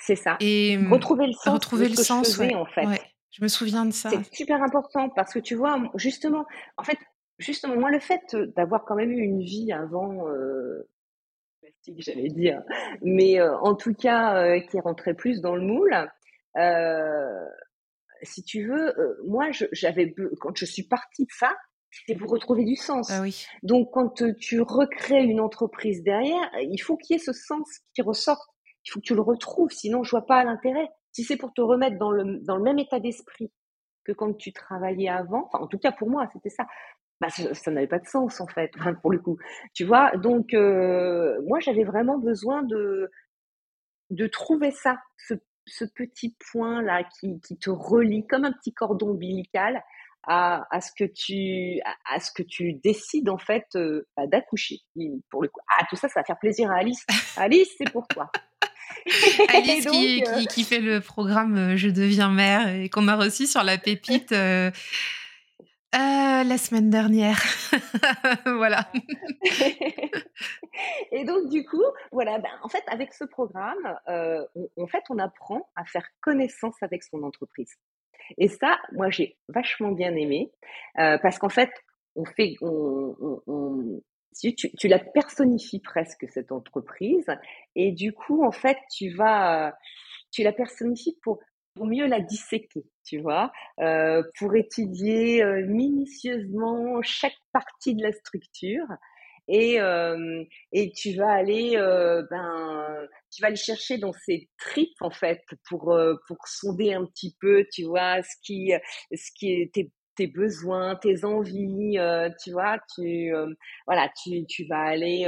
C'est 0.00 0.16
ça. 0.16 0.36
Et 0.40 0.76
mmh, 0.76 0.92
retrouver 0.92 1.26
le 1.26 1.32
sens. 1.32 1.54
Retrouver 1.54 1.88
le 1.88 1.94
sens, 1.94 2.40
en 2.40 2.66
fait. 2.66 2.86
Je 3.30 3.42
me 3.42 3.48
souviens 3.48 3.86
de 3.86 3.92
ça. 3.92 4.10
C'est 4.10 4.34
super 4.34 4.62
important 4.62 5.08
parce 5.08 5.32
que 5.32 5.38
tu 5.38 5.54
vois, 5.54 5.82
justement, 5.94 6.44
en 6.76 6.84
fait, 6.84 6.98
justement, 7.38 7.76
moi, 7.76 7.90
le 7.90 7.98
fait 7.98 8.36
d'avoir 8.56 8.84
quand 8.84 8.94
même 8.94 9.10
eu 9.10 9.22
une 9.22 9.40
vie 9.40 9.72
avant, 9.72 10.28
euh, 10.28 10.86
j'allais 11.98 12.28
dire, 12.28 12.62
mais 13.02 13.40
euh, 13.40 13.56
en 13.58 13.74
tout 13.74 13.94
cas, 13.94 14.36
euh, 14.36 14.60
qui 14.60 14.78
rentrait 14.80 15.14
plus 15.14 15.40
dans 15.40 15.56
le 15.56 15.62
moule, 15.62 15.94
euh, 16.56 17.46
si 18.22 18.42
tu 18.42 18.66
veux, 18.66 18.94
moi, 19.26 19.48
j'avais, 19.72 20.14
quand 20.40 20.56
je 20.56 20.64
suis 20.64 20.84
partie 20.84 21.24
de 21.24 21.32
ça, 21.32 21.56
c'est 22.06 22.14
pour 22.14 22.30
retrouver 22.30 22.64
du 22.64 22.76
sens. 22.76 23.10
Ah 23.10 23.20
oui. 23.20 23.46
Donc, 23.62 23.90
quand 23.92 24.22
tu 24.38 24.60
recrées 24.60 25.22
une 25.22 25.40
entreprise 25.40 26.02
derrière, 26.02 26.50
il 26.60 26.78
faut 26.78 26.96
qu'il 26.96 27.14
y 27.14 27.16
ait 27.16 27.22
ce 27.22 27.32
sens 27.32 27.68
qui 27.94 28.02
ressorte. 28.02 28.48
Il 28.84 28.90
faut 28.90 29.00
que 29.00 29.04
tu 29.04 29.14
le 29.14 29.20
retrouves, 29.20 29.70
sinon 29.70 30.02
je 30.02 30.10
vois 30.10 30.26
pas 30.26 30.42
l'intérêt. 30.42 30.88
Si 31.12 31.22
c'est 31.22 31.36
pour 31.36 31.52
te 31.52 31.60
remettre 31.60 31.98
dans 31.98 32.10
le, 32.10 32.40
dans 32.40 32.56
le 32.56 32.62
même 32.62 32.78
état 32.78 32.98
d'esprit 32.98 33.52
que 34.04 34.12
quand 34.12 34.32
tu 34.34 34.52
travaillais 34.52 35.08
avant. 35.08 35.46
Enfin, 35.46 35.62
en 35.62 35.68
tout 35.68 35.78
cas 35.78 35.92
pour 35.92 36.08
moi, 36.08 36.28
c'était 36.32 36.50
ça. 36.50 36.66
Bah, 37.20 37.28
ça, 37.30 37.70
n'avait 37.70 37.86
pas 37.86 38.00
de 38.00 38.06
sens 38.06 38.40
en 38.40 38.48
fait, 38.48 38.72
pour 39.02 39.12
le 39.12 39.20
coup. 39.20 39.38
Tu 39.74 39.84
vois, 39.84 40.16
donc 40.16 40.54
euh, 40.54 41.40
moi 41.46 41.60
j'avais 41.60 41.84
vraiment 41.84 42.18
besoin 42.18 42.62
de 42.62 43.10
de 44.10 44.26
trouver 44.26 44.72
ça, 44.72 44.98
ce, 45.16 45.34
ce 45.66 45.84
petit 45.84 46.36
point 46.50 46.82
là 46.82 47.04
qui, 47.04 47.40
qui, 47.40 47.56
te 47.56 47.70
relie 47.70 48.26
comme 48.26 48.44
un 48.44 48.52
petit 48.52 48.74
cordon 48.74 49.10
ombilical 49.10 49.82
à, 50.24 50.66
à, 50.70 50.80
ce 50.80 50.90
que 50.92 51.04
tu 51.04 51.80
à, 52.04 52.20
ce 52.20 52.30
que 52.30 52.42
tu 52.42 52.74
décides 52.74 53.28
en 53.28 53.38
fait 53.38 53.66
euh, 53.74 54.06
bah, 54.16 54.26
d'accoucher. 54.26 54.80
Pour 55.30 55.42
le 55.42 55.48
coup, 55.48 55.60
ah 55.78 55.84
tout 55.88 55.96
ça, 55.96 56.08
ça 56.08 56.20
va 56.20 56.24
faire 56.24 56.38
plaisir 56.38 56.70
à 56.70 56.76
Alice. 56.76 57.04
Alice, 57.36 57.74
c'est 57.76 57.90
pour 57.90 58.06
toi. 58.08 58.30
Alice 59.48 59.86
qui, 59.86 60.22
euh, 60.22 60.38
qui, 60.38 60.46
qui, 60.46 60.64
fait 60.64 60.80
le 60.80 61.00
programme 61.00 61.56
euh, 61.56 61.76
Je 61.76 61.88
deviens 61.88 62.28
mère 62.30 62.68
et 62.68 62.88
qu'on 62.88 63.08
a 63.08 63.16
reçu 63.16 63.46
sur 63.46 63.64
la 63.64 63.78
pépite. 63.78 64.30
la 64.30 64.72
semaine 66.58 66.90
dernière. 66.90 67.42
voilà. 68.46 68.88
et 71.12 71.24
donc, 71.24 71.48
du 71.48 71.64
coup, 71.64 71.82
voilà, 72.12 72.38
ben, 72.38 72.50
en 72.62 72.68
fait, 72.68 72.84
avec 72.86 73.12
ce 73.12 73.24
programme, 73.24 73.98
on, 74.06 74.68
en 74.76 74.86
fait, 74.86 75.02
on 75.10 75.18
apprend 75.18 75.68
à 75.74 75.84
faire 75.84 76.06
connaissance 76.20 76.76
avec 76.82 77.02
son 77.02 77.22
entreprise. 77.22 77.74
Et 78.38 78.48
ça, 78.48 78.78
moi, 78.92 79.10
j'ai 79.10 79.36
vachement 79.48 79.92
bien 79.92 80.14
aimé 80.14 80.50
euh, 80.98 81.18
parce 81.18 81.38
qu'en 81.38 81.48
fait, 81.48 81.70
on 82.14 82.24
fait, 82.24 82.54
on, 82.60 83.16
on, 83.46 84.00
tu, 84.38 84.54
tu, 84.54 84.88
la 84.88 84.98
personnifies 84.98 85.80
presque 85.80 86.26
cette 86.28 86.52
entreprise 86.52 87.26
et 87.74 87.92
du 87.92 88.12
coup, 88.12 88.44
en 88.44 88.52
fait, 88.52 88.78
tu 88.90 89.10
vas, 89.10 89.74
tu 90.30 90.42
la 90.42 90.52
personnifies 90.52 91.18
pour 91.22 91.40
pour 91.74 91.86
mieux 91.86 92.06
la 92.06 92.20
disséquer, 92.20 92.84
tu 93.04 93.18
vois, 93.18 93.50
euh, 93.80 94.22
pour 94.38 94.54
étudier 94.54 95.42
euh, 95.42 95.64
minutieusement 95.66 97.00
chaque 97.02 97.38
partie 97.52 97.94
de 97.94 98.02
la 98.02 98.12
structure 98.12 98.86
et 99.52 100.92
tu 100.96 101.14
vas 101.16 101.30
aller 101.32 101.76
ben 102.30 103.08
tu 103.30 103.42
vas 103.42 103.48
aller 103.48 103.56
chercher 103.56 103.98
dans 103.98 104.12
ces 104.12 104.48
tripes 104.58 105.00
en 105.00 105.10
fait 105.10 105.42
pour 105.68 105.94
pour 106.26 106.38
sonder 106.46 106.92
un 106.94 107.04
petit 107.06 107.36
peu 107.40 107.66
tu 107.72 107.84
vois 107.84 108.22
ce 108.22 108.36
qui 108.42 108.72
ce 109.14 109.30
qui 109.36 109.52
est 109.52 109.90
tes, 110.16 110.26
besoins 110.26 110.96
tes 110.96 111.24
envies 111.24 111.98
tu 112.42 112.52
vois 112.52 112.78
tu 112.94 113.32
voilà 113.86 114.10
tu 114.22 114.44
tu 114.46 114.64
vas 114.66 114.80
aller 114.80 115.26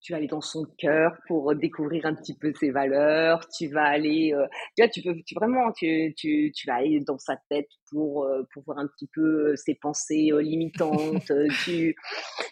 tu 0.00 0.12
vas 0.12 0.18
aller 0.18 0.26
dans 0.26 0.40
son 0.40 0.64
cœur 0.78 1.12
pour 1.26 1.54
découvrir 1.54 2.06
un 2.06 2.14
petit 2.14 2.36
peu 2.36 2.52
ses 2.58 2.70
valeurs. 2.70 3.46
Tu 3.48 3.68
vas 3.68 3.84
aller, 3.84 4.32
euh, 4.32 4.46
tu 4.76 4.82
vois, 4.82 4.88
tu 4.88 5.02
peux, 5.02 5.14
tu 5.26 5.34
vraiment, 5.34 5.72
tu, 5.72 6.14
tu, 6.16 6.52
tu 6.54 6.66
vas 6.66 6.76
aller 6.76 7.00
dans 7.00 7.18
sa 7.18 7.36
tête 7.50 7.68
pour 7.90 8.24
euh, 8.24 8.42
pour 8.52 8.62
voir 8.64 8.78
un 8.78 8.86
petit 8.86 9.08
peu 9.12 9.56
ses 9.56 9.74
pensées 9.74 10.30
euh, 10.32 10.40
limitantes. 10.40 11.30
tu, 11.64 11.94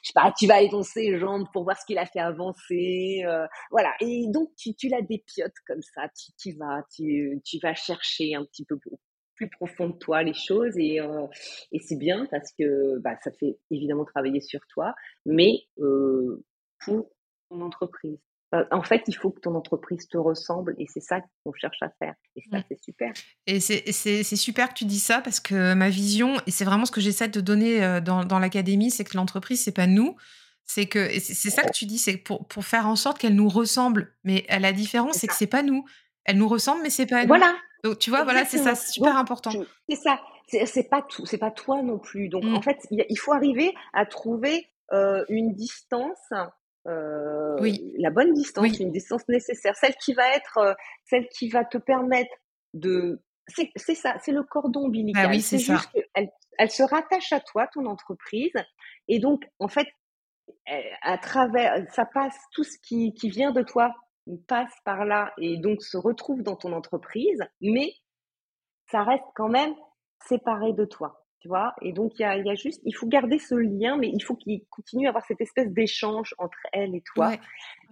je 0.03 0.07
sais 0.07 0.13
pas, 0.15 0.33
tu 0.37 0.47
vas 0.47 0.57
aller 0.57 0.69
dans 0.69 0.83
ses 0.83 1.19
jambes 1.19 1.47
pour 1.53 1.65
voir 1.65 1.79
ce 1.79 1.87
qu'il 1.87 1.99
a 1.99 2.07
fait 2.07 2.21
avancer. 2.21 3.23
voilà. 3.71 3.95
Et 4.01 4.27
donc 4.29 4.51
tu, 4.57 4.75
tu 4.75 4.89
la 4.89 5.01
dépiotes 5.03 5.57
comme 5.67 5.83
ça. 5.83 6.09
Tu, 6.15 6.33
tu 6.39 6.59
vas, 6.59 6.83
tu, 6.95 7.41
tu 7.45 7.59
vas 7.63 7.75
chercher 7.75 8.35
un 8.35 8.45
petit 8.45 8.65
peu 8.65 8.77
plus 9.37 9.49
profond 9.49 9.89
de 9.91 9.97
toi 9.99 10.23
les 10.23 10.35
choses 10.35 10.77
et, 10.77 10.99
et 11.73 11.79
c'est 11.81 11.97
bien 11.97 12.27
parce 12.31 12.53
que 12.59 12.99
bah, 12.99 13.17
ça 13.23 13.31
fait 13.31 13.59
évidemment 13.71 14.05
travailler 14.05 14.41
sur 14.41 14.61
toi, 14.67 14.95
mais 15.25 15.67
euh, 15.79 16.45
pour 16.85 17.11
ton 17.51 17.61
entreprise. 17.61 18.19
Euh, 18.55 18.65
en 18.71 18.83
fait, 18.83 19.03
il 19.09 19.17
faut 19.17 19.31
que 19.31 19.41
ton 19.41 19.55
entreprise 19.55 20.07
te 20.09 20.17
ressemble 20.17 20.75
et 20.79 20.87
c'est 20.93 21.01
ça 21.01 21.21
qu'on 21.45 21.53
cherche 21.53 21.83
à 21.83 21.91
faire. 21.99 22.15
Et 22.37 22.43
ça, 22.51 22.59
c'est 22.69 22.81
super. 22.81 23.13
Et 23.47 23.61
c'est 23.61 24.37
super 24.37 24.69
que 24.69 24.75
tu 24.75 24.85
dis 24.85 25.01
ça 25.01 25.21
parce 25.21 25.41
que 25.41 25.75
ma 25.75 25.91
vision, 25.91 26.37
et 26.47 26.51
c'est 26.51 26.65
vraiment 26.65 26.85
ce 26.85 26.93
que 26.93 27.01
j'essaie 27.01 27.29
de 27.29 27.41
donner 27.41 27.83
euh, 27.83 28.01
dans, 28.01 28.25
dans 28.25 28.39
l'académie, 28.39 28.91
c'est 28.91 29.05
que 29.05 29.17
l'entreprise, 29.17 29.63
c'est 29.63 29.75
pas 29.75 29.87
nous. 29.87 30.17
C'est 30.65 30.87
que 30.87 31.09
c'est 31.21 31.51
ça 31.51 31.63
que 31.63 31.71
tu 31.71 31.87
dis, 31.87 31.99
c'est 31.99 32.17
pour, 32.17 32.47
pour 32.49 32.65
faire 32.65 32.89
en 32.89 32.97
sorte 32.97 33.19
qu'elle 33.19 33.37
nous 33.37 33.49
ressemble. 33.49 34.17
Mais 34.25 34.45
la 34.49 34.73
différence, 34.73 35.17
c'est 35.17 35.29
que 35.29 35.35
c'est 35.35 35.47
pas 35.47 35.63
nous. 35.63 35.85
Elle 36.25 36.39
nous 36.39 36.49
ressemble, 36.49 36.83
mais 36.83 36.91
c'est 36.91 37.07
pas 37.07 37.23
nous. 37.23 37.29
Voilà. 37.29 37.55
Donc 37.85 37.99
tu 37.99 38.11
vois, 38.11 38.25
voilà, 38.25 38.45
c'est 38.45 38.59
ça, 38.59 38.75
c'est 38.75 38.93
super 38.93 39.17
important. 39.17 39.53
C'est 39.89 39.97
ça. 39.97 40.21
C'est 40.49 40.89
pas 40.89 41.03
tout, 41.03 41.27
c'est 41.27 41.39
pas 41.39 41.51
toi 41.51 41.83
non 41.83 41.99
plus. 41.99 42.29
Donc 42.29 42.45
en 42.45 42.59
mmh. 42.59 42.63
fait, 42.63 42.79
il 42.91 43.19
faut 43.19 43.33
arriver 43.33 43.75
à 43.93 44.07
trouver 44.07 44.69
euh, 44.93 45.25
une 45.29 45.53
distance 45.55 46.33
euh, 46.87 47.57
oui. 47.61 47.93
la 47.99 48.11
bonne 48.11 48.33
distance, 48.33 48.79
une 48.79 48.93
distance 48.93 49.27
nécessaire, 49.29 49.75
celle 49.77 49.97
qui 49.97 50.15
va 50.15 50.29
être, 50.37 50.59
euh, 50.59 50.75
celle 51.05 51.29
qui 51.29 51.49
va 51.49 51.65
te 51.65 51.77
permettre 51.77 52.31
de, 52.73 53.21
c'est 53.49 53.95
ça, 53.97 54.15
c'est 54.25 54.31
le 54.31 54.45
cordon 54.45 54.83
bah 54.83 54.87
ombilical. 54.87 55.31
oui, 55.31 55.41
c'est 55.41 55.59
juste 55.59 55.89
elle, 56.15 56.31
elle, 56.59 56.71
se 56.71 56.85
rattache 56.85 57.33
à 57.33 57.41
toi, 57.41 57.67
ton 57.67 57.87
entreprise, 57.87 58.53
et 59.09 59.19
donc 59.19 59.43
en 59.59 59.67
fait, 59.67 59.89
à 61.03 61.19
travers, 61.19 61.85
ça 61.93 62.05
passe 62.05 62.37
tout 62.53 62.63
ce 62.63 62.79
qui, 62.81 63.13
qui 63.15 63.29
vient 63.29 63.51
de 63.51 63.63
toi 63.63 63.93
passe 64.47 64.73
par 64.85 65.05
là 65.05 65.33
et 65.39 65.57
donc 65.59 65.83
se 65.83 65.97
retrouve 65.97 66.43
dans 66.43 66.57
ton 66.57 66.73
entreprise, 66.73 67.43
mais 67.61 67.93
ça 68.91 69.03
reste 69.03 69.25
quand 69.35 69.49
même 69.49 69.75
séparé 70.27 70.73
de 70.73 70.85
toi 70.85 71.27
vois? 71.47 71.75
Et 71.83 71.93
donc, 71.93 72.13
il 72.19 72.23
y 72.23 72.25
a, 72.25 72.37
y 72.37 72.51
a, 72.51 72.55
juste, 72.55 72.81
il 72.85 72.93
faut 72.93 73.07
garder 73.07 73.39
ce 73.39 73.55
lien, 73.55 73.97
mais 73.97 74.11
il 74.13 74.23
faut 74.23 74.35
qu'il 74.35 74.65
continue 74.71 75.07
à 75.07 75.11
avoir 75.11 75.25
cette 75.27 75.41
espèce 75.41 75.71
d'échange 75.71 76.35
entre 76.39 76.59
elle 76.73 76.95
et 76.95 77.03
toi. 77.15 77.33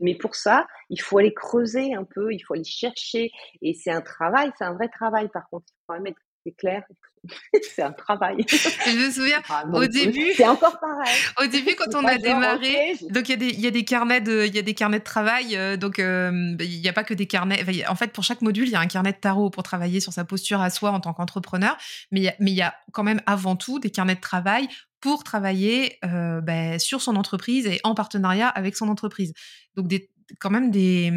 Mais 0.00 0.14
pour 0.14 0.34
ça, 0.34 0.66
il 0.90 1.00
faut 1.00 1.18
aller 1.18 1.34
creuser 1.34 1.94
un 1.94 2.04
peu, 2.04 2.32
il 2.32 2.40
faut 2.40 2.54
aller 2.54 2.64
chercher. 2.64 3.30
Et 3.62 3.74
c'est 3.74 3.90
un 3.90 4.02
travail, 4.02 4.50
c'est 4.58 4.64
un 4.64 4.74
vrai 4.74 4.88
travail, 4.88 5.28
par 5.28 5.48
contre. 5.48 5.66
Il 5.68 5.72
faut 5.72 5.84
quand 5.86 6.00
être 6.46 6.56
clair, 6.56 6.82
c'est 7.74 7.82
un 7.82 7.92
travail. 7.92 8.36
Je 8.48 9.06
me 9.06 9.10
souviens, 9.10 9.42
ah, 9.48 9.64
au 9.72 9.86
début. 9.86 10.32
C'est 10.36 10.46
encore 10.46 10.78
pareil. 10.78 11.14
Au 11.42 11.46
début, 11.46 11.74
quand 11.74 11.94
on 11.94 12.04
a 12.04 12.18
démarré, 12.18 12.96
donc 13.10 13.28
il 13.28 13.32
y, 13.32 13.34
a 13.34 13.36
des, 13.36 13.50
y 13.52 13.66
a 13.66 13.70
des 13.70 13.84
carnets 13.84 14.20
de, 14.20 14.44
il 14.46 14.54
y 14.54 14.58
a 14.58 14.62
des 14.62 14.74
carnets 14.74 14.98
de 14.98 15.04
travail. 15.04 15.56
Euh, 15.56 15.76
donc, 15.76 15.98
euh, 15.98 16.56
il 16.60 16.80
n'y 16.80 16.88
a 16.88 16.92
pas 16.92 17.04
que 17.04 17.14
des 17.14 17.26
carnets. 17.26 17.64
en 17.88 17.94
fait, 17.94 18.12
pour 18.12 18.24
chaque 18.24 18.42
module, 18.42 18.66
il 18.66 18.72
y 18.72 18.76
a 18.76 18.80
un 18.80 18.86
carnet 18.86 19.12
de 19.12 19.18
tarot 19.18 19.50
pour 19.50 19.62
travailler 19.62 20.00
sur 20.00 20.12
sa 20.12 20.24
posture 20.24 20.60
à 20.60 20.70
soi 20.70 20.90
en 20.90 21.00
tant 21.00 21.12
qu'entrepreneur. 21.12 21.76
Mais 22.10 22.34
il 22.40 22.48
y, 22.48 22.62
a 22.62 22.74
quand 22.92 23.02
même 23.02 23.20
avant 23.26 23.56
tout 23.56 23.78
des 23.78 23.90
carnets 23.90 24.16
de 24.16 24.20
travail 24.20 24.68
pour 25.00 25.24
travailler 25.24 25.98
euh, 26.04 26.40
ben, 26.40 26.78
sur 26.78 27.02
son 27.02 27.16
entreprise 27.16 27.66
et 27.66 27.80
en 27.84 27.94
partenariat 27.94 28.48
avec 28.48 28.76
son 28.76 28.88
entreprise. 28.88 29.32
Donc, 29.76 29.88
des, 29.88 30.10
quand 30.40 30.50
même 30.50 30.70
des, 30.70 31.12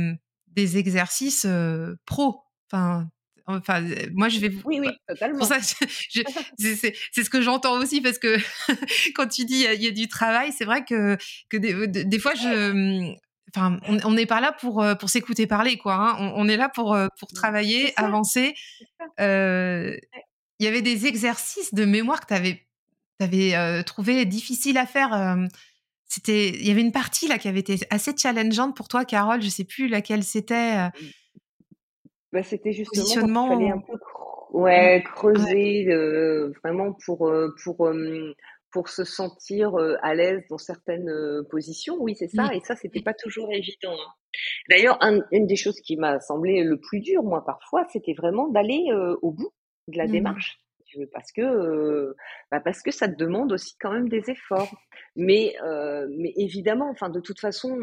des 0.48 0.78
exercices 0.78 1.48
pro. 2.06 2.44
Enfin, 2.70 3.08
Enfin, 3.48 3.82
moi, 4.14 4.28
je 4.28 4.40
vais. 4.40 4.52
Oui, 4.66 4.80
oui, 4.82 4.90
totalement. 5.08 5.46
ça, 5.46 5.60
c'est 5.62 7.24
ce 7.24 7.30
que 7.30 7.42
j'entends 7.42 7.80
aussi 7.80 8.02
parce 8.02 8.20
que 8.20 8.38
quand 9.16 9.28
tu 9.28 9.46
dis 9.46 9.66
il 9.74 9.82
y, 9.82 9.88
a 9.88 9.92
du 9.92 10.10
travail, 10.10 10.52
c'est 10.52 10.66
vrai 10.66 10.84
que, 10.84 11.18
que 11.50 11.56
des, 11.56 11.88
des, 11.88 12.20
fois, 12.20 12.34
je. 12.36 12.72
Mmh, 12.72 13.16
enfin, 13.56 13.80
on 13.86 14.12
n'est 14.12 14.26
pas 14.26 14.42
là 14.42 14.52
pour, 14.52 14.86
pour 15.00 15.10
s'écouter 15.10 15.48
parler, 15.48 15.78
quoi. 15.78 15.96
Hein. 15.96 16.34
On, 16.36 16.50
est 16.50 16.58
là 16.58 16.68
pour, 16.68 16.98
pour 17.18 17.30
travailler, 17.30 17.94
avancer. 17.98 18.54
Il 19.18 20.66
y 20.66 20.68
avait 20.68 20.82
des 20.82 21.06
exercices 21.06 21.74
de 21.74 21.86
mémoire 21.86 22.20
que 22.20 22.28
tu 22.28 22.34
avais, 22.34 22.68
avais 23.22 23.84
trouvé 23.86 24.26
difficiles 24.26 24.78
à 24.78 24.86
faire. 24.86 25.38
c'était, 26.06 26.50
il 26.50 26.68
y 26.68 26.72
avait 26.72 26.82
une 26.82 26.92
partie 26.92 27.30
là 27.30 27.38
qui 27.38 27.48
avait 27.48 27.62
été 27.62 27.80
assez 27.92 28.12
challengeante 28.18 28.76
pour 28.76 28.90
toi, 28.90 29.06
Carole. 29.06 29.42
Je 29.42 29.50
sais 29.50 29.64
plus 29.64 29.88
laquelle 29.88 30.26
c'était. 30.26 30.90
Bah, 32.38 32.44
c'était 32.44 32.72
justement 32.72 33.48
qu'il 33.48 33.58
fallait 33.58 33.72
un 33.72 33.80
peu 33.80 33.98
ouais, 34.52 35.04
creuser 35.04 35.88
euh, 35.90 36.54
vraiment 36.64 36.94
pour, 37.04 37.28
euh, 37.28 37.50
pour, 37.64 37.92
pour 38.70 38.90
se 38.90 39.04
sentir 39.04 39.74
euh, 39.80 39.96
à 40.04 40.14
l'aise 40.14 40.44
dans 40.48 40.60
certaines 40.60 41.12
positions. 41.50 41.96
Oui, 42.00 42.14
c'est 42.16 42.28
ça. 42.28 42.54
Et 42.54 42.60
ça, 42.60 42.76
c'était 42.76 43.02
pas 43.02 43.16
toujours 43.16 43.52
évident. 43.52 43.92
Hein. 43.94 44.14
D'ailleurs, 44.70 45.00
une 45.32 45.48
des 45.48 45.56
choses 45.56 45.80
qui 45.82 45.98
m'a 45.98 46.20
semblé 46.20 46.64
le 46.64 46.80
plus 46.80 47.00
dur, 47.00 47.24
moi, 47.24 47.44
parfois, 47.44 47.88
c'était 47.92 48.14
vraiment 48.14 48.48
d'aller 48.50 48.86
au 49.24 49.32
bout 49.32 49.50
de 49.88 49.98
la 49.98 50.06
mmh. 50.06 50.12
démarche 50.12 50.60
parce 51.12 51.34
que 51.34 52.16
bah 52.50 52.62
parce 52.62 52.82
que 52.82 52.92
ça 52.92 53.10
te 53.10 53.16
demande 53.16 53.52
aussi 53.52 53.76
quand 53.78 53.92
même 53.92 54.08
des 54.10 54.30
efforts. 54.30 54.70
Mais 55.16 55.56
mais 56.10 56.34
évidemment, 56.36 56.90
enfin 56.92 57.10
de 57.10 57.20
toute 57.20 57.40
façon, 57.40 57.76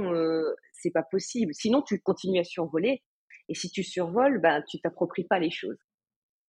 c'est 0.72 0.92
pas 0.92 1.02
possible. 1.02 1.52
Sinon, 1.54 1.82
tu 1.82 1.98
continues 1.98 2.38
à 2.38 2.44
survoler 2.44 3.02
et 3.48 3.54
si 3.54 3.70
tu 3.70 3.82
survoles, 3.82 4.40
ben, 4.40 4.62
tu 4.68 4.80
t'appropries 4.80 5.24
pas 5.24 5.38
les 5.38 5.50
choses. 5.50 5.78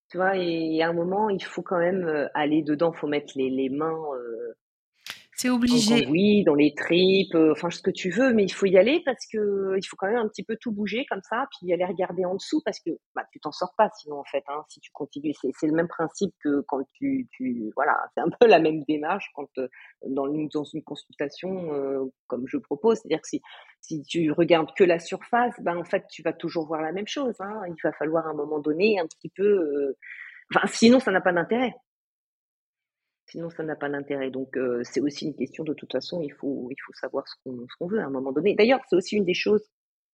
Tu 0.09 0.17
vois, 0.17 0.37
et, 0.37 0.81
à 0.81 0.89
un 0.89 0.93
moment, 0.93 1.29
il 1.29 1.43
faut 1.43 1.61
quand 1.61 1.79
même 1.79 2.07
euh, 2.07 2.27
aller 2.33 2.61
dedans, 2.61 2.93
faut 2.93 3.07
mettre 3.07 3.33
les, 3.35 3.49
les 3.49 3.69
mains 3.69 3.99
euh, 4.13 4.53
c'est 5.35 5.49
obligé. 5.49 6.07
oui, 6.07 6.43
dans 6.45 6.55
les 6.55 6.73
tripes, 6.73 7.35
euh, 7.35 7.51
enfin 7.51 7.69
ce 7.69 7.81
que 7.81 7.91
tu 7.91 8.09
veux, 8.09 8.33
mais 8.33 8.43
il 8.43 8.53
faut 8.53 8.65
y 8.67 8.77
aller 8.77 9.01
parce 9.05 9.25
que 9.31 9.75
il 9.77 9.85
faut 9.85 9.97
quand 9.97 10.07
même 10.07 10.17
un 10.17 10.29
petit 10.29 10.43
peu 10.43 10.55
tout 10.55 10.71
bouger 10.71 11.05
comme 11.09 11.21
ça, 11.29 11.45
puis 11.51 11.73
aller 11.73 11.83
regarder 11.83 12.23
en 12.23 12.35
dessous 12.35 12.61
parce 12.63 12.79
que 12.79 12.91
bah, 13.15 13.23
tu 13.31 13.39
t'en 13.41 13.51
sors 13.51 13.73
pas 13.77 13.89
sinon 13.97 14.19
en 14.19 14.23
fait. 14.23 14.43
Hein, 14.47 14.63
si 14.69 14.79
tu 14.79 14.91
continues, 14.93 15.33
c'est 15.33 15.67
le 15.67 15.73
même 15.73 15.89
principe 15.89 16.33
que 16.41 16.63
quand 16.67 16.79
tu, 16.93 17.27
tu 17.31 17.71
voilà, 17.75 17.97
c'est 18.15 18.21
un 18.21 18.29
peu 18.39 18.47
la 18.47 18.59
même 18.59 18.83
démarche 18.87 19.29
quand 19.35 19.49
euh, 19.57 19.67
dans, 20.07 20.31
une, 20.31 20.47
dans 20.47 20.63
une 20.63 20.83
consultation 20.83 21.73
euh, 21.73 22.05
comme 22.27 22.45
je 22.47 22.57
propose, 22.57 22.99
c'est-à-dire 22.99 23.21
que 23.21 23.27
si 23.27 23.41
si 23.81 24.03
tu 24.03 24.31
regardes 24.31 24.73
que 24.75 24.83
la 24.83 24.99
surface, 24.99 25.53
ben 25.59 25.77
en 25.77 25.83
fait 25.83 26.05
tu 26.09 26.23
vas 26.23 26.33
toujours 26.33 26.65
voir 26.65 26.81
la 26.81 26.93
même 26.93 27.07
chose. 27.07 27.35
Hein, 27.39 27.61
il 27.67 27.75
va 27.83 27.91
falloir 27.91 28.25
à 28.25 28.29
un 28.29 28.33
moment 28.33 28.59
donné 28.59 28.99
un 28.99 29.05
petit 29.05 29.29
peu 29.35 29.95
Enfin, 30.53 30.67
sinon, 30.67 30.99
ça 30.99 31.11
n'a 31.11 31.21
pas 31.21 31.33
d'intérêt. 31.33 31.73
Sinon, 33.27 33.49
ça 33.49 33.63
n'a 33.63 33.75
pas 33.75 33.89
d'intérêt. 33.89 34.29
Donc, 34.29 34.55
euh, 34.55 34.81
c'est 34.83 35.01
aussi 35.01 35.25
une 35.25 35.35
question 35.35 35.63
de 35.63 35.73
toute 35.73 35.91
façon, 35.91 36.21
il 36.21 36.33
faut, 36.33 36.67
il 36.69 36.77
faut 36.85 36.93
savoir 36.93 37.25
ce 37.27 37.35
qu'on 37.43 37.87
veut 37.87 37.99
à 37.99 38.05
un 38.05 38.09
moment 38.09 38.31
donné. 38.31 38.55
D'ailleurs, 38.55 38.79
c'est 38.87 38.95
aussi 38.95 39.15
une 39.15 39.25
des 39.25 39.33
choses 39.33 39.63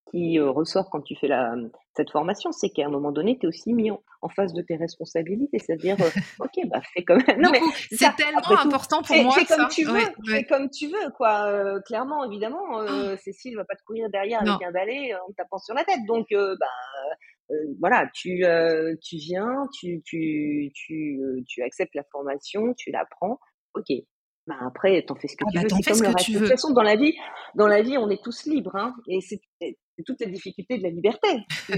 qui 0.09 0.39
euh, 0.39 0.49
ressort 0.49 0.89
quand 0.89 1.01
tu 1.01 1.15
fais 1.15 1.27
la, 1.27 1.55
cette 1.95 2.09
formation, 2.09 2.51
c'est 2.51 2.69
qu'à 2.69 2.85
un 2.85 2.89
moment 2.89 3.11
donné, 3.11 3.37
tu 3.37 3.45
es 3.45 3.49
aussi 3.49 3.73
mis 3.73 3.91
en, 3.91 4.29
face 4.29 4.53
de 4.53 4.61
tes 4.61 4.75
responsabilités, 4.75 5.59
c'est-à-dire, 5.59 5.95
euh, 6.01 6.09
ok, 6.39 6.67
bah 6.69 6.81
fais. 6.93 7.05
Non, 7.37 7.49
mais 7.51 7.59
c'est 7.91 8.15
tellement 8.15 8.39
important 8.39 9.01
pour 9.01 9.15
moi. 9.17 9.33
Fais 9.33 9.45
comme 9.45 9.67
tu 9.67 9.83
veux, 9.83 9.99
fais 10.27 10.43
comme 10.45 10.69
tu 10.69 10.87
veux, 10.87 11.11
quoi. 11.17 11.81
clairement, 11.85 12.23
évidemment, 12.25 12.63
oh. 12.71 13.15
Cécile 13.23 13.55
va 13.55 13.65
pas 13.65 13.75
te 13.75 13.83
courir 13.83 14.09
derrière 14.09 14.41
avec 14.41 14.61
un 14.63 14.71
balai 14.71 15.13
en 15.15 15.31
tapant 15.33 15.59
sur 15.59 15.75
la 15.75 15.83
tête. 15.83 16.05
Donc, 16.07 16.27
bah, 16.31 16.67
voilà, 17.79 18.09
tu, 18.13 18.45
euh, 18.45 18.95
tu 19.01 19.17
viens, 19.17 19.67
tu, 19.79 20.01
tu, 20.05 20.71
tu, 20.75 21.19
euh, 21.21 21.43
tu 21.47 21.63
acceptes 21.63 21.95
la 21.95 22.03
formation, 22.11 22.73
tu 22.75 22.91
la 22.91 23.05
prends, 23.05 23.39
ok. 23.75 23.91
Bah 24.47 24.55
après, 24.65 25.01
t'en 25.03 25.15
fais 25.15 25.27
ce 25.27 25.35
que 25.35 25.43
ah 25.47 25.51
tu 25.51 25.57
bah, 25.57 25.61
veux. 25.63 25.83
C'est 25.83 25.91
comme 25.91 26.01
le 26.01 26.15
reste. 26.15 26.31
De 26.31 26.39
toute 26.39 26.47
façon, 26.47 26.71
dans 26.73 26.81
la 26.81 26.95
vie, 26.95 27.13
dans 27.55 27.67
la 27.67 27.81
vie, 27.81 27.97
on 27.97 28.09
est 28.09 28.23
tous 28.23 28.45
libres, 28.45 28.75
hein, 28.75 28.95
et 29.07 29.19
c'est 29.21 29.39
toutes 30.05 30.19
les 30.21 30.27
difficultés 30.27 30.77
de 30.77 30.83
la 30.83 30.89
liberté, 30.89 31.27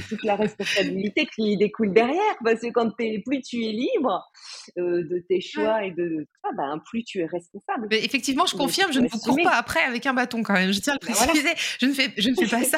toute 0.10 0.24
la 0.24 0.36
responsabilité 0.36 1.28
qui 1.36 1.58
découle 1.58 1.94
derrière, 1.94 2.36
parce 2.44 2.62
que 2.62 2.72
quand 2.72 2.90
es, 3.00 3.22
plus 3.26 3.42
tu 3.42 3.66
es 3.66 3.72
libre 3.72 4.24
euh, 4.78 5.04
de 5.04 5.24
tes 5.28 5.42
choix 5.42 5.84
et 5.84 5.92
de 5.92 6.26
ça, 6.42 6.50
ben, 6.56 6.82
plus 6.90 7.04
tu 7.04 7.20
es 7.20 7.26
responsable. 7.26 7.88
Mais 7.90 8.04
effectivement, 8.04 8.46
je 8.46 8.56
confirme, 8.56 8.92
je 8.92 9.00
ne 9.00 9.08
vous 9.08 9.20
cours 9.20 9.38
pas 9.44 9.56
après 9.56 9.82
avec 9.82 10.06
un 10.06 10.14
bâton 10.14 10.44
quand 10.44 10.54
même. 10.54 10.72
Je 10.72 10.80
tiens 10.80 10.94
à 10.94 10.98
le 11.02 11.08
ben 11.08 11.14
préciser, 11.14 11.54
je 11.80 11.86
ne 11.86 11.94
fais, 11.94 12.14
je 12.18 12.30
ne 12.30 12.36
fais 12.36 12.48
pas 12.48 12.64
ça. 12.64 12.78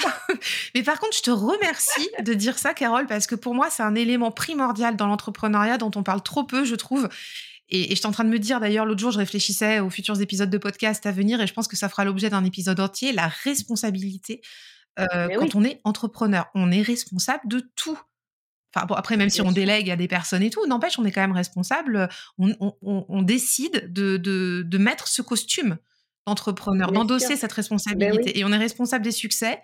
Mais 0.73 0.83
par 0.83 0.99
contre, 0.99 1.15
je 1.15 1.21
te 1.21 1.31
remercie 1.31 2.09
de 2.23 2.33
dire 2.33 2.57
ça, 2.57 2.73
Carole, 2.73 3.05
parce 3.05 3.27
que 3.27 3.35
pour 3.35 3.53
moi, 3.53 3.69
c'est 3.69 3.83
un 3.83 3.95
élément 3.95 4.31
primordial 4.31 4.95
dans 4.95 5.07
l'entrepreneuriat 5.07 5.77
dont 5.77 5.91
on 5.95 6.03
parle 6.03 6.21
trop 6.21 6.43
peu, 6.43 6.65
je 6.65 6.75
trouve. 6.75 7.09
Et, 7.69 7.91
et 7.91 7.95
j'étais 7.95 8.05
en 8.05 8.11
train 8.11 8.23
de 8.23 8.29
me 8.29 8.39
dire 8.39 8.59
d'ailleurs 8.59 8.85
l'autre 8.85 8.99
jour, 8.99 9.11
je 9.11 9.17
réfléchissais 9.17 9.79
aux 9.79 9.89
futurs 9.89 10.21
épisodes 10.21 10.49
de 10.49 10.57
podcast 10.57 11.05
à 11.05 11.11
venir 11.11 11.41
et 11.41 11.47
je 11.47 11.53
pense 11.53 11.67
que 11.67 11.75
ça 11.75 11.89
fera 11.89 12.05
l'objet 12.05 12.29
d'un 12.29 12.43
épisode 12.43 12.79
entier, 12.79 13.11
la 13.11 13.27
responsabilité 13.27 14.41
euh, 14.99 15.27
quand 15.37 15.55
on 15.55 15.63
est 15.63 15.81
entrepreneur. 15.83 16.47
On 16.55 16.71
est 16.71 16.81
responsable 16.81 17.47
de 17.47 17.59
tout. 17.75 17.99
Enfin, 18.73 18.85
bon, 18.85 18.95
après, 18.95 19.17
même 19.17 19.29
si 19.29 19.41
on 19.41 19.51
délègue 19.51 19.89
à 19.89 19.95
des 19.95 20.07
personnes 20.07 20.43
et 20.43 20.49
tout, 20.49 20.65
n'empêche, 20.67 20.99
on 20.99 21.05
est 21.05 21.11
quand 21.11 21.21
même 21.21 21.31
responsable. 21.31 22.09
On, 22.37 23.21
décide 23.21 23.91
de, 23.91 24.17
de, 24.17 24.77
mettre 24.77 25.07
ce 25.07 25.21
costume 25.21 25.77
d'entrepreneur, 26.27 26.91
d'endosser 26.91 27.35
cette 27.35 27.51
ben 27.51 27.55
responsabilité. 27.55 28.37
Et 28.37 28.43
on 28.43 28.51
est 28.51 28.57
responsable 28.57 29.03
des 29.03 29.11
succès, 29.11 29.61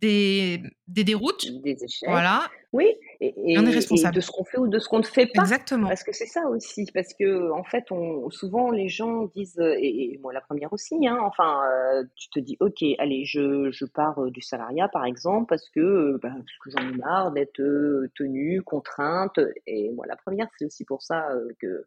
des, 0.00 0.62
des 0.86 1.04
déroutes. 1.04 1.46
Des 1.62 1.84
échecs. 1.84 2.08
Voilà. 2.08 2.48
Oui, 2.72 2.86
et, 3.20 3.32
on 3.56 3.64
est 3.64 3.70
responsable. 3.70 4.14
de 4.14 4.20
ce 4.20 4.30
qu'on 4.30 4.44
fait 4.44 4.58
ou 4.58 4.68
de 4.68 4.78
ce 4.78 4.88
qu'on 4.88 4.98
ne 4.98 5.04
fait 5.04 5.26
pas. 5.26 5.42
Exactement. 5.42 5.88
Parce 5.88 6.02
que 6.02 6.12
c'est 6.12 6.26
ça 6.26 6.46
aussi. 6.48 6.84
Parce 6.92 7.14
que, 7.14 7.50
en 7.50 7.64
fait, 7.64 7.90
on, 7.90 8.28
souvent, 8.28 8.70
les 8.70 8.88
gens 8.88 9.24
disent, 9.34 9.58
et, 9.58 10.18
moi 10.22 10.34
la 10.34 10.42
première 10.42 10.70
aussi, 10.72 11.06
hein, 11.06 11.18
enfin, 11.22 11.62
euh, 11.64 12.04
tu 12.14 12.28
te 12.28 12.40
dis, 12.40 12.58
OK, 12.60 12.84
allez, 12.98 13.24
je, 13.24 13.70
je 13.70 13.86
pars 13.86 14.18
euh, 14.18 14.30
du 14.30 14.42
salariat, 14.42 14.88
par 14.88 15.06
exemple, 15.06 15.46
parce 15.48 15.68
que, 15.70 16.18
parce 16.20 16.34
que 16.34 16.70
j'en 16.70 16.88
ai 16.90 16.96
marre 16.96 17.32
d'être 17.32 17.60
euh, 17.60 18.10
tenue, 18.14 18.60
contrainte. 18.62 19.40
Et 19.66 19.90
moi, 19.92 20.04
la 20.06 20.16
première, 20.16 20.48
c'est 20.58 20.66
aussi 20.66 20.84
pour 20.84 21.02
ça 21.02 21.26
que, 21.60 21.86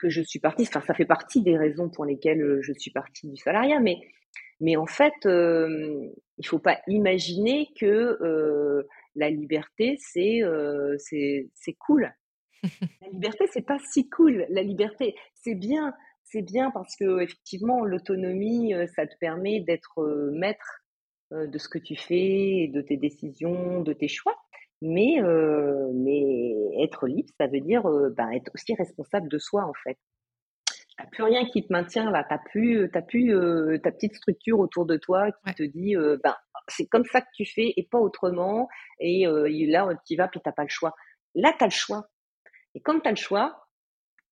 que 0.00 0.08
je 0.08 0.20
suis 0.22 0.40
partie. 0.40 0.62
Enfin, 0.62 0.80
ça 0.80 0.94
fait 0.94 1.06
partie 1.06 1.42
des 1.42 1.56
raisons 1.56 1.90
pour 1.90 2.04
lesquelles 2.04 2.58
je 2.60 2.72
suis 2.72 2.90
partie 2.90 3.28
du 3.28 3.36
salariat. 3.36 3.78
Mais, 3.78 4.00
mais 4.60 4.76
en 4.76 4.86
fait, 4.86 5.14
il 6.38 6.46
faut 6.46 6.58
pas 6.58 6.80
imaginer 6.86 7.68
que 7.78 8.84
la 9.18 9.30
liberté, 9.30 9.96
c'est 9.98 10.42
euh, 10.42 10.96
c'est 10.98 11.74
cool. 11.78 12.10
la 13.02 13.08
liberté, 13.12 13.46
c'est 13.52 13.66
pas 13.66 13.78
si 13.90 14.08
cool. 14.08 14.46
La 14.48 14.62
liberté, 14.62 15.14
c'est 15.34 15.54
bien, 15.54 15.92
c'est 16.24 16.42
bien 16.42 16.70
parce 16.70 16.96
que 16.96 17.20
effectivement, 17.20 17.84
l'autonomie, 17.84 18.74
euh, 18.74 18.86
ça 18.86 19.06
te 19.06 19.16
permet 19.18 19.60
d'être 19.60 20.00
euh, 20.00 20.30
maître 20.32 20.84
de 21.30 21.58
ce 21.58 21.68
que 21.68 21.78
tu 21.78 21.94
fais, 21.94 22.70
de 22.72 22.80
tes 22.80 22.96
décisions, 22.96 23.82
de 23.82 23.92
tes 23.92 24.08
choix. 24.08 24.34
Mais, 24.80 25.16
mais 25.92 26.82
être 26.82 27.06
libre, 27.06 27.28
ça 27.38 27.48
veut 27.48 27.60
dire 27.60 27.82
ben, 28.16 28.30
être 28.30 28.50
aussi 28.54 28.74
responsable 28.74 29.28
de 29.28 29.38
soi, 29.38 29.66
en 29.66 29.74
fait. 29.84 29.98
T'as 30.98 31.06
plus 31.06 31.22
rien 31.22 31.46
qui 31.46 31.66
te 31.66 31.72
maintient 31.72 32.10
là. 32.10 32.24
T'as 32.28 32.38
plus, 32.38 32.90
t'as 32.92 33.02
plus 33.02 33.32
ta 33.82 33.92
petite 33.92 34.16
structure 34.16 34.58
autour 34.58 34.84
de 34.84 34.96
toi 34.96 35.30
qui 35.46 35.54
te 35.54 35.62
dit, 35.62 35.94
ben 35.94 36.34
c'est 36.68 36.86
comme 36.86 37.04
ça 37.04 37.20
que 37.20 37.28
tu 37.34 37.44
fais 37.44 37.72
et 37.76 37.88
pas 37.90 37.98
autrement. 37.98 38.68
Et 39.00 39.26
euh, 39.26 39.48
là, 39.68 39.88
tu 40.06 40.16
vas, 40.16 40.28
puis 40.28 40.40
tu 40.40 40.48
n'as 40.48 40.52
pas 40.52 40.62
le 40.62 40.68
choix. 40.68 40.94
Là, 41.34 41.52
tu 41.56 41.64
as 41.64 41.66
le 41.66 41.72
choix. 41.72 42.06
Et 42.74 42.80
quand 42.80 43.00
tu 43.00 43.08
as 43.08 43.12
le 43.12 43.16
choix, 43.16 43.66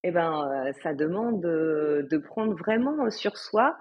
eh 0.02 0.10
ben, 0.10 0.42
euh, 0.48 0.72
ça 0.82 0.94
demande 0.94 1.40
de, 1.40 2.18
prendre 2.18 2.54
vraiment 2.54 3.10
sur 3.10 3.36
soi 3.36 3.76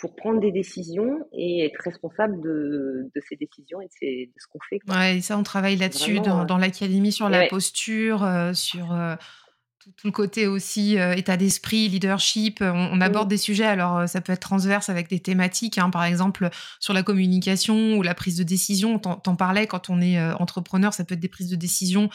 pour 0.00 0.16
prendre 0.16 0.40
des 0.40 0.52
décisions 0.52 1.18
et 1.32 1.66
être 1.66 1.80
responsable 1.82 2.40
de, 2.40 3.10
ces 3.28 3.36
décisions 3.36 3.80
et 3.80 3.86
de, 3.86 4.32
ce 4.36 4.46
qu'on 4.50 4.58
fait. 4.68 4.80
Ouais, 4.88 5.18
et 5.18 5.20
ça, 5.20 5.36
on 5.36 5.42
travaille 5.42 5.76
là-dessus 5.76 6.20
dans, 6.20 6.48
euh, 6.48 6.58
l'académie 6.58 7.12
sur 7.12 7.28
la 7.28 7.46
posture, 7.48 8.26
sur 8.54 8.92
tout, 9.82 10.06
le 10.06 10.12
côté 10.12 10.46
aussi 10.46 10.98
euh, 10.98 11.14
état 11.14 11.36
d'esprit, 11.36 11.88
leadership. 11.88 12.60
On, 12.60 13.00
aborde 13.00 13.28
des 13.28 13.36
sujets, 13.36 13.66
alors 13.66 13.98
euh, 13.98 14.06
ça 14.06 14.20
peut 14.20 14.32
être 14.32 14.40
transverse 14.40 14.88
avec 14.88 15.08
des 15.08 15.20
thématiques, 15.20 15.78
hein, 15.78 15.90
par 15.90 16.04
exemple 16.04 16.50
sur 16.80 16.92
la 16.92 17.02
communication 17.02 17.96
ou 17.96 18.02
la 18.02 18.14
prise 18.14 18.36
de 18.36 18.42
décision. 18.42 18.98
T'en 18.98 19.36
parlais 19.36 19.66
quand 19.66 19.90
on 19.90 20.00
est 20.00 20.18
euh, 20.18 20.34
entrepreneur, 20.36 20.94
ça 20.94 21.04
peut 21.04 21.14
être 21.14 21.20
des 21.20 21.28
prises 21.28 21.48
de 21.48 21.56
décision 21.56 22.10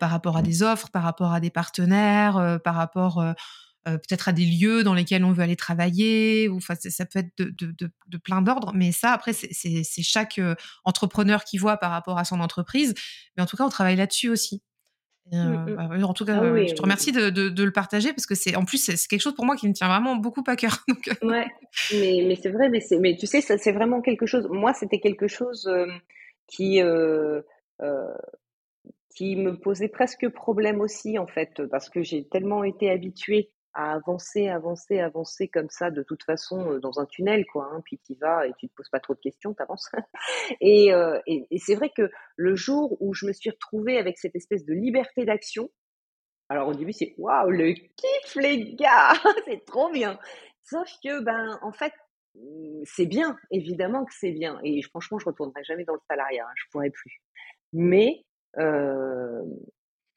par 0.00 0.10
rapport 0.10 0.36
à 0.36 0.42
des 0.42 0.64
offres, 0.64 0.90
par 0.90 1.04
rapport 1.04 1.32
à 1.32 1.38
des 1.38 1.50
partenaires, 1.50 2.58
par 2.64 2.74
rapport 2.74 3.24
peut-être 3.84 4.28
à 4.28 4.32
des 4.32 4.44
lieux 4.44 4.82
dans 4.82 4.92
lesquels 4.92 5.24
on 5.24 5.30
veut 5.30 5.44
aller 5.44 5.54
travailler. 5.54 6.48
Ou, 6.48 6.60
ça 6.60 7.06
peut 7.06 7.20
être 7.20 7.30
de, 7.38 7.54
de, 7.54 7.90
de 8.08 8.18
plein 8.18 8.42
d'ordres, 8.42 8.72
mais 8.74 8.90
ça, 8.90 9.12
après, 9.12 9.32
c'est 9.32 10.02
chaque 10.02 10.40
entrepreneur 10.82 11.44
qui 11.44 11.58
voit 11.58 11.76
par 11.76 11.92
rapport 11.92 12.18
à 12.18 12.24
son 12.24 12.40
entreprise. 12.40 12.92
Mais 13.36 13.42
en 13.44 13.46
tout 13.46 13.56
cas, 13.56 13.64
on 13.64 13.68
travaille 13.68 13.94
là-dessus 13.94 14.28
aussi. 14.28 14.62
Mmh, 15.30 15.36
mmh. 15.36 15.76
Bah, 15.76 16.06
en 16.06 16.14
tout 16.14 16.24
cas, 16.24 16.40
ah 16.40 16.66
je 16.66 16.74
te 16.74 16.82
remercie 16.82 17.12
de, 17.12 17.30
de, 17.30 17.64
le 17.64 17.70
partager 17.70 18.12
parce 18.12 18.26
que 18.26 18.34
c'est 18.34 18.56
en 18.56 18.64
plus 18.64 18.78
c'est 18.78 19.08
quelque 19.08 19.20
chose 19.20 19.34
pour 19.34 19.44
moi 19.44 19.56
qui 19.56 19.68
me 19.68 19.74
tient 19.74 19.88
vraiment 19.88 20.16
beaucoup 20.16 20.42
à 20.46 20.56
cœur. 20.56 20.84
Donc... 20.88 21.10
Ouais, 21.22 21.46
mais, 21.92 22.24
mais 22.26 22.36
c'est 22.36 22.50
vrai, 22.50 22.68
mais, 22.68 22.80
mais 22.98 23.16
tu 23.16 23.26
sais, 23.26 23.40
c'est 23.40 23.72
vraiment 23.72 24.00
quelque 24.00 24.26
chose. 24.26 24.48
Moi, 24.50 24.72
c'était 24.72 25.00
quelque 25.00 25.28
chose 25.28 25.70
qui 26.46 26.82
euh, 26.82 27.42
euh, 27.82 28.14
qui 29.14 29.36
me 29.36 29.58
posait 29.58 29.88
presque 29.88 30.28
problème 30.28 30.80
aussi 30.80 31.18
en 31.18 31.26
fait, 31.26 31.66
parce 31.70 31.90
que 31.90 32.02
j'ai 32.02 32.26
tellement 32.26 32.64
été 32.64 32.90
habituée 32.90 33.50
avancer, 33.78 34.48
avancer, 34.48 34.98
avancer 34.98 35.46
comme 35.46 35.70
ça, 35.70 35.90
de 35.90 36.02
toute 36.02 36.24
façon, 36.24 36.72
euh, 36.72 36.80
dans 36.80 36.98
un 36.98 37.06
tunnel, 37.06 37.46
quoi. 37.46 37.70
Hein, 37.72 37.80
puis 37.84 38.00
tu 38.04 38.14
vas 38.14 38.46
et 38.46 38.52
tu 38.58 38.68
te 38.68 38.74
poses 38.74 38.88
pas 38.88 38.98
trop 38.98 39.14
de 39.14 39.20
questions, 39.20 39.54
tu 39.54 39.62
avances. 39.62 39.90
Euh, 40.62 41.20
et, 41.26 41.46
c'est 41.58 41.74
vrai 41.74 41.90
que 41.94 42.10
le 42.36 42.56
jour 42.56 42.96
où 43.00 43.12
je 43.12 43.26
me 43.26 43.32
suis 43.32 43.50
retrouvée 43.50 43.98
avec 43.98 44.18
cette 44.18 44.34
espèce 44.34 44.64
de 44.64 44.72
liberté 44.72 45.24
d'action, 45.24 45.70
alors 46.48 46.68
au 46.68 46.74
début 46.74 46.92
c'est 46.92 47.14
waouh 47.18 47.50
le 47.50 47.72
kiff 47.72 48.34
les 48.36 48.74
gars, 48.74 49.12
c'est 49.46 49.64
trop 49.66 49.90
bien. 49.90 50.18
Sauf 50.64 50.88
que 51.04 51.22
ben 51.22 51.58
en 51.62 51.72
fait 51.72 51.92
mmh, 52.34 52.82
c'est 52.84 53.06
bien, 53.06 53.36
évidemment 53.50 54.04
que 54.04 54.14
c'est 54.18 54.32
bien. 54.32 54.58
Et 54.64 54.82
franchement 54.82 55.18
je 55.18 55.26
retournerai 55.26 55.62
jamais 55.64 55.84
dans 55.84 55.94
le 55.94 56.00
salariat, 56.08 56.46
hein, 56.46 56.54
je 56.56 56.64
pourrais 56.70 56.90
plus. 56.90 57.20
Mais 57.72 58.24
euh, 58.58 59.42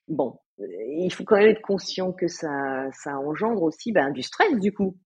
bon, 0.07 0.39
il 0.69 1.11
faut 1.11 1.23
quand 1.23 1.37
même 1.37 1.49
être 1.49 1.61
conscient 1.61 2.11
que 2.11 2.27
ça, 2.27 2.89
ça 2.91 3.17
engendre 3.17 3.63
aussi 3.63 3.91
ben, 3.91 4.11
du 4.11 4.21
stress 4.21 4.53
du 4.59 4.73
coup. 4.73 4.97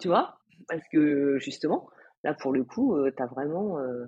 Tu 0.00 0.08
vois? 0.08 0.38
Parce 0.68 0.82
que 0.92 1.38
justement, 1.38 1.88
là 2.24 2.34
pour 2.34 2.52
le 2.52 2.64
coup, 2.64 2.96
euh, 2.96 3.12
tu 3.16 3.22
as 3.22 3.26
vraiment. 3.26 3.78
Euh, 3.78 4.06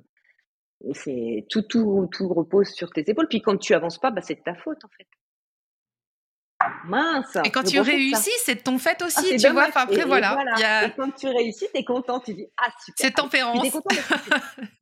c'est 0.93 1.47
tout, 1.51 1.63
tout, 1.63 2.09
tout 2.13 2.29
repose 2.29 2.69
sur 2.69 2.91
tes 2.91 3.09
épaules. 3.09 3.29
Puis 3.29 3.41
quand 3.41 3.57
tu 3.57 3.75
avances 3.75 3.99
pas, 3.99 4.11
bah, 4.11 4.21
c'est 4.21 4.35
de 4.35 4.43
ta 4.43 4.55
faute 4.55 4.85
en 4.85 4.89
fait. 4.97 5.07
Mince. 6.87 7.37
Et 7.45 7.51
quand 7.51 7.63
tu 7.63 7.81
réussis, 7.81 8.31
c'est 8.39 8.57
de 8.57 8.61
ton 8.61 8.79
fait 8.79 8.99
ah, 9.01 9.07
aussi, 9.07 9.37
tu 9.37 9.49
vois? 9.49 9.69
après, 9.75 10.05
voilà. 10.05 10.47
Et, 10.85 10.91
quand 10.97 11.11
tu 11.11 11.27
réussis, 11.27 11.67
t'es 11.73 11.85
content, 11.85 12.21
tu 12.21 12.35
dis 12.35 12.47
ah 12.57 12.69
super. 12.79 13.07
C'est 13.07 13.13
tempérance. 13.13 13.77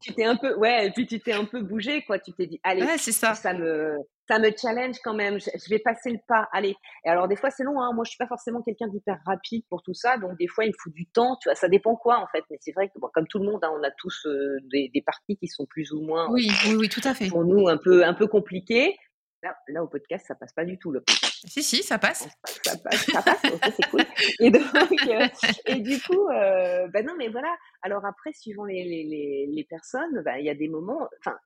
tu 0.01 0.15
t'es 0.15 0.25
un 0.25 0.37
peu, 0.37 0.55
ouais, 0.57 0.87
et 0.87 0.91
puis 0.91 1.07
tu 1.07 1.21
t'es 1.21 1.33
un 1.33 1.45
peu 1.45 1.61
bougé, 1.61 2.03
quoi. 2.05 2.19
Tu 2.19 2.33
t'es 2.33 2.47
dit 2.47 2.61
allez, 2.63 2.87
c'est 2.99 3.13
ça. 3.13 3.35
Ça 3.35 3.55
me, 3.55 3.97
ça 4.29 4.39
me 4.39 4.51
challenge 4.57 4.97
quand 5.03 5.15
même. 5.15 5.39
Je, 5.41 5.71
vais 5.71 5.79
passer 5.79 6.11
le 6.11 6.19
pas. 6.27 6.49
Allez. 6.53 6.77
Et 7.05 7.09
alors 7.09 7.29
des 7.29 7.37
fois 7.37 7.51
c'est 7.51 7.65
long. 7.65 7.81
Hein. 7.81 7.93
Moi 7.95 8.05
je 8.05 8.11
suis 8.11 8.19
pas 8.19 8.27
forcément 8.27 8.63
quelqu'un 8.63 8.89
d'hyper 8.89 9.19
rapide 9.27 9.65
pour 9.69 9.83
tout 9.83 9.95
ça, 9.95 10.17
donc 10.19 10.39
des 10.39 10.47
fois 10.47 10.65
il 10.65 10.69
me 10.69 10.77
faut 10.83 10.91
du 10.91 11.07
temps. 11.07 11.37
Tu 11.41 11.49
vois, 11.49 11.55
ça 11.55 11.69
dépend 11.69 11.97
quoi 11.97 12.19
en 12.19 12.27
fait. 12.29 12.45
Mais 12.51 12.59
c'est 12.61 12.73
vrai 12.73 12.89
que 12.89 12.99
comme 13.13 13.27
tout 13.27 13.39
le 13.39 13.47
monde, 13.47 13.63
hein, 13.63 13.71
on 13.79 13.83
a 13.83 13.91
tous 13.91 14.27
euh, 14.27 14.59
des, 14.71 14.91
des, 14.93 15.03
parties 15.03 15.37
qui 15.37 15.49
sont 15.49 15.67
plus 15.67 15.93
ou 15.93 16.01
moins. 16.01 16.31
Oui, 16.31 16.49
oui, 16.67 16.77
oui, 16.77 16.89
tout 16.89 17.01
à 17.05 17.15
fait. 17.15 17.29
Pour 17.29 17.45
nous 17.45 17.69
un 17.69 17.77
peu, 17.77 18.05
un 18.05 18.15
peu 18.15 18.27
compliquées. 18.27 18.97
Là, 19.43 19.83
au 19.83 19.89
podcast, 19.89 20.27
ça 20.27 20.37
passe 20.37 20.53
pas 20.53 20.65
du 20.65 20.79
tout. 20.79 20.93
Le... 20.93 21.03
Si, 21.09 21.63
si, 21.63 21.83
ça 21.83 21.99
passe. 21.99 22.29
Ça 22.65 22.77
passe, 22.79 23.07
ça 23.07 23.23
passe, 23.23 23.43
c'est 23.43 23.91
cool. 23.91 24.03
Et, 24.39 24.51
donc, 24.51 24.63
euh, 25.09 25.27
et 25.67 25.81
du 25.81 26.01
coup, 26.01 26.29
euh, 26.29 26.87
bah 26.89 27.03
non, 27.03 27.15
mais 27.19 27.29
voilà. 27.29 27.53
Alors 27.83 28.05
après, 28.05 28.33
suivant 28.33 28.65
les, 28.65 28.85
les, 28.85 29.49
les, 29.51 29.65
personnes, 29.65 30.23
bah, 30.25 30.39
il 30.39 30.45
y 30.45 30.51
a 30.51 30.55
des 30.55 30.69
moments, 30.69 31.09
enfin, 31.19 31.37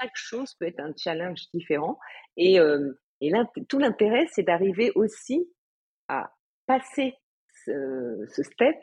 chaque 0.00 0.16
chose 0.16 0.54
peut 0.54 0.66
être 0.66 0.80
un 0.80 0.92
challenge 0.96 1.42
différent. 1.54 1.98
Et, 2.36 2.58
euh, 2.58 2.98
Et 3.20 3.30
là, 3.30 3.44
tout 3.68 3.78
l'intérêt, 3.78 4.26
c'est 4.32 4.42
d'arriver 4.42 4.90
aussi 4.94 5.48
à 6.08 6.32
passer 6.66 7.14
ce, 7.64 8.26
ce 8.34 8.42
step 8.42 8.76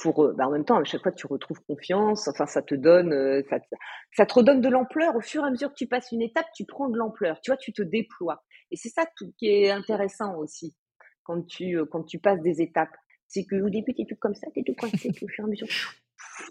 pour, 0.00 0.24
euh, 0.24 0.34
bah, 0.36 0.46
en 0.46 0.50
même 0.50 0.64
temps, 0.64 0.78
à 0.78 0.84
chaque 0.84 1.02
fois, 1.02 1.12
tu 1.12 1.26
retrouves 1.26 1.60
confiance. 1.66 2.28
Enfin, 2.28 2.46
ça 2.46 2.62
te 2.62 2.74
donne, 2.74 3.12
euh, 3.12 3.42
ça, 3.48 3.60
te, 3.60 3.66
ça 4.12 4.26
te 4.26 4.34
redonne 4.34 4.60
de 4.60 4.68
l'ampleur. 4.68 5.16
Au 5.16 5.20
fur 5.20 5.44
et 5.44 5.46
à 5.46 5.50
mesure 5.50 5.70
que 5.70 5.76
tu 5.76 5.86
passes 5.86 6.12
une 6.12 6.22
étape, 6.22 6.46
tu 6.54 6.64
prends 6.64 6.88
de 6.88 6.96
l'ampleur. 6.96 7.40
Tu 7.42 7.50
vois, 7.50 7.56
tu 7.56 7.72
te 7.72 7.82
déploies. 7.82 8.42
Et 8.70 8.76
c'est 8.76 8.88
ça 8.88 9.04
tout, 9.16 9.32
qui 9.38 9.48
est 9.48 9.70
intéressant 9.70 10.36
aussi 10.36 10.76
quand 11.24 11.42
tu, 11.46 11.78
euh, 11.78 11.84
quand 11.90 12.04
tu 12.04 12.18
passes 12.18 12.40
des 12.42 12.60
étapes. 12.60 12.94
C'est 13.28 13.44
qu'au 13.44 13.70
début, 13.70 13.92
tu 13.94 14.02
es 14.02 14.06
tout 14.06 14.16
comme 14.20 14.34
ça, 14.34 14.46
tu 14.54 14.60
es 14.60 14.62
tout 14.62 14.74
coincé, 14.74 15.10
puis 15.12 15.24
au 15.24 15.28
fur 15.28 15.44
et 15.44 15.48
à 15.48 15.50
mesure, 15.50 15.66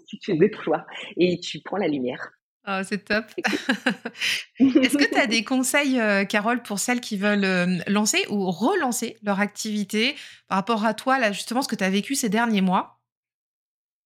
tu 0.06 0.18
te 0.18 0.32
déploies 0.32 0.84
et 1.16 1.40
tu 1.40 1.60
prends 1.64 1.78
la 1.78 1.88
lumière. 1.88 2.32
Oh, 2.68 2.80
c'est 2.82 3.04
top. 3.04 3.24
Est-ce 4.58 4.98
que 4.98 5.08
tu 5.08 5.18
as 5.18 5.28
des 5.28 5.44
conseils, 5.44 5.98
Carole, 6.28 6.62
pour 6.62 6.80
celles 6.80 7.00
qui 7.00 7.16
veulent 7.16 7.80
lancer 7.86 8.26
ou 8.28 8.50
relancer 8.50 9.16
leur 9.22 9.40
activité 9.40 10.16
par 10.48 10.58
rapport 10.58 10.84
à 10.84 10.92
toi, 10.92 11.18
là, 11.18 11.32
justement, 11.32 11.62
ce 11.62 11.68
que 11.68 11.76
tu 11.76 11.84
as 11.84 11.90
vécu 11.90 12.14
ces 12.14 12.28
derniers 12.28 12.60
mois? 12.60 12.95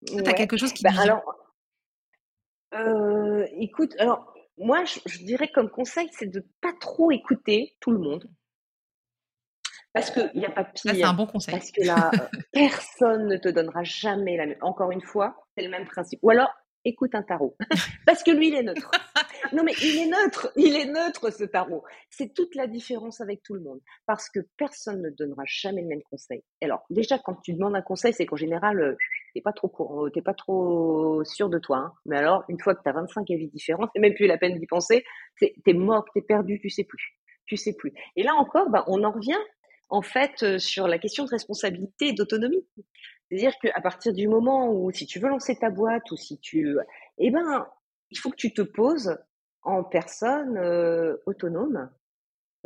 Tu 0.06 0.18
as 0.26 0.32
quelque 0.32 0.56
chose 0.56 0.72
qui 0.72 0.82
bah, 0.82 0.90
alors, 0.98 1.22
euh, 2.74 3.46
écoute, 3.58 3.94
alors 3.98 4.32
moi, 4.58 4.84
je, 4.84 5.24
dirais 5.24 5.48
comme 5.48 5.70
conseil, 5.70 6.08
c'est 6.12 6.30
de 6.30 6.46
pas 6.60 6.72
trop 6.80 7.10
écouter 7.10 7.76
tout 7.80 7.90
le 7.90 7.98
monde. 7.98 8.28
Parce 9.92 10.10
qu'il 10.10 10.30
n'y 10.34 10.46
a 10.46 10.50
pas 10.50 10.64
pire. 10.64 10.94
c'est 10.94 11.02
un 11.02 11.14
bon 11.14 11.26
conseil. 11.26 11.52
Parce 11.52 11.72
que 11.72 11.84
là, 11.84 12.10
personne 12.52 13.26
ne 13.26 13.36
te 13.36 13.48
donnera 13.48 13.82
jamais 13.82 14.36
la 14.36 14.46
même. 14.46 14.58
Encore 14.60 14.92
une 14.92 15.02
fois, 15.02 15.34
c'est 15.56 15.64
le 15.64 15.70
même 15.70 15.86
principe. 15.86 16.20
Ou 16.22 16.30
alors, 16.30 16.50
écoute 16.84 17.14
un 17.14 17.22
tarot. 17.22 17.56
Parce 18.06 18.22
que 18.22 18.30
lui, 18.30 18.48
il 18.48 18.54
est 18.54 18.62
neutre. 18.62 18.90
Non, 19.52 19.64
mais 19.64 19.72
il 19.82 19.98
est 19.98 20.06
neutre. 20.06 20.52
Il 20.56 20.76
est 20.76 20.84
neutre, 20.84 21.30
ce 21.32 21.44
tarot. 21.44 21.82
C'est 22.08 22.34
toute 22.34 22.54
la 22.54 22.68
différence 22.68 23.20
avec 23.20 23.42
tout 23.42 23.54
le 23.54 23.60
monde. 23.60 23.80
Parce 24.06 24.28
que 24.28 24.40
personne 24.56 25.02
ne 25.02 25.10
donnera 25.10 25.42
jamais 25.46 25.82
le 25.82 25.88
même 25.88 26.02
conseil. 26.02 26.44
Alors, 26.62 26.84
déjà, 26.90 27.18
quand 27.18 27.34
tu 27.42 27.54
demandes 27.54 27.74
un 27.74 27.82
conseil, 27.82 28.12
c'est 28.12 28.26
qu'en 28.26 28.36
général, 28.36 28.80
euh, 28.80 28.96
t'es 29.34 29.40
pas 29.40 29.52
trop, 29.52 30.08
t'es 30.10 30.22
pas 30.22 30.34
trop 30.34 31.24
sûr 31.24 31.48
de 31.48 31.58
toi. 31.58 31.78
Hein. 31.78 31.92
Mais 32.06 32.16
alors, 32.16 32.44
une 32.48 32.58
fois 32.60 32.74
que 32.74 32.82
tu 32.82 32.88
as 32.88 32.92
25 32.92 33.30
avis 33.30 33.48
différents, 33.48 33.88
c'est 33.94 34.00
même 34.00 34.14
plus 34.14 34.26
la 34.26 34.38
peine 34.38 34.58
d'y 34.58 34.66
penser. 34.66 35.04
T'es 35.38 35.72
mort, 35.72 36.04
t'es 36.14 36.22
perdu, 36.22 36.60
tu 36.60 36.70
sais 36.70 36.84
plus. 36.84 37.16
Tu 37.46 37.56
sais 37.56 37.74
plus. 37.74 37.92
Et 38.16 38.22
là 38.22 38.34
encore, 38.34 38.70
bah, 38.70 38.84
on 38.86 39.02
en 39.04 39.10
revient 39.10 39.40
en 39.88 40.02
fait 40.02 40.42
euh, 40.42 40.58
sur 40.58 40.86
la 40.86 40.98
question 40.98 41.24
de 41.24 41.30
responsabilité 41.30 42.08
et 42.08 42.12
d'autonomie. 42.12 42.64
C'est-à-dire 43.28 43.52
qu'à 43.60 43.80
partir 43.80 44.12
du 44.12 44.28
moment 44.28 44.72
où, 44.72 44.90
si 44.90 45.06
tu 45.06 45.18
veux 45.18 45.28
lancer 45.28 45.56
ta 45.56 45.70
boîte 45.70 46.10
ou 46.10 46.16
si 46.16 46.38
tu, 46.38 46.76
eh 47.18 47.30
ben, 47.30 47.66
il 48.10 48.18
faut 48.18 48.30
que 48.30 48.36
tu 48.36 48.52
te 48.52 48.62
poses 48.62 49.18
en 49.62 49.84
personne 49.84 50.56
euh, 50.56 51.16
autonome 51.26 51.90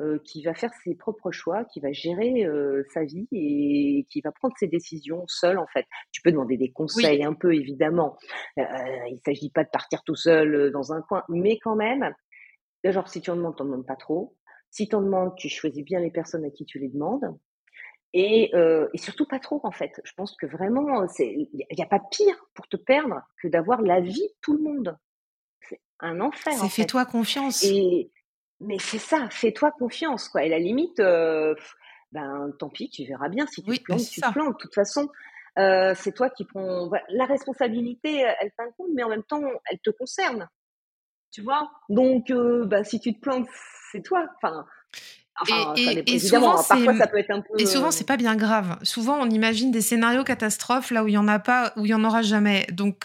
euh, 0.00 0.18
qui 0.24 0.42
va 0.42 0.54
faire 0.54 0.72
ses 0.82 0.94
propres 0.94 1.30
choix, 1.30 1.64
qui 1.64 1.80
va 1.80 1.92
gérer 1.92 2.44
euh, 2.44 2.82
sa 2.92 3.04
vie 3.04 3.28
et 3.32 4.06
qui 4.10 4.20
va 4.20 4.32
prendre 4.32 4.54
ses 4.58 4.66
décisions 4.66 5.24
seul 5.28 5.58
en 5.58 5.66
fait. 5.68 5.86
Tu 6.12 6.20
peux 6.22 6.32
demander 6.32 6.56
des 6.56 6.72
conseils 6.72 7.22
un 7.24 7.34
peu 7.34 7.54
évidemment. 7.54 8.16
il 8.56 8.62
ne 9.12 9.20
s'agit 9.24 9.50
pas 9.50 9.64
de 9.64 9.70
partir 9.70 10.02
tout 10.04 10.16
seul 10.16 10.70
dans 10.72 10.92
un 10.92 11.02
coin, 11.02 11.22
mais 11.28 11.58
quand 11.58 11.76
même, 11.76 12.12
genre 12.84 13.08
si 13.08 13.20
tu 13.20 13.30
en 13.30 13.36
demandes, 13.36 13.56
tu 13.56 13.62
n'en 13.62 13.70
demandes 13.70 13.86
pas 13.86 13.96
trop. 13.96 14.36
Si 14.70 14.88
tu 14.88 14.96
en 14.96 15.02
demandes, 15.02 15.34
tu 15.36 15.48
choisis 15.48 15.84
bien 15.84 16.00
les 16.00 16.10
personnes 16.10 16.44
à 16.44 16.50
qui 16.50 16.64
tu 16.64 16.78
les 16.78 16.88
demandes. 16.88 17.38
Et, 18.12 18.52
et 18.52 18.98
surtout 18.98 19.26
pas 19.26 19.38
trop 19.38 19.60
en 19.64 19.72
fait. 19.72 20.00
Je 20.04 20.12
pense 20.16 20.36
que 20.36 20.46
vraiment, 20.46 21.06
il 21.18 21.48
n'y 21.52 21.82
a, 21.82 21.84
a 21.84 21.88
pas 21.88 22.02
pire 22.10 22.36
pour 22.54 22.68
te 22.68 22.76
perdre 22.76 23.20
que 23.42 23.48
d'avoir 23.48 23.82
la 23.82 24.00
vie 24.00 24.28
de 24.28 24.34
tout 24.40 24.56
le 24.56 24.62
monde 24.62 24.96
un 26.00 26.20
enfer. 26.20 26.52
C'est 26.52 26.68
fais-toi 26.68 27.06
confiance. 27.06 27.64
Et 27.64 28.10
mais 28.60 28.78
c'est 28.78 28.98
ça, 28.98 29.28
fais-toi 29.30 29.72
confiance 29.72 30.28
quoi. 30.28 30.44
Et 30.44 30.48
la 30.48 30.58
limite, 30.58 31.00
euh, 31.00 31.54
ben 32.12 32.52
tant 32.58 32.68
pis, 32.68 32.88
tu 32.88 33.04
verras 33.04 33.28
bien 33.28 33.46
si 33.46 33.62
tu 33.62 33.78
te 33.78 33.82
plantes, 33.84 34.08
tu 34.08 34.20
te 34.20 34.32
plantes. 34.32 34.54
De 34.54 34.58
toute 34.58 34.74
façon, 34.74 35.08
euh, 35.58 35.94
c'est 35.96 36.12
toi 36.12 36.30
qui 36.30 36.44
prends 36.44 36.90
la 37.08 37.24
responsabilité. 37.26 38.24
Elle 38.40 38.50
t'incombe, 38.56 38.90
mais 38.94 39.02
en 39.02 39.08
même 39.08 39.24
temps, 39.24 39.42
elle 39.70 39.78
te 39.80 39.90
concerne. 39.90 40.48
Tu 41.32 41.42
vois? 41.42 41.70
Donc, 41.88 42.30
euh, 42.30 42.64
bah, 42.64 42.84
si 42.84 43.00
tu 43.00 43.14
te 43.14 43.20
plantes, 43.20 43.48
c'est 43.90 44.02
toi. 44.02 44.28
Enfin. 44.36 44.66
et, 45.76 46.18
souvent, 46.20 46.54
parfois 46.62 46.94
ça 46.94 47.08
peut 47.08 47.18
être 47.18 47.30
un 47.30 47.40
peu. 47.40 47.54
Et 47.58 47.66
souvent, 47.66 47.90
c'est 47.90 48.06
pas 48.06 48.16
bien 48.16 48.36
grave. 48.36 48.78
Souvent, 48.82 49.20
on 49.20 49.28
imagine 49.28 49.72
des 49.72 49.80
scénarios 49.80 50.22
catastrophes 50.22 50.92
là 50.92 51.02
où 51.02 51.08
il 51.08 51.14
y 51.14 51.18
en 51.18 51.26
a 51.26 51.40
pas, 51.40 51.72
où 51.76 51.84
il 51.86 51.88
y 51.88 51.94
en 51.94 52.04
aura 52.04 52.22
jamais. 52.22 52.66
Donc, 52.70 53.04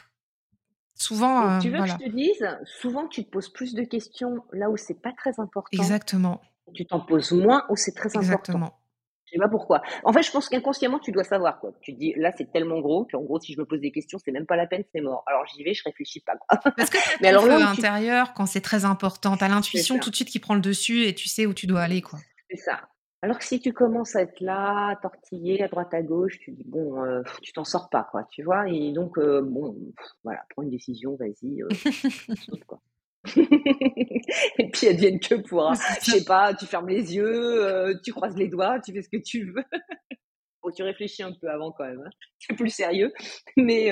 Souvent, 0.99 1.59
tu 1.59 1.69
veux 1.69 1.79
que 1.79 1.87
je 1.87 1.95
te 1.95 2.09
dise, 2.09 2.45
souvent 2.65 3.07
tu 3.07 3.23
te 3.23 3.29
poses 3.29 3.49
plus 3.49 3.73
de 3.73 3.83
questions 3.83 4.43
là 4.51 4.69
où 4.69 4.75
c'est 4.75 5.01
pas 5.01 5.13
très 5.13 5.39
important. 5.39 5.69
Exactement. 5.71 6.41
Tu 6.73 6.85
t'en 6.85 6.99
poses 6.99 7.31
moins 7.31 7.63
où 7.69 7.77
c'est 7.77 7.93
très 7.93 8.09
Exactement. 8.15 8.57
important. 8.65 8.79
Je 9.25 9.35
sais 9.35 9.39
pas 9.39 9.47
pourquoi. 9.47 9.81
En 10.03 10.11
fait, 10.11 10.23
je 10.23 10.31
pense 10.31 10.49
qu'inconsciemment, 10.49 10.99
tu 10.99 11.11
dois 11.11 11.23
savoir 11.23 11.59
quoi. 11.59 11.71
Tu 11.81 11.93
te 11.93 11.99
dis 11.99 12.13
là, 12.17 12.31
c'est 12.35 12.51
tellement 12.51 12.79
gros 12.81 13.07
qu'en 13.09 13.21
gros, 13.21 13.39
si 13.39 13.53
je 13.53 13.59
me 13.59 13.65
pose 13.65 13.79
des 13.79 13.91
questions, 13.91 14.19
c'est 14.23 14.31
même 14.31 14.45
pas 14.45 14.57
la 14.57 14.67
peine, 14.67 14.83
c'est 14.93 15.01
mort. 15.01 15.23
Alors 15.27 15.45
j'y 15.45 15.63
vais, 15.63 15.73
je 15.73 15.83
réfléchis 15.85 16.19
pas. 16.19 16.33
Parce 16.75 16.89
que 16.89 16.97
mais 17.21 17.29
alors 17.29 17.45
là, 17.45 18.33
quand 18.35 18.45
c'est 18.45 18.61
très 18.61 18.83
important, 18.83 19.37
t'as 19.37 19.47
l'intuition 19.47 19.99
tout 19.99 20.09
de 20.09 20.15
suite 20.15 20.29
qui 20.29 20.39
prend 20.39 20.55
le 20.55 20.61
dessus 20.61 21.05
et 21.05 21.15
tu 21.15 21.29
sais 21.29 21.45
où 21.45 21.53
tu 21.53 21.65
dois 21.65 21.81
aller 21.81 22.01
quoi. 22.01 22.19
C'est 22.49 22.57
ça. 22.57 22.89
Alors 23.21 23.37
que 23.37 23.43
si 23.43 23.59
tu 23.59 23.73
commences 23.73 24.15
à 24.15 24.21
être 24.21 24.39
là, 24.39 24.91
à 24.91 24.95
tortiller 24.95 25.61
à 25.61 25.67
droite 25.67 25.93
à 25.93 26.01
gauche, 26.01 26.39
tu 26.39 26.51
dis 26.51 26.63
bon, 26.65 27.03
euh, 27.03 27.21
tu 27.41 27.51
t'en 27.51 27.65
sors 27.65 27.89
pas 27.89 28.07
quoi, 28.09 28.23
tu 28.31 28.43
vois. 28.43 28.69
Et 28.69 28.93
donc 28.93 29.17
euh, 29.17 29.41
bon, 29.41 29.75
voilà, 30.23 30.45
prends 30.51 30.63
une 30.63 30.69
décision, 30.69 31.17
vas-y, 31.17 31.61
euh, 31.61 31.67
quoi. 32.67 32.81
et 33.35 34.69
puis 34.71 34.87
advienne 34.87 35.19
que 35.19 35.35
pourra. 35.35 35.73
Je 36.01 36.11
sais 36.11 36.23
pas, 36.23 36.53
tu 36.53 36.65
fermes 36.65 36.87
les 36.87 37.13
yeux, 37.13 37.99
tu 38.05 38.13
croises 38.13 38.37
les 38.37 38.47
doigts, 38.47 38.79
tu 38.79 38.93
fais 38.93 39.01
ce 39.01 39.09
que 39.09 39.21
tu 39.21 39.51
veux. 39.51 39.65
bon, 40.63 40.71
tu 40.71 40.83
réfléchis 40.83 41.23
un 41.23 41.33
peu 41.33 41.49
avant 41.49 41.73
quand 41.73 41.85
même. 41.85 42.01
Hein. 42.05 42.11
C'est 42.39 42.55
plus 42.55 42.69
sérieux, 42.69 43.11
mais 43.57 43.91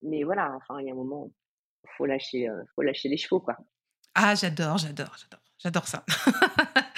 mais 0.00 0.22
voilà. 0.22 0.50
Enfin, 0.56 0.80
il 0.80 0.86
y 0.86 0.88
a 0.88 0.94
un 0.94 0.96
moment, 0.96 1.30
faut 1.98 2.06
lâcher, 2.06 2.48
faut 2.74 2.82
lâcher 2.82 3.10
les 3.10 3.18
chevaux 3.18 3.40
quoi. 3.40 3.58
Ah, 4.14 4.34
j'adore, 4.34 4.78
j'adore, 4.78 5.14
j'adore. 5.20 5.43
J'adore 5.64 5.88
ça. 5.88 6.04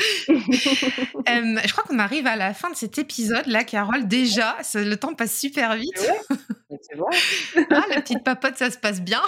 je 0.28 1.72
crois 1.72 1.84
qu'on 1.84 2.00
arrive 2.00 2.26
à 2.26 2.34
la 2.34 2.52
fin 2.52 2.68
de 2.68 2.74
cet 2.74 2.98
épisode-là, 2.98 3.62
Carole. 3.62 4.08
Déjà, 4.08 4.56
le 4.74 4.96
temps 4.96 5.14
passe 5.14 5.38
super 5.38 5.76
vite. 5.76 5.96
C'est 6.82 6.96
vrai. 6.96 7.16
ah, 7.70 7.84
la 7.88 8.00
petite 8.00 8.24
papote, 8.24 8.56
ça 8.56 8.70
se 8.70 8.78
passe 8.78 9.00
bien. 9.00 9.22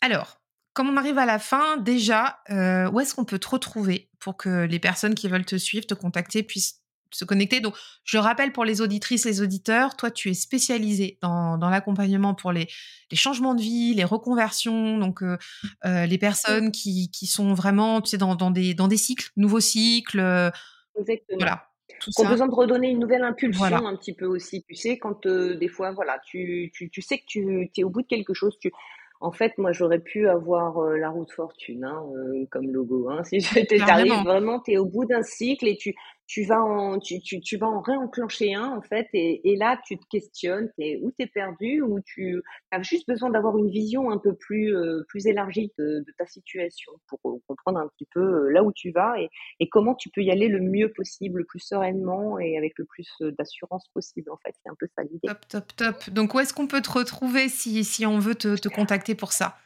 alors, 0.00 0.40
comme 0.72 0.88
on 0.88 0.96
arrive 0.96 1.18
à 1.18 1.26
la 1.26 1.38
fin, 1.38 1.76
déjà, 1.76 2.40
euh, 2.50 2.90
où 2.90 3.00
est-ce 3.00 3.14
qu'on 3.14 3.26
peut 3.26 3.38
te 3.38 3.48
retrouver 3.48 4.08
pour 4.18 4.38
que 4.38 4.64
les 4.64 4.78
personnes 4.78 5.14
qui 5.14 5.28
veulent 5.28 5.44
te 5.44 5.56
suivre, 5.56 5.86
te 5.86 5.94
contacter, 5.94 6.42
puissent 6.42 6.80
se 7.14 7.24
connecter. 7.24 7.60
Donc, 7.60 7.74
je 8.04 8.18
rappelle 8.18 8.52
pour 8.52 8.64
les 8.64 8.80
auditrices, 8.80 9.24
les 9.24 9.40
auditeurs, 9.40 9.96
toi, 9.96 10.10
tu 10.10 10.30
es 10.30 10.34
spécialisé 10.34 11.18
dans, 11.22 11.58
l'accompagnement 11.70 12.34
pour 12.34 12.52
les, 12.52 12.68
changements 13.12 13.54
de 13.54 13.62
vie, 13.62 13.94
les 13.94 14.04
reconversions, 14.04 14.98
donc 14.98 15.22
euh, 15.22 15.38
euh, 15.84 16.06
les 16.06 16.18
personnes 16.18 16.72
qui, 16.72 17.08
sont 17.26 17.54
vraiment, 17.54 18.00
tu 18.00 18.10
sais, 18.10 18.18
dans, 18.18 18.50
des, 18.50 18.74
dans 18.74 18.88
des 18.88 18.96
cycles, 18.96 19.30
nouveaux 19.36 19.60
cycles. 19.60 20.20
Euh, 20.20 20.50
Exactement. 20.98 21.38
Voilà. 21.38 21.68
Tout 22.00 22.10
ont 22.18 22.28
besoin 22.28 22.48
de 22.48 22.54
redonner 22.54 22.90
une 22.90 22.98
nouvelle 22.98 23.22
impulsion 23.22 23.86
un 23.86 23.96
petit 23.96 24.12
peu 24.12 24.26
aussi. 24.26 24.62
Tu 24.68 24.74
sais, 24.74 24.98
quand 24.98 25.26
des 25.26 25.68
fois, 25.68 25.92
voilà, 25.92 26.18
tu, 26.26 26.70
tu, 26.74 27.02
sais 27.02 27.18
que 27.18 27.24
tu 27.26 27.70
es 27.78 27.84
au 27.84 27.88
bout 27.88 28.02
de 28.02 28.06
quelque 28.06 28.34
chose, 28.34 28.58
tu, 28.60 28.72
en 29.20 29.32
fait, 29.32 29.56
moi, 29.56 29.72
j'aurais 29.72 30.00
pu 30.00 30.28
avoir 30.28 30.80
la 30.80 31.08
route 31.08 31.32
fortune 31.32 31.84
hein, 31.84 32.02
comme 32.50 32.70
logo. 32.70 33.08
Hein, 33.08 33.22
si 33.24 33.40
j'étais 33.40 33.78
vraiment, 33.78 34.60
tu 34.60 34.72
es 34.72 34.78
au 34.78 34.86
bout 34.86 35.06
d'un 35.06 35.22
cycle 35.22 35.66
et 35.66 35.76
tu, 35.76 35.94
tu 36.26 36.44
vas 36.44 36.62
en, 36.62 36.98
tu, 36.98 37.20
tu, 37.20 37.40
tu, 37.40 37.56
vas 37.56 37.68
en 37.68 37.80
réenclencher 37.80 38.54
un, 38.54 38.76
en 38.76 38.82
fait, 38.82 39.08
et, 39.12 39.40
et 39.50 39.56
là, 39.56 39.78
tu 39.86 39.98
te 39.98 40.04
questionnes, 40.10 40.70
es, 40.78 40.98
où 41.02 41.10
t'es 41.10 41.26
perdu, 41.26 41.82
ou 41.82 42.00
tu 42.00 42.42
as 42.70 42.82
juste 42.82 43.06
besoin 43.06 43.30
d'avoir 43.30 43.58
une 43.58 43.70
vision 43.70 44.10
un 44.10 44.18
peu 44.18 44.34
plus, 44.34 44.74
euh, 44.74 45.04
plus 45.08 45.26
élargie 45.26 45.70
de, 45.78 46.04
de, 46.06 46.14
ta 46.16 46.26
situation 46.26 46.92
pour 47.08 47.20
euh, 47.26 47.38
comprendre 47.46 47.78
un 47.78 47.88
petit 47.88 48.08
peu 48.12 48.20
euh, 48.20 48.52
là 48.52 48.62
où 48.62 48.72
tu 48.72 48.90
vas 48.90 49.20
et, 49.20 49.28
et, 49.60 49.68
comment 49.68 49.94
tu 49.94 50.08
peux 50.08 50.22
y 50.22 50.30
aller 50.30 50.48
le 50.48 50.60
mieux 50.60 50.92
possible, 50.92 51.40
le 51.40 51.44
plus 51.44 51.60
sereinement 51.60 52.38
et 52.38 52.56
avec 52.56 52.72
le 52.78 52.84
plus 52.84 53.08
d'assurance 53.38 53.88
possible, 53.92 54.30
en 54.30 54.38
fait. 54.38 54.54
C'est 54.62 54.70
un 54.70 54.76
peu 54.78 54.86
ça 54.96 55.02
l'idée. 55.02 55.28
Top, 55.28 55.46
top, 55.48 55.76
top. 55.76 56.10
Donc, 56.10 56.34
où 56.34 56.40
est-ce 56.40 56.54
qu'on 56.54 56.66
peut 56.66 56.82
te 56.82 56.90
retrouver 56.90 57.48
si, 57.48 57.84
si 57.84 58.06
on 58.06 58.18
veut 58.18 58.34
te, 58.34 58.56
te 58.56 58.68
contacter 58.68 59.14
pour 59.14 59.32
ça? 59.32 59.56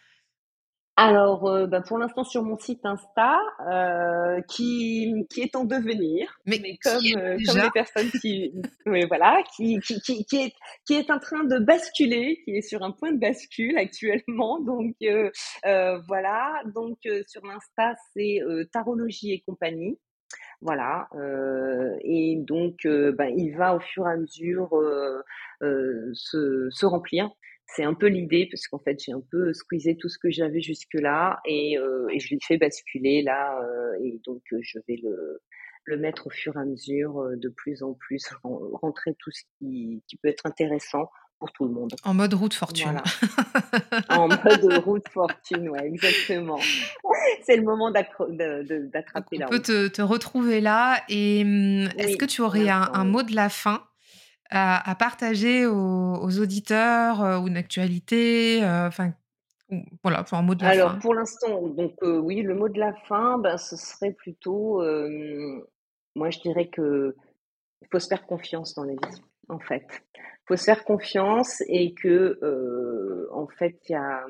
Alors, 1.00 1.46
euh, 1.46 1.68
bah, 1.68 1.80
pour 1.80 1.96
l'instant 1.96 2.24
sur 2.24 2.42
mon 2.42 2.58
site 2.58 2.84
Insta, 2.84 3.38
euh, 3.70 4.40
qui, 4.48 5.14
qui 5.30 5.42
est 5.42 5.54
en 5.54 5.64
devenir, 5.64 6.40
mais, 6.44 6.58
comme, 6.82 6.96
euh, 7.16 7.38
comme 7.46 7.62
les 7.62 7.70
personnes 7.72 8.10
qui, 8.20 8.52
oui, 8.84 9.04
voilà, 9.06 9.40
qui, 9.54 9.78
qui, 9.78 10.00
qui, 10.00 10.24
qui, 10.24 10.36
est, 10.38 10.52
qui 10.84 10.94
est 10.94 11.08
en 11.12 11.20
train 11.20 11.44
de 11.44 11.60
basculer, 11.60 12.40
qui 12.44 12.56
est 12.56 12.62
sur 12.62 12.82
un 12.82 12.90
point 12.90 13.12
de 13.12 13.20
bascule 13.20 13.78
actuellement. 13.78 14.58
Donc 14.58 14.96
euh, 15.04 15.30
euh 15.66 16.00
voilà, 16.08 16.52
donc 16.74 16.98
sur 17.28 17.46
l'Insta 17.46 17.94
c'est 18.12 18.40
Tarologie 18.72 19.34
et 19.34 19.40
compagnie. 19.46 20.00
Voilà, 20.60 21.06
euh, 21.14 21.96
et 22.00 22.38
donc 22.40 22.88
bah, 23.16 23.30
il 23.30 23.54
va 23.56 23.76
au 23.76 23.80
fur 23.80 24.08
et 24.08 24.14
à 24.14 24.16
mesure 24.16 24.70
se, 25.60 26.68
se 26.70 26.86
remplir 26.86 27.30
c'est 27.68 27.84
un 27.84 27.94
peu 27.94 28.06
l'idée 28.06 28.48
parce 28.50 28.66
qu'en 28.66 28.78
fait 28.78 28.98
j'ai 29.04 29.12
un 29.12 29.22
peu 29.30 29.52
squeezé 29.52 29.96
tout 29.96 30.08
ce 30.08 30.18
que 30.18 30.30
j'avais 30.30 30.60
jusque 30.60 30.94
là 30.94 31.40
et, 31.44 31.78
euh, 31.78 32.08
et 32.10 32.18
je 32.18 32.30
l'ai 32.30 32.40
fait 32.40 32.56
basculer 32.56 33.22
là 33.22 33.60
euh, 33.62 33.92
et 34.02 34.20
donc 34.26 34.42
euh, 34.52 34.58
je 34.62 34.78
vais 34.88 34.98
le 35.02 35.40
le 35.84 35.96
mettre 35.96 36.26
au 36.26 36.30
fur 36.30 36.56
et 36.56 36.60
à 36.60 36.64
mesure 36.66 37.30
de 37.34 37.48
plus 37.48 37.82
en 37.82 37.94
plus 37.94 38.22
rentrer 38.42 39.14
tout 39.18 39.30
ce 39.30 39.42
qui, 39.58 40.02
qui 40.06 40.16
peut 40.18 40.28
être 40.28 40.44
intéressant 40.44 41.08
pour 41.38 41.50
tout 41.52 41.64
le 41.64 41.72
monde. 41.72 41.94
En 42.04 42.12
mode 42.12 42.34
route 42.34 42.52
fortune. 42.52 42.90
Voilà. 42.90 43.02
en 44.10 44.28
mode 44.28 44.84
route 44.84 45.08
fortune, 45.08 45.70
ouais, 45.70 45.86
exactement. 45.86 46.58
C'est 47.42 47.56
le 47.56 47.62
moment 47.62 47.90
d'attraper 47.90 49.38
là. 49.38 49.46
On 49.46 49.50
peut 49.50 49.62
te, 49.62 49.88
te, 49.88 50.02
retrouver 50.02 50.60
là. 50.60 51.02
Et 51.08 51.40
hum, 51.42 51.88
est-ce 51.96 52.18
que 52.18 52.26
tu 52.26 52.42
aurais 52.42 52.68
un, 52.68 52.90
un, 52.92 53.04
mot 53.04 53.22
de 53.22 53.34
la 53.34 53.48
fin 53.48 53.82
à, 54.50 54.94
partager 54.98 55.66
aux, 55.66 56.40
auditeurs 56.40 57.22
euh, 57.22 57.38
ou 57.38 57.48
une 57.48 57.56
actualité 57.56 58.62
euh, 58.62 58.88
Enfin, 58.88 59.12
voilà, 60.02 60.24
un 60.32 60.42
mot 60.42 60.54
de 60.54 60.62
la 60.62 60.70
Alors, 60.70 60.92
fin. 60.92 60.98
pour 60.98 61.14
l'instant, 61.14 61.66
donc 61.68 61.94
euh, 62.02 62.18
oui, 62.18 62.40
le 62.42 62.54
mot 62.54 62.68
de 62.68 62.78
la 62.78 62.94
fin, 63.06 63.38
ben, 63.38 63.58
ce 63.58 63.76
serait 63.76 64.12
plutôt, 64.12 64.82
moi 66.14 66.30
je 66.30 66.40
dirais 66.40 66.68
que 66.68 67.14
il 67.82 67.88
faut 67.92 67.98
se 68.00 68.08
faire 68.08 68.26
confiance 68.26 68.74
dans 68.74 68.84
la 68.84 68.94
vie, 68.94 69.22
en 69.48 69.58
fait. 69.58 69.86
Il 70.16 70.48
faut 70.48 70.56
se 70.56 70.64
faire 70.64 70.84
confiance 70.84 71.62
et 71.68 71.94
que, 71.94 73.28
en 73.30 73.46
fait, 73.46 73.78
il 73.88 73.92
y 73.92 73.94
a, 73.94 74.24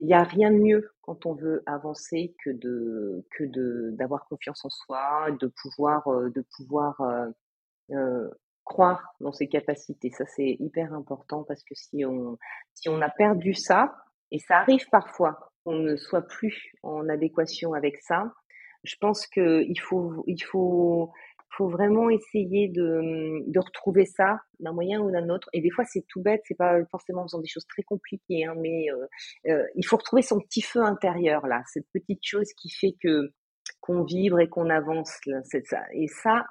y 0.00 0.14
a 0.14 0.22
rien 0.24 0.50
de 0.50 0.56
mieux 0.56 0.90
quand 1.02 1.26
on 1.26 1.34
veut 1.34 1.62
avancer 1.66 2.34
que 2.42 2.50
de 2.50 3.26
que 3.36 3.44
de 3.44 3.90
d'avoir 3.92 4.26
confiance 4.26 4.64
en 4.64 4.70
soi, 4.70 5.28
de 5.38 5.52
pouvoir 5.62 6.08
de 6.08 6.44
pouvoir 6.56 7.02
croire 8.64 9.14
dans 9.20 9.32
ses 9.32 9.48
capacités. 9.48 10.10
Ça, 10.10 10.24
c'est 10.26 10.56
hyper 10.60 10.92
important 10.92 11.44
parce 11.44 11.62
que 11.64 11.74
si 11.74 12.04
on, 12.04 12.38
si 12.74 12.88
on 12.88 13.00
a 13.00 13.08
perdu 13.08 13.54
ça, 13.54 13.94
et 14.30 14.38
ça 14.38 14.58
arrive 14.58 14.88
parfois 14.90 15.52
qu'on 15.64 15.74
ne 15.74 15.96
soit 15.96 16.22
plus 16.22 16.72
en 16.82 17.08
adéquation 17.08 17.74
avec 17.74 17.98
ça, 17.98 18.32
je 18.84 18.96
pense 19.00 19.26
qu'il 19.26 19.78
faut, 19.80 20.24
il 20.26 20.42
faut, 20.42 21.12
faut 21.56 21.68
vraiment 21.68 22.10
essayer 22.10 22.68
de, 22.68 23.42
de 23.46 23.60
retrouver 23.60 24.06
ça 24.06 24.40
d'un 24.58 24.72
moyen 24.72 25.00
ou 25.00 25.10
d'un 25.10 25.28
autre. 25.28 25.48
Et 25.52 25.60
des 25.60 25.70
fois, 25.70 25.84
c'est 25.84 26.04
tout 26.08 26.22
bête, 26.22 26.42
c'est 26.46 26.56
pas 26.56 26.84
forcément 26.90 27.22
en 27.22 27.24
faisant 27.24 27.40
des 27.40 27.48
choses 27.48 27.66
très 27.66 27.82
compliquées, 27.82 28.44
hein, 28.46 28.54
mais 28.58 28.86
euh, 28.90 29.52
euh, 29.52 29.64
il 29.76 29.86
faut 29.86 29.96
retrouver 29.96 30.22
son 30.22 30.40
petit 30.40 30.62
feu 30.62 30.82
intérieur 30.82 31.46
là, 31.46 31.62
cette 31.66 31.86
petite 31.92 32.24
chose 32.24 32.52
qui 32.54 32.70
fait 32.70 32.96
que 33.00 33.32
qu'on 33.80 34.04
vibre 34.04 34.40
et 34.40 34.48
qu'on 34.48 34.70
avance. 34.70 35.12
c'est 35.44 35.66
ça. 35.66 35.82
Et 35.92 36.08
ça, 36.08 36.44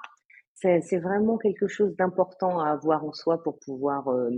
c'est 0.62 0.98
vraiment 0.98 1.38
quelque 1.38 1.66
chose 1.66 1.94
d'important 1.96 2.60
à 2.60 2.70
avoir 2.70 3.04
en 3.04 3.12
soi 3.12 3.42
pour 3.42 3.58
pouvoir 3.58 4.08
euh, 4.08 4.30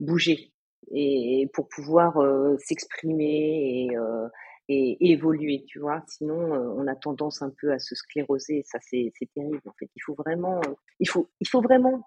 bouger 0.00 0.52
et 0.90 1.48
pour 1.54 1.68
pouvoir 1.68 2.18
euh, 2.18 2.56
s'exprimer 2.58 3.86
et, 3.90 3.96
euh, 3.96 4.28
et, 4.68 5.12
évoluer, 5.12 5.64
tu 5.66 5.78
vois. 5.78 6.02
Sinon, 6.08 6.36
on 6.36 6.86
a 6.86 6.96
tendance 6.96 7.42
un 7.42 7.50
peu 7.50 7.72
à 7.72 7.78
se 7.78 7.94
scléroser. 7.94 8.62
Ça, 8.66 8.78
c'est 8.80 9.12
terrible. 9.34 9.60
En 9.66 9.72
fait, 9.78 9.90
il 9.94 10.02
faut 10.02 10.14
vraiment, 10.14 10.60
il 11.00 11.08
faut, 11.08 11.28
il 11.40 11.48
faut 11.48 11.60
vraiment 11.60 12.06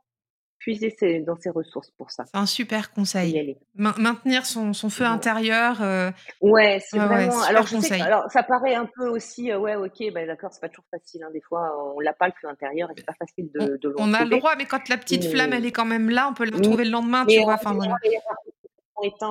puiser 0.61 0.95
dans 1.25 1.35
ses 1.37 1.49
ressources 1.49 1.89
pour 1.97 2.11
ça. 2.11 2.23
C'est 2.25 2.37
un 2.37 2.45
super 2.45 2.93
conseil. 2.93 3.57
maintenir 3.75 4.45
son, 4.45 4.73
son 4.73 4.89
feu 4.89 5.05
intérieur. 5.05 5.81
Euh... 5.81 6.11
Ouais, 6.39 6.79
c'est 6.87 6.99
vraiment. 6.99 7.41
alors, 7.43 7.65
je 7.65 7.77
sais 7.79 7.99
alors, 7.99 8.31
ça 8.31 8.43
paraît 8.43 8.75
un 8.75 8.85
peu 8.85 9.09
aussi, 9.09 9.51
euh, 9.51 9.59
ouais, 9.59 9.75
ok, 9.75 10.13
bah, 10.13 10.25
d'accord, 10.25 10.51
c'est 10.53 10.61
pas 10.61 10.69
toujours 10.69 10.85
facile. 10.91 11.23
Hein, 11.23 11.31
des 11.33 11.41
fois, 11.41 11.75
on 11.95 11.99
l'a 11.99 12.13
pas 12.13 12.27
le 12.27 12.33
feu 12.39 12.47
intérieur 12.47 12.89
et 12.91 12.93
c'est 12.95 13.05
pas 13.05 13.15
facile 13.17 13.49
de, 13.53 13.59
on, 13.59 13.89
de 13.89 13.95
On 13.97 14.13
a 14.13 14.23
le 14.23 14.29
droit, 14.29 14.55
mais 14.55 14.65
quand 14.65 14.87
la 14.87 14.97
petite 14.97 15.25
flamme, 15.25 15.53
elle 15.53 15.65
est 15.65 15.71
quand 15.71 15.85
même 15.85 16.09
là, 16.09 16.27
on 16.29 16.33
peut 16.35 16.45
le 16.45 16.55
retrouver 16.55 16.85
le 16.85 16.91
lendemain, 16.91 17.25
tu 17.25 17.41
vois. 17.41 17.55
Enfin, 17.55 17.73
voilà. 17.73 17.95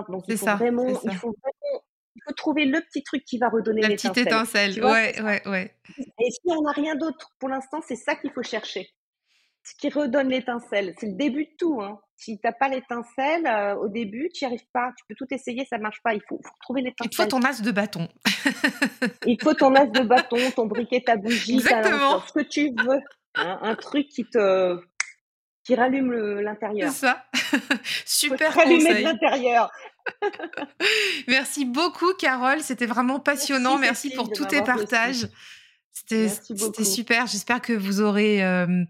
donc 0.08 0.24
il 0.26 0.36
faut, 0.36 0.44
ça, 0.44 0.56
vraiment, 0.56 0.88
il 0.88 1.14
faut 1.14 1.34
vraiment 1.40 1.84
il 2.16 2.22
faut 2.26 2.34
trouver 2.34 2.64
le 2.64 2.80
petit 2.80 3.02
truc 3.02 3.24
qui 3.24 3.38
va 3.38 3.48
redonner 3.48 3.82
la 3.82 3.90
petite 3.90 4.18
étincelle. 4.18 4.84
Ouais, 4.84 5.14
ouais, 5.22 5.42
ouais. 5.46 5.74
Et 5.98 6.30
si 6.30 6.40
on 6.46 6.62
n'a 6.62 6.72
rien 6.72 6.96
d'autre 6.96 7.30
pour 7.38 7.48
l'instant, 7.48 7.80
c'est 7.86 7.96
ça 7.96 8.16
qu'il 8.16 8.30
faut 8.32 8.42
chercher 8.42 8.90
ce 9.62 9.74
qui 9.74 9.88
redonne 9.90 10.28
l'étincelle. 10.28 10.94
C'est 10.98 11.06
le 11.06 11.16
début 11.16 11.44
de 11.44 11.50
tout. 11.58 11.80
Hein. 11.80 12.00
Si 12.16 12.38
tu 12.38 12.40
n'as 12.44 12.52
pas 12.52 12.68
l'étincelle, 12.68 13.46
euh, 13.46 13.74
au 13.76 13.88
début, 13.88 14.30
tu 14.34 14.44
n'y 14.44 14.48
arrives 14.48 14.66
pas. 14.72 14.92
Tu 14.96 15.04
peux 15.08 15.14
tout 15.14 15.32
essayer, 15.32 15.64
ça 15.64 15.78
ne 15.78 15.82
marche 15.82 16.02
pas. 16.02 16.14
Il 16.14 16.22
faut, 16.28 16.40
faut 16.42 16.54
trouver 16.60 16.82
l'étincelle. 16.82 17.10
Il 17.12 17.16
faut 17.16 17.26
ton 17.26 17.42
as 17.42 17.60
de 17.60 17.70
bâton. 17.70 18.08
Il 19.26 19.40
faut 19.42 19.54
ton 19.54 19.74
as 19.74 19.86
de 19.86 20.00
bâton, 20.00 20.38
ton 20.54 20.66
briquet, 20.66 21.02
ta 21.04 21.16
bougie, 21.16 21.54
Exactement. 21.54 22.20
ce 22.20 22.32
que 22.32 22.44
tu 22.44 22.70
veux. 22.84 23.00
Hein. 23.36 23.58
un 23.62 23.76
truc 23.76 24.08
qui 24.08 24.24
te 24.24 24.80
qui 25.64 25.74
rallume 25.76 26.40
l'intérieur. 26.40 26.90
C'est 26.90 27.06
ça. 27.06 27.24
Super 28.04 28.54
conseil. 28.54 29.04
l'intérieur. 29.04 29.70
Merci 31.28 31.64
beaucoup, 31.64 32.12
Carole. 32.14 32.60
C'était 32.60 32.86
vraiment 32.86 33.20
passionnant. 33.20 33.78
Merci, 33.78 34.10
pour 34.10 34.30
tous 34.32 34.46
tes 34.46 34.62
partages. 34.62 35.28
C'était 35.92 36.28
super. 36.84 37.26
J'espère 37.26 37.60
que 37.60 37.72
vous 37.72 38.00
aurez 38.00 38.42
euh, 38.42 38.84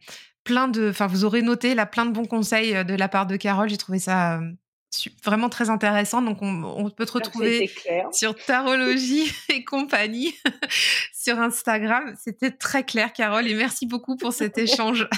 plein 0.51 0.67
de, 0.67 0.91
enfin, 0.91 1.07
vous 1.07 1.25
aurez 1.25 1.43
noté 1.43 1.77
là 1.77 1.87
plein 1.87 2.05
de 2.05 2.11
bons 2.11 2.27
conseils 2.27 2.75
euh, 2.75 2.83
de 2.83 2.95
la 2.95 3.07
part 3.07 3.27
de 3.27 3.37
Carole. 3.37 3.69
J'ai 3.69 3.77
trouvé 3.77 4.01
ça 4.01 4.39
euh, 4.39 4.51
vraiment 5.25 5.49
très 5.49 5.71
intéressant. 5.71 6.23
Donc, 6.23 6.39
on, 6.43 6.91
peut 6.91 7.07
te 7.07 7.13
retrouver 7.13 7.71
sur 8.11 8.35
Tarologie 8.35 9.31
et 9.49 9.63
compagnie 9.63 10.35
sur 11.15 11.39
Instagram. 11.39 12.17
C'était 12.21 12.51
très 12.51 12.83
clair, 12.83 13.13
Carole, 13.13 13.47
et 13.47 13.55
merci 13.55 13.87
beaucoup 13.87 14.17
pour 14.17 14.33
cet 14.33 14.59
échange. 14.59 15.09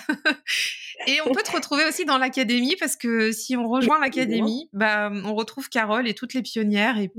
et 1.06 1.18
on 1.24 1.32
peut 1.32 1.42
te 1.42 1.52
retrouver 1.52 1.86
aussi 1.86 2.04
dans 2.04 2.18
l'académie 2.18 2.76
parce 2.78 2.96
que 2.96 3.32
si 3.32 3.56
on 3.56 3.66
rejoint 3.70 3.98
l'académie, 4.00 4.68
bah, 4.74 5.10
on 5.10 5.34
retrouve 5.34 5.70
Carole 5.70 6.06
et 6.06 6.12
toutes 6.12 6.34
les 6.34 6.42
pionnières 6.42 6.98
et 6.98 7.10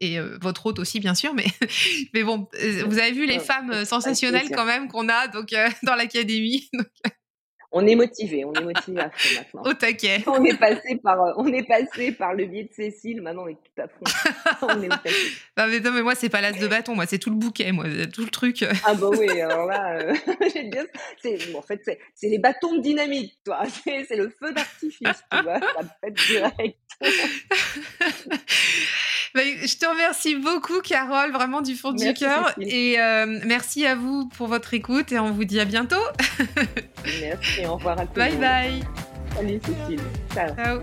et 0.00 0.18
votre 0.40 0.66
hôte 0.66 0.78
aussi, 0.78 1.00
bien 1.00 1.14
sûr, 1.14 1.34
mais, 1.34 1.46
mais 2.14 2.24
bon, 2.24 2.48
vous 2.86 2.98
avez 2.98 3.12
vu 3.12 3.26
les 3.26 3.38
femmes 3.38 3.84
sensationnelles 3.84 4.50
quand 4.50 4.64
même 4.64 4.88
qu'on 4.88 5.08
a 5.08 5.28
donc 5.28 5.54
dans 5.82 5.94
l'académie. 5.94 6.68
On 7.74 7.86
est 7.86 7.94
motivé, 7.94 8.44
on 8.44 8.52
est 8.52 8.62
motivé 8.62 9.00
à 9.00 9.10
fond 9.10 9.28
maintenant. 9.38 9.62
Au 9.70 9.74
taquet. 9.74 10.22
On 10.26 10.44
est 10.44 10.58
passé 10.58 10.96
par, 11.02 11.18
on 11.36 11.46
est 11.46 11.66
passé 11.66 12.12
par 12.12 12.34
le 12.34 12.44
biais 12.44 12.64
de 12.64 12.72
Cécile, 12.72 13.22
maintenant 13.22 13.44
on 13.44 13.48
est 13.48 13.54
tout 13.56 13.82
à 13.82 13.88
fond. 13.88 14.04
on 14.76 14.82
est 14.82 14.86
au 14.86 14.90
taquet. 14.90 15.10
Non 15.56 15.66
mais, 15.68 15.80
non, 15.80 15.92
mais 15.92 16.02
moi 16.02 16.14
c'est 16.14 16.28
pas 16.28 16.40
l'as 16.40 16.52
de 16.52 16.66
bâton, 16.66 16.94
moi 16.94 17.06
c'est 17.06 17.18
tout 17.18 17.30
le 17.30 17.36
bouquet, 17.36 17.72
moi 17.72 17.86
tout 18.12 18.24
le 18.24 18.30
truc. 18.30 18.64
Ah 18.84 18.94
bah 18.94 19.08
oui, 19.10 19.40
alors 19.40 19.66
là, 19.66 19.98
euh, 20.00 20.14
bien, 20.70 20.84
c'est, 21.22 21.54
en 21.54 21.62
fait 21.62 21.80
c'est, 21.84 22.28
les 22.28 22.38
bâtons 22.38 22.76
de 22.76 22.82
dynamite, 22.82 23.32
toi. 23.44 23.62
C'est, 23.84 24.16
le 24.16 24.28
feu 24.28 24.52
d'artifice, 24.52 25.24
tu 25.30 25.42
vois, 25.42 25.60
ça 25.60 25.84
pète 26.00 26.14
direct. 26.26 26.76
Bah, 29.34 29.40
je 29.44 29.76
te 29.78 29.86
remercie 29.86 30.34
beaucoup, 30.34 30.80
Carole, 30.82 31.32
vraiment 31.32 31.62
du 31.62 31.74
fond 31.74 31.92
du 31.92 32.12
cœur. 32.12 32.52
Et 32.60 33.00
euh, 33.00 33.40
merci 33.46 33.86
à 33.86 33.94
vous 33.94 34.28
pour 34.28 34.46
votre 34.46 34.74
écoute 34.74 35.10
et 35.10 35.18
on 35.18 35.30
vous 35.30 35.44
dit 35.44 35.58
à 35.58 35.64
bientôt. 35.64 36.02
merci, 37.20 37.61
au 37.66 37.74
revoir 37.74 37.98
à 37.98 38.06
tous. 38.06 38.20
Bye 38.20 38.36
bye. 38.36 38.82
Salut 39.34 39.60
Cécile. 39.64 40.00
Ciao. 40.34 40.54
Ciao. 40.54 40.80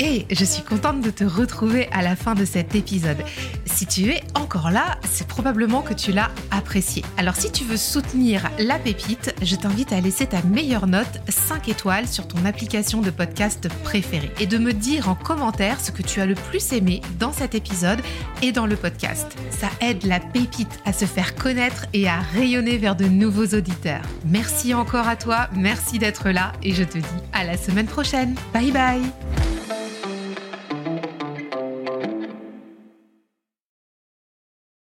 Et 0.00 0.26
je 0.30 0.44
suis 0.44 0.62
contente 0.62 1.00
de 1.00 1.10
te 1.10 1.24
retrouver 1.24 1.88
à 1.92 2.02
la 2.02 2.14
fin 2.14 2.34
de 2.34 2.44
cet 2.44 2.74
épisode. 2.74 3.18
Si 3.64 3.86
tu 3.86 4.10
es 4.10 4.22
encore 4.34 4.70
là, 4.70 4.98
c'est 5.08 5.26
probablement 5.26 5.82
que 5.82 5.94
tu 5.94 6.12
l'as 6.12 6.30
apprécié. 6.50 7.04
Alors 7.16 7.36
si 7.36 7.50
tu 7.50 7.64
veux 7.64 7.76
soutenir 7.76 8.48
la 8.58 8.78
pépite, 8.78 9.34
je 9.42 9.56
t'invite 9.56 9.92
à 9.92 10.00
laisser 10.00 10.26
ta 10.26 10.42
meilleure 10.42 10.86
note 10.86 11.20
5 11.28 11.68
étoiles 11.68 12.06
sur 12.06 12.28
ton 12.28 12.44
application 12.44 13.00
de 13.00 13.10
podcast 13.10 13.68
préférée 13.82 14.30
et 14.40 14.46
de 14.46 14.58
me 14.58 14.72
dire 14.72 15.08
en 15.08 15.14
commentaire 15.14 15.80
ce 15.80 15.90
que 15.90 16.02
tu 16.02 16.20
as 16.20 16.26
le 16.26 16.34
plus 16.34 16.72
aimé 16.72 17.00
dans 17.18 17.32
cet 17.32 17.54
épisode 17.54 18.00
et 18.42 18.52
dans 18.52 18.66
le 18.66 18.76
podcast. 18.76 19.36
Ça 19.50 19.68
aide 19.80 20.04
la 20.04 20.20
pépite 20.20 20.80
à 20.84 20.92
se 20.92 21.04
faire 21.04 21.34
connaître 21.34 21.86
et 21.92 22.08
à 22.08 22.18
rayonner 22.18 22.78
vers 22.78 22.96
de 22.96 23.06
nouveaux 23.06 23.56
auditeurs. 23.56 24.02
Merci 24.24 24.74
encore 24.74 25.08
à 25.08 25.16
toi, 25.16 25.48
merci 25.54 25.98
d'être 25.98 26.30
là 26.30 26.52
et 26.62 26.72
je 26.72 26.84
te 26.84 26.98
dis 26.98 27.04
à 27.32 27.44
la 27.44 27.56
semaine 27.56 27.86
prochaine. 27.86 28.34
Bye 28.52 28.70
bye 28.70 29.02